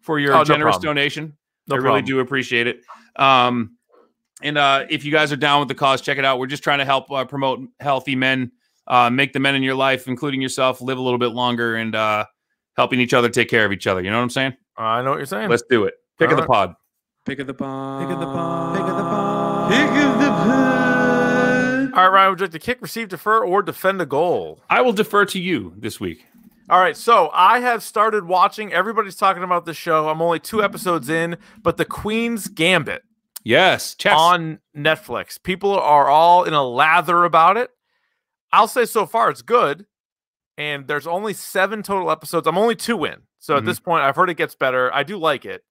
[0.00, 0.96] for your Oh, generous problem.
[0.96, 1.36] donation.
[1.66, 2.80] No I really do appreciate it.
[3.16, 3.76] Um,
[4.42, 6.38] and uh, if you guys are down with the cause, check it out.
[6.38, 8.52] We're just trying to help uh, promote healthy men,
[8.86, 11.94] uh, make the men in your life, including yourself, live a little bit longer and
[11.94, 12.24] uh,
[12.76, 14.02] helping each other take care of each other.
[14.02, 14.54] You know what I'm saying?
[14.76, 15.48] I know what you're saying.
[15.48, 15.94] Let's do it.
[16.18, 16.74] Pick of the All pod.
[17.24, 18.02] Pick of the pod.
[18.02, 18.76] Pick of the pod.
[18.76, 19.70] Pick of the pod.
[19.70, 21.94] Pick of the pod.
[21.94, 24.60] All right, Ryan, would you like to kick, receive, defer, or defend a goal?
[24.68, 26.24] I will defer to you this week.
[26.68, 28.72] All right, so I have started watching.
[28.72, 30.08] Everybody's talking about the show.
[30.08, 33.02] I'm only two episodes in, but the Queen's Gambit
[33.42, 34.14] Yes, chess.
[34.16, 35.42] on Netflix.
[35.42, 37.70] People are all in a lather about it.
[38.52, 39.86] I'll say so far it's good,
[40.58, 42.46] and there's only seven total episodes.
[42.46, 43.66] I'm only two in, so at Mhm.
[43.66, 44.92] this point, I've heard it gets better.
[44.94, 45.64] I do like it,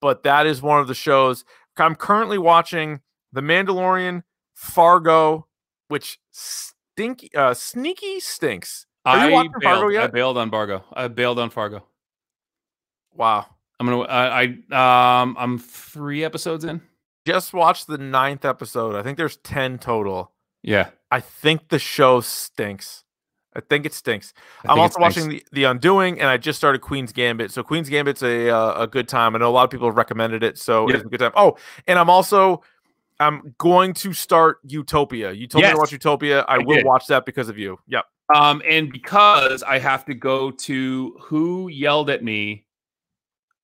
[0.00, 1.44] but that is one of the shows
[1.80, 3.00] I'm currently watching.
[3.32, 4.22] The Mandalorian,
[4.54, 5.46] Fargo,
[5.88, 8.86] which stinky, uh, sneaky stinks.
[9.04, 9.96] Are you I watching bailed.
[9.96, 10.84] I bailed on Fargo.
[10.92, 11.84] I bailed on Fargo.
[13.14, 13.46] Wow.
[13.78, 14.02] I'm gonna.
[14.02, 15.36] I, I um.
[15.38, 16.82] I'm three episodes in.
[17.26, 18.94] Just watched the ninth episode.
[18.94, 20.32] I think there's 10 total.
[20.62, 20.90] Yeah.
[21.10, 23.04] I think the show stinks.
[23.60, 24.32] I think it stinks.
[24.66, 27.50] I I'm also watching the, the Undoing, and I just started Queen's Gambit.
[27.50, 29.34] So Queen's Gambit's a uh, a good time.
[29.34, 31.32] I know a lot of people have recommended it, so it's a good time.
[31.36, 31.56] Oh,
[31.86, 32.62] and I'm also
[33.18, 35.32] I'm going to start Utopia.
[35.32, 36.40] You told me to watch Utopia.
[36.42, 36.86] I, I will did.
[36.86, 37.78] watch that because of you.
[37.86, 38.06] Yep.
[38.34, 42.64] Um, and because I have to go to who yelled at me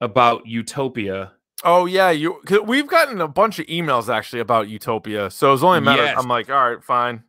[0.00, 1.32] about Utopia.
[1.64, 2.42] Oh yeah, you.
[2.64, 6.04] We've gotten a bunch of emails actually about Utopia, so it's only a matter.
[6.04, 6.16] Yes.
[6.18, 7.22] I'm like, all right, fine,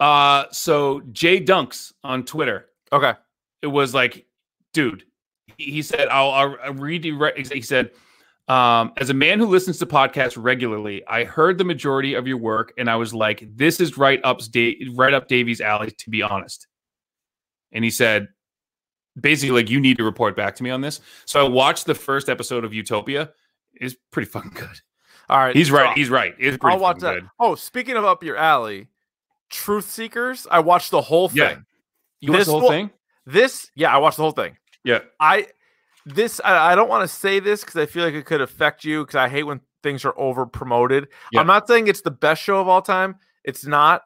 [0.00, 3.12] Uh, so Jay Dunks on Twitter, okay.
[3.62, 4.24] it was like,
[4.72, 5.04] dude,
[5.58, 7.18] he said, I'll, I'll read you.
[7.18, 7.90] right- He said,
[8.48, 12.38] um, as a man who listens to podcasts regularly, I heard the majority of your
[12.38, 14.40] work, and I was like, this is right up,
[14.94, 16.66] right up Davey's alley, to be honest.
[17.70, 18.28] And he said,
[19.20, 21.00] basically, like, you need to report back to me on this.
[21.26, 23.30] So I watched the first episode of Utopia.
[23.74, 24.80] It's pretty fucking good.
[25.28, 25.96] All right, He's so right.
[25.96, 26.34] He's right.
[26.38, 27.20] It's pretty I'll watch that.
[27.20, 27.28] good.
[27.38, 28.88] Oh, speaking of up your alley,
[29.50, 30.46] Truth Seekers.
[30.50, 31.38] I watched the whole thing.
[31.38, 31.56] Yeah.
[32.20, 32.90] You watched This the whole will- thing?
[33.26, 34.56] This, yeah, I watched the whole thing.
[34.82, 35.00] Yeah.
[35.20, 35.48] I
[36.06, 38.84] this I, I don't want to say this because I feel like it could affect
[38.84, 41.08] you because I hate when things are over promoted.
[41.30, 41.40] Yeah.
[41.40, 43.16] I'm not saying it's the best show of all time.
[43.44, 44.02] It's not,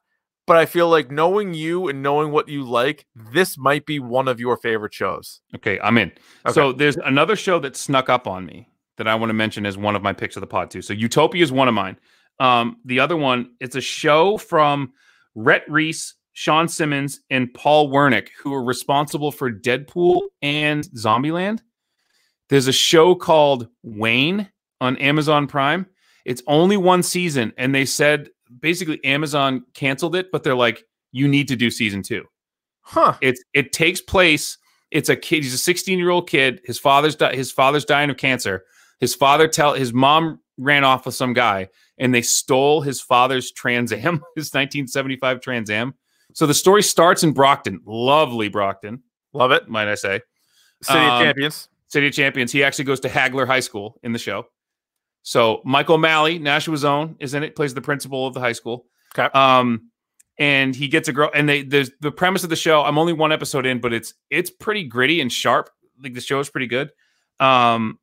[0.46, 4.26] but I feel like knowing you and knowing what you like, this might be one
[4.28, 5.40] of your favorite shows.
[5.54, 6.10] Okay, I'm in.
[6.44, 6.52] Okay.
[6.52, 8.68] So there's another show that snuck up on me
[8.98, 10.82] that I want to mention as one of my picks of the pod too.
[10.82, 11.96] So Utopia is one of mine.
[12.40, 14.92] Um, the other one, it's a show from
[15.34, 21.60] Rhett Reese, Shawn Simmons, and Paul Wernick, who are responsible for Deadpool and Zombieland.
[22.48, 24.50] There's a show called Wayne
[24.80, 25.86] on Amazon Prime.
[26.24, 28.30] It's only one season, and they said
[28.60, 32.24] basically Amazon canceled it, but they're like, you need to do season two.
[32.82, 33.14] Huh.
[33.20, 34.58] It's it takes place.
[34.90, 35.42] It's a kid.
[35.42, 36.60] He's a 16 year old kid.
[36.64, 38.64] His father's di- his father's dying of cancer.
[39.00, 41.68] His father tell his mom ran off with some guy,
[41.98, 44.00] and they stole his father's Trans Am,
[44.36, 45.94] his 1975 Trans Am.
[46.32, 49.02] So the story starts in Brockton, lovely Brockton,
[49.32, 49.68] Love it.
[49.68, 50.20] might I say,
[50.82, 51.68] City of Um, Champions.
[51.88, 52.52] City of Champions.
[52.52, 54.46] He actually goes to Hagler High School in the show.
[55.22, 57.56] So Mike O'Malley, Nashua's own, is in it.
[57.56, 58.86] Plays the principal of the high school.
[59.16, 59.28] Okay.
[59.38, 59.90] Um,
[60.38, 62.82] and he gets a girl, and they there's the premise of the show.
[62.82, 65.70] I'm only one episode in, but it's it's pretty gritty and sharp.
[66.02, 66.90] Like the show is pretty good.
[67.40, 67.98] Um,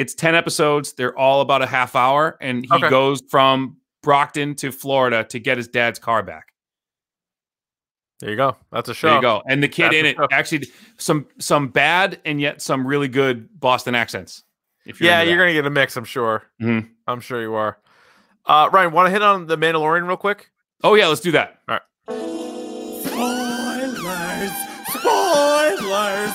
[0.00, 0.94] It's 10 episodes.
[0.94, 2.38] They're all about a half hour.
[2.40, 2.88] And he Okay.
[2.88, 6.46] goes from Brockton to Florida to get his dad's car back.
[8.20, 8.56] There you go.
[8.72, 9.08] That's a show.
[9.08, 9.42] There you go.
[9.46, 10.26] And the kid That's in it show.
[10.32, 14.42] actually some some bad and yet some really good Boston accents.
[14.86, 15.96] If Yeah, you're gonna get a mix.
[15.98, 16.44] I'm sure.
[16.62, 16.88] Mhm.
[17.06, 17.76] I'm sure you are.
[18.46, 20.50] Uh, Ryan, want to hit on the Mandalorian real quick?
[20.82, 21.60] Oh yeah, let's do that.
[21.68, 21.82] All right.
[23.04, 24.52] Spoilers!
[24.88, 26.32] Spoilers!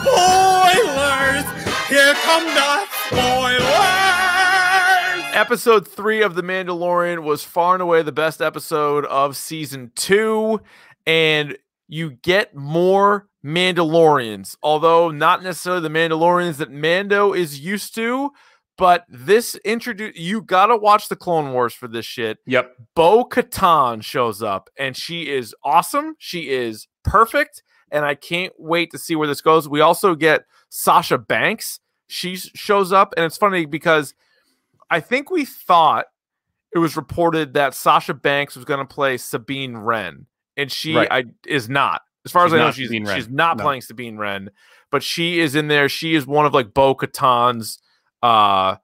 [0.00, 1.44] Spoilers!
[1.88, 3.62] Here come the spoilers!
[5.34, 10.60] Episode three of The Mandalorian was far and away the best episode of season two,
[11.06, 11.56] and
[11.88, 18.30] you get more Mandalorians, although not necessarily the Mandalorians that Mando is used to.
[18.78, 22.38] But this introduce you gotta watch the Clone Wars for this shit.
[22.46, 22.72] Yep.
[22.96, 26.14] Bo Katan shows up, and she is awesome.
[26.18, 29.68] She is perfect, and I can't wait to see where this goes.
[29.68, 31.80] We also get Sasha Banks.
[32.12, 34.12] She shows up, and it's funny because
[34.90, 36.06] I think we thought
[36.74, 40.26] it was reported that Sasha Banks was going to play Sabine Wren,
[40.56, 41.08] and she Right.
[41.10, 42.02] I, is not.
[42.24, 43.16] As far She's as I know, she's Sabine Wren.
[43.16, 43.64] she's not No.
[43.64, 44.50] playing Sabine Wren,
[44.90, 45.88] but she is in there.
[45.88, 47.78] She is one of like Bo Katan's
[48.22, 48.76] uh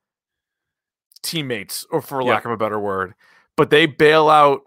[1.23, 2.31] teammates, or for Yeah.
[2.31, 3.15] lack of a better word.
[3.57, 4.63] But they bail out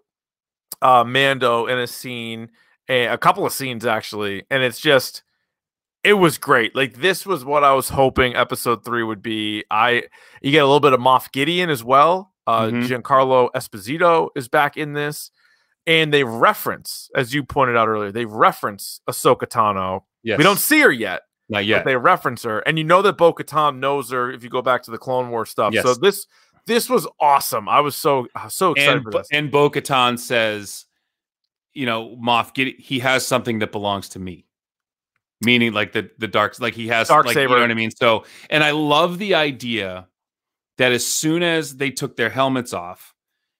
[0.82, 2.50] uh Mando in a scene,
[2.90, 5.24] a, a couple of scenes actually, and it's just
[6.04, 6.76] it was great.
[6.76, 9.64] Like this was what I was hoping episode three would be.
[9.70, 10.04] I
[10.42, 12.34] you get a little bit of Moff Gideon as well.
[12.48, 12.88] Uh Mhm.
[12.88, 15.32] Giancarlo Esposito is back in this.
[15.88, 20.02] And they reference, as you pointed out earlier, they reference Ahsoka Tano.
[20.24, 20.38] Yes.
[20.38, 21.86] We don't see her yet, not but yet.
[21.86, 24.84] they reference her, and you know that Bo Katan knows her if you go back
[24.84, 25.74] to the Clone War stuff.
[25.82, 26.28] So this
[26.68, 27.68] this was awesome.
[27.68, 29.28] I was so uh, so excited and for this.
[29.32, 30.86] and Bo Katan says,
[31.74, 34.46] you know, Moff Gideon, he has something that belongs to me.
[35.44, 37.56] Meaning like the the dark like he has Dark like you saber.
[37.56, 37.92] know what I mean?
[37.92, 40.08] So and I love the idea
[40.78, 43.14] that as soon as they took their helmets off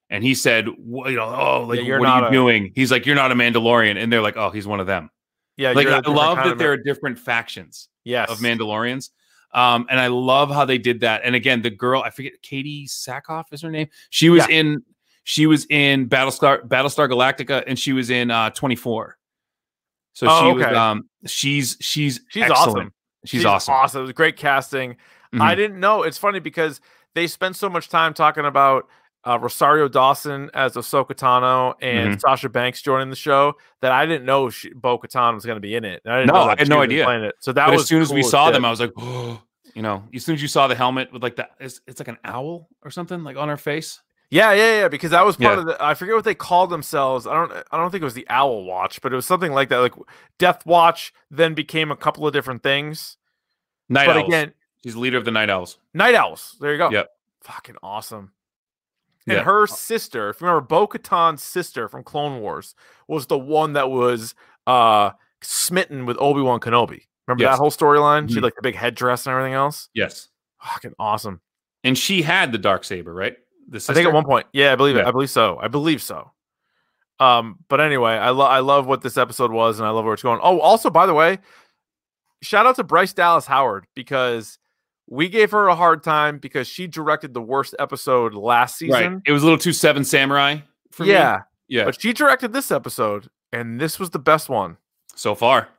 [0.10, 2.72] and he said, "Wha- you know, oh, like Yeah, you're what are you a- doing?
[2.76, 3.98] He's like, You're not a Mandalorian.
[4.02, 5.10] And they're like, Oh, he's one of them.
[5.58, 9.10] yeah, like I love that there are different factions yes of Mandalorians.
[9.54, 11.22] Um, and I love how they did that.
[11.26, 13.88] And again, the girl, I forget Katee Sackhoff is her name.
[14.10, 14.84] She was in
[15.24, 19.18] she was in Battlestar Battlestar Galactica and she was in uh 24.
[20.14, 20.76] So Oh, she was okay.
[20.76, 22.60] um she's she's She's excellent.
[22.78, 22.94] awesome.
[23.26, 23.74] She's, awesome.
[23.76, 24.00] Awesome.
[24.00, 24.98] It was great casting.
[25.34, 25.56] I Mhm.
[25.56, 26.04] didn't know.
[26.04, 26.82] It's funny because
[27.16, 28.88] they spent so much time talking about
[29.24, 32.20] uh, Rosario Dawson as Ahsoka Tano and Mm-hmm.
[32.20, 35.62] Sasha Banks joining the show that I didn't know she, Bo Katan was going to
[35.62, 36.02] be in it.
[36.08, 37.08] I didn't No, know I had no idea.
[37.26, 37.36] It.
[37.40, 38.92] So that But was as soon as we saw them, I was like,
[39.76, 42.08] you know, as soon as you saw the helmet with like the it's, it's like
[42.08, 44.02] an owl or something like on her face.
[44.32, 44.88] Yeah, yeah, yeah.
[44.88, 45.60] Because that was part Yeah.
[45.60, 45.84] of the.
[45.84, 47.28] I forget what they called themselves.
[47.28, 47.52] I don't.
[47.72, 49.78] I don't think it was the Owl Watch, but it was something like that.
[49.80, 49.94] Like
[50.40, 53.18] Death Watch then became a couple of different things.
[53.90, 54.28] Night but owls.
[54.30, 54.54] again,
[54.84, 55.78] she's leader of the night owls.
[55.94, 56.56] Night Owls.
[56.62, 56.90] There you go.
[56.90, 57.10] Yep.
[57.42, 58.32] Fucking awesome.
[59.28, 62.74] And her sister, if you remember, Bo Katan's sister from Clone Wars
[63.08, 64.34] was the one that was
[64.66, 67.02] uh smitten with Obi Wan Kenobi.
[67.28, 67.54] Remember Yes.
[67.54, 68.28] that whole storyline?
[68.30, 68.38] She Mhm.
[68.38, 69.90] had like the big headdress and everything else.
[69.94, 70.30] Yes.
[70.64, 71.42] Fucking awesome.
[71.84, 73.36] And she had the dark saber, right?
[73.72, 75.06] The I think at one point, yeah, I believe it.
[75.06, 75.58] I believe so.
[75.62, 76.32] I believe so.
[77.20, 80.14] Um, but anyway, I love I love what this episode was, and I love where
[80.14, 80.40] it's going.
[80.44, 81.40] Oh, also, by the way,
[82.42, 84.58] shout out to Bryce Dallas Howard because
[85.08, 89.14] we gave her a hard time because she directed the worst episode last season.
[89.14, 89.22] Right.
[89.26, 90.58] It was a little too Seven Samurai
[90.92, 91.12] for me.
[91.12, 91.86] yeah, Yeah.
[91.86, 94.78] but she directed this episode, and this was the best one
[95.16, 95.70] so far.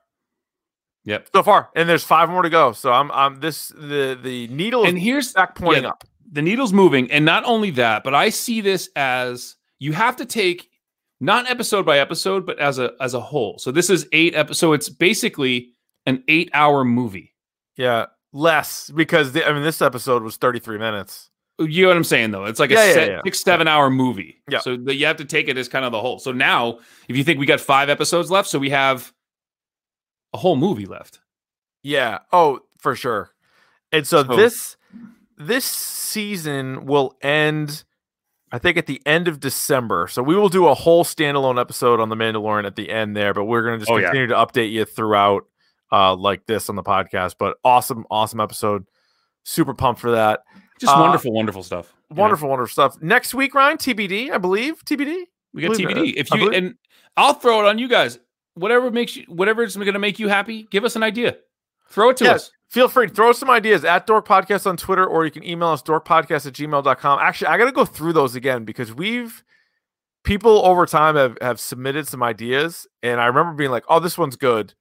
[1.04, 1.28] Yep.
[1.34, 1.70] so far.
[1.74, 2.70] And there's five more to go.
[2.72, 6.04] So I'm I'm this the the needle And is here's back pointing yeah, up.
[6.32, 7.10] The needle's moving.
[7.12, 10.68] And not only that, but I see this as you have to take
[11.20, 13.58] not episode by episode, but as a as a whole.
[13.58, 14.58] So this is eight episodes.
[14.58, 15.68] So it's basically
[16.06, 17.34] an eight hour movie.
[17.76, 21.28] Yeah, less because the, I mean this episode was 33 minutes.
[21.60, 22.46] You know what I'm saying, though?
[22.46, 23.20] It's like a Yeah, yeah, set, yeah.
[23.24, 24.42] six, seven hour movie.
[24.48, 24.58] Yeah.
[24.60, 26.18] So that you have to take it as kind of the whole.
[26.18, 26.78] So now,
[27.08, 29.12] if you think we got five episodes left, so we have
[30.34, 31.20] a whole movie left.
[31.84, 32.20] Yeah.
[32.32, 33.30] Oh, for sure.
[33.92, 34.76] And so, So- this
[35.46, 37.84] this season will end
[38.54, 40.08] I think at the end of December.
[40.08, 43.32] So we will do a whole standalone episode on the Mandalorian at the end there,
[43.32, 44.08] but we're going to just Oh, yeah.
[44.08, 45.44] continue to update you throughout
[45.90, 47.36] uh like this on the podcast.
[47.38, 48.84] But awesome awesome episode.
[49.44, 50.40] Super pumped for that.
[50.78, 51.92] Just Uh, wonderful, wonderful stuff.
[52.10, 52.20] know?
[52.22, 53.00] Wonderful wonderful stuff.
[53.02, 54.84] Next week, Ryan, TBD, I believe.
[54.84, 55.24] TBD.
[55.54, 55.96] We got believe it.
[55.96, 56.14] TBD.
[56.16, 56.74] If you and
[57.16, 58.18] I'll throw it on you guys.
[58.54, 61.36] Whatever makes you, whatever is going to make you happy, give us an idea.
[61.92, 62.50] Throw it to us.
[62.68, 65.68] Feel free to throw some ideas at Dork Podcast on Twitter, or you can email
[65.68, 67.18] us dorkpodcast at gmail.com.
[67.20, 69.44] Actually, I got to go through those again because we've
[70.24, 74.16] people over time have, have submitted some ideas, and I remember being like, oh, this
[74.16, 74.72] one's good,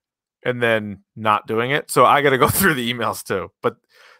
[0.46, 1.92] and then not doing it.
[1.92, 3.52] So I got to go through the emails too.
[3.62, 3.76] But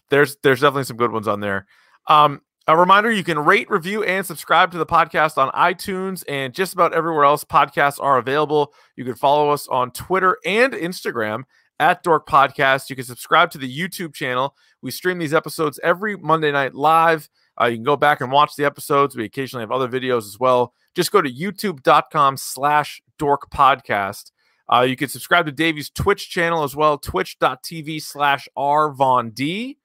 [0.10, 1.66] there's there's definitely some good ones on there.
[2.08, 6.54] Um, a reminder: you can rate, review, and subscribe to the podcast on iTunes and
[6.54, 8.74] just about everywhere else podcasts are available.
[8.98, 11.44] You can follow us on Twitter and Instagram
[11.82, 12.90] at Dork Podcast.
[12.90, 14.56] You can subscribe to the YouTube channel.
[14.82, 17.28] We stream these episodes every Monday night live.
[17.60, 19.16] Uh, you can go back and watch the episodes.
[19.16, 20.74] We occasionally have other videos as well.
[20.96, 24.32] Just go to youtube.com slash dork podcast.
[24.72, 29.78] Uh, you can subscribe to Davey's Twitch channel as well, twitch.tv slash R Von D.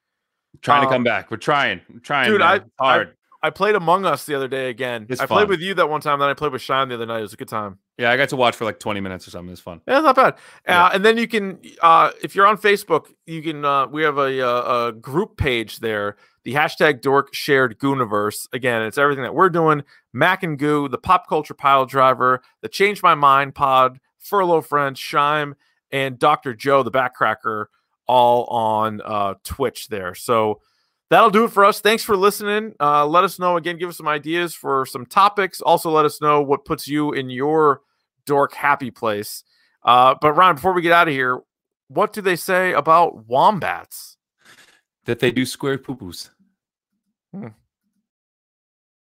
[0.62, 1.31] Trying to Um, come back.
[1.31, 1.81] We're trying.
[1.93, 2.31] We're trying.
[2.31, 2.64] dude, man.
[2.78, 3.16] I- hard.
[3.43, 5.06] I played Among Us the other day again.
[5.09, 7.06] It's I played with you that one time, then I played with Shine the other
[7.06, 7.18] night.
[7.18, 7.78] It was a good time.
[7.98, 9.52] Yeah, I got to watch for like 20 minutes or something.
[9.52, 9.81] It's fun.
[9.89, 10.35] Yeah, it's not bad.
[10.66, 10.85] Yeah.
[10.85, 13.64] Uh, and then you can, uh, if you're on Facebook, you can.
[13.64, 16.16] Uh, we have a, a, a group page there.
[16.44, 18.48] The hashtag Dork Shared Gooniverse.
[18.52, 19.82] Again, it's everything that we're doing.
[20.12, 24.98] Mac and Goo, the Pop Culture Pile Driver, the Change My Mind Pod, Furlough Friends,
[24.98, 25.55] Shime,
[25.90, 26.55] and Dr.
[26.55, 27.66] Joe, the Backcracker,
[28.06, 30.14] all on uh, Twitch there.
[30.14, 30.60] So
[31.10, 31.80] that'll do it for us.
[31.80, 32.74] Thanks for listening.
[32.80, 33.78] Uh, let us know again.
[33.78, 35.60] Give us some ideas for some topics.
[35.60, 37.82] Also, let us know what puts you in your
[38.26, 39.44] dork happy place.
[39.84, 41.40] Uh, but Ryan, before we get out of here,
[41.88, 44.16] what do they say about wombats?
[45.04, 46.30] That they do square poo poos.
[47.32, 47.48] Hmm.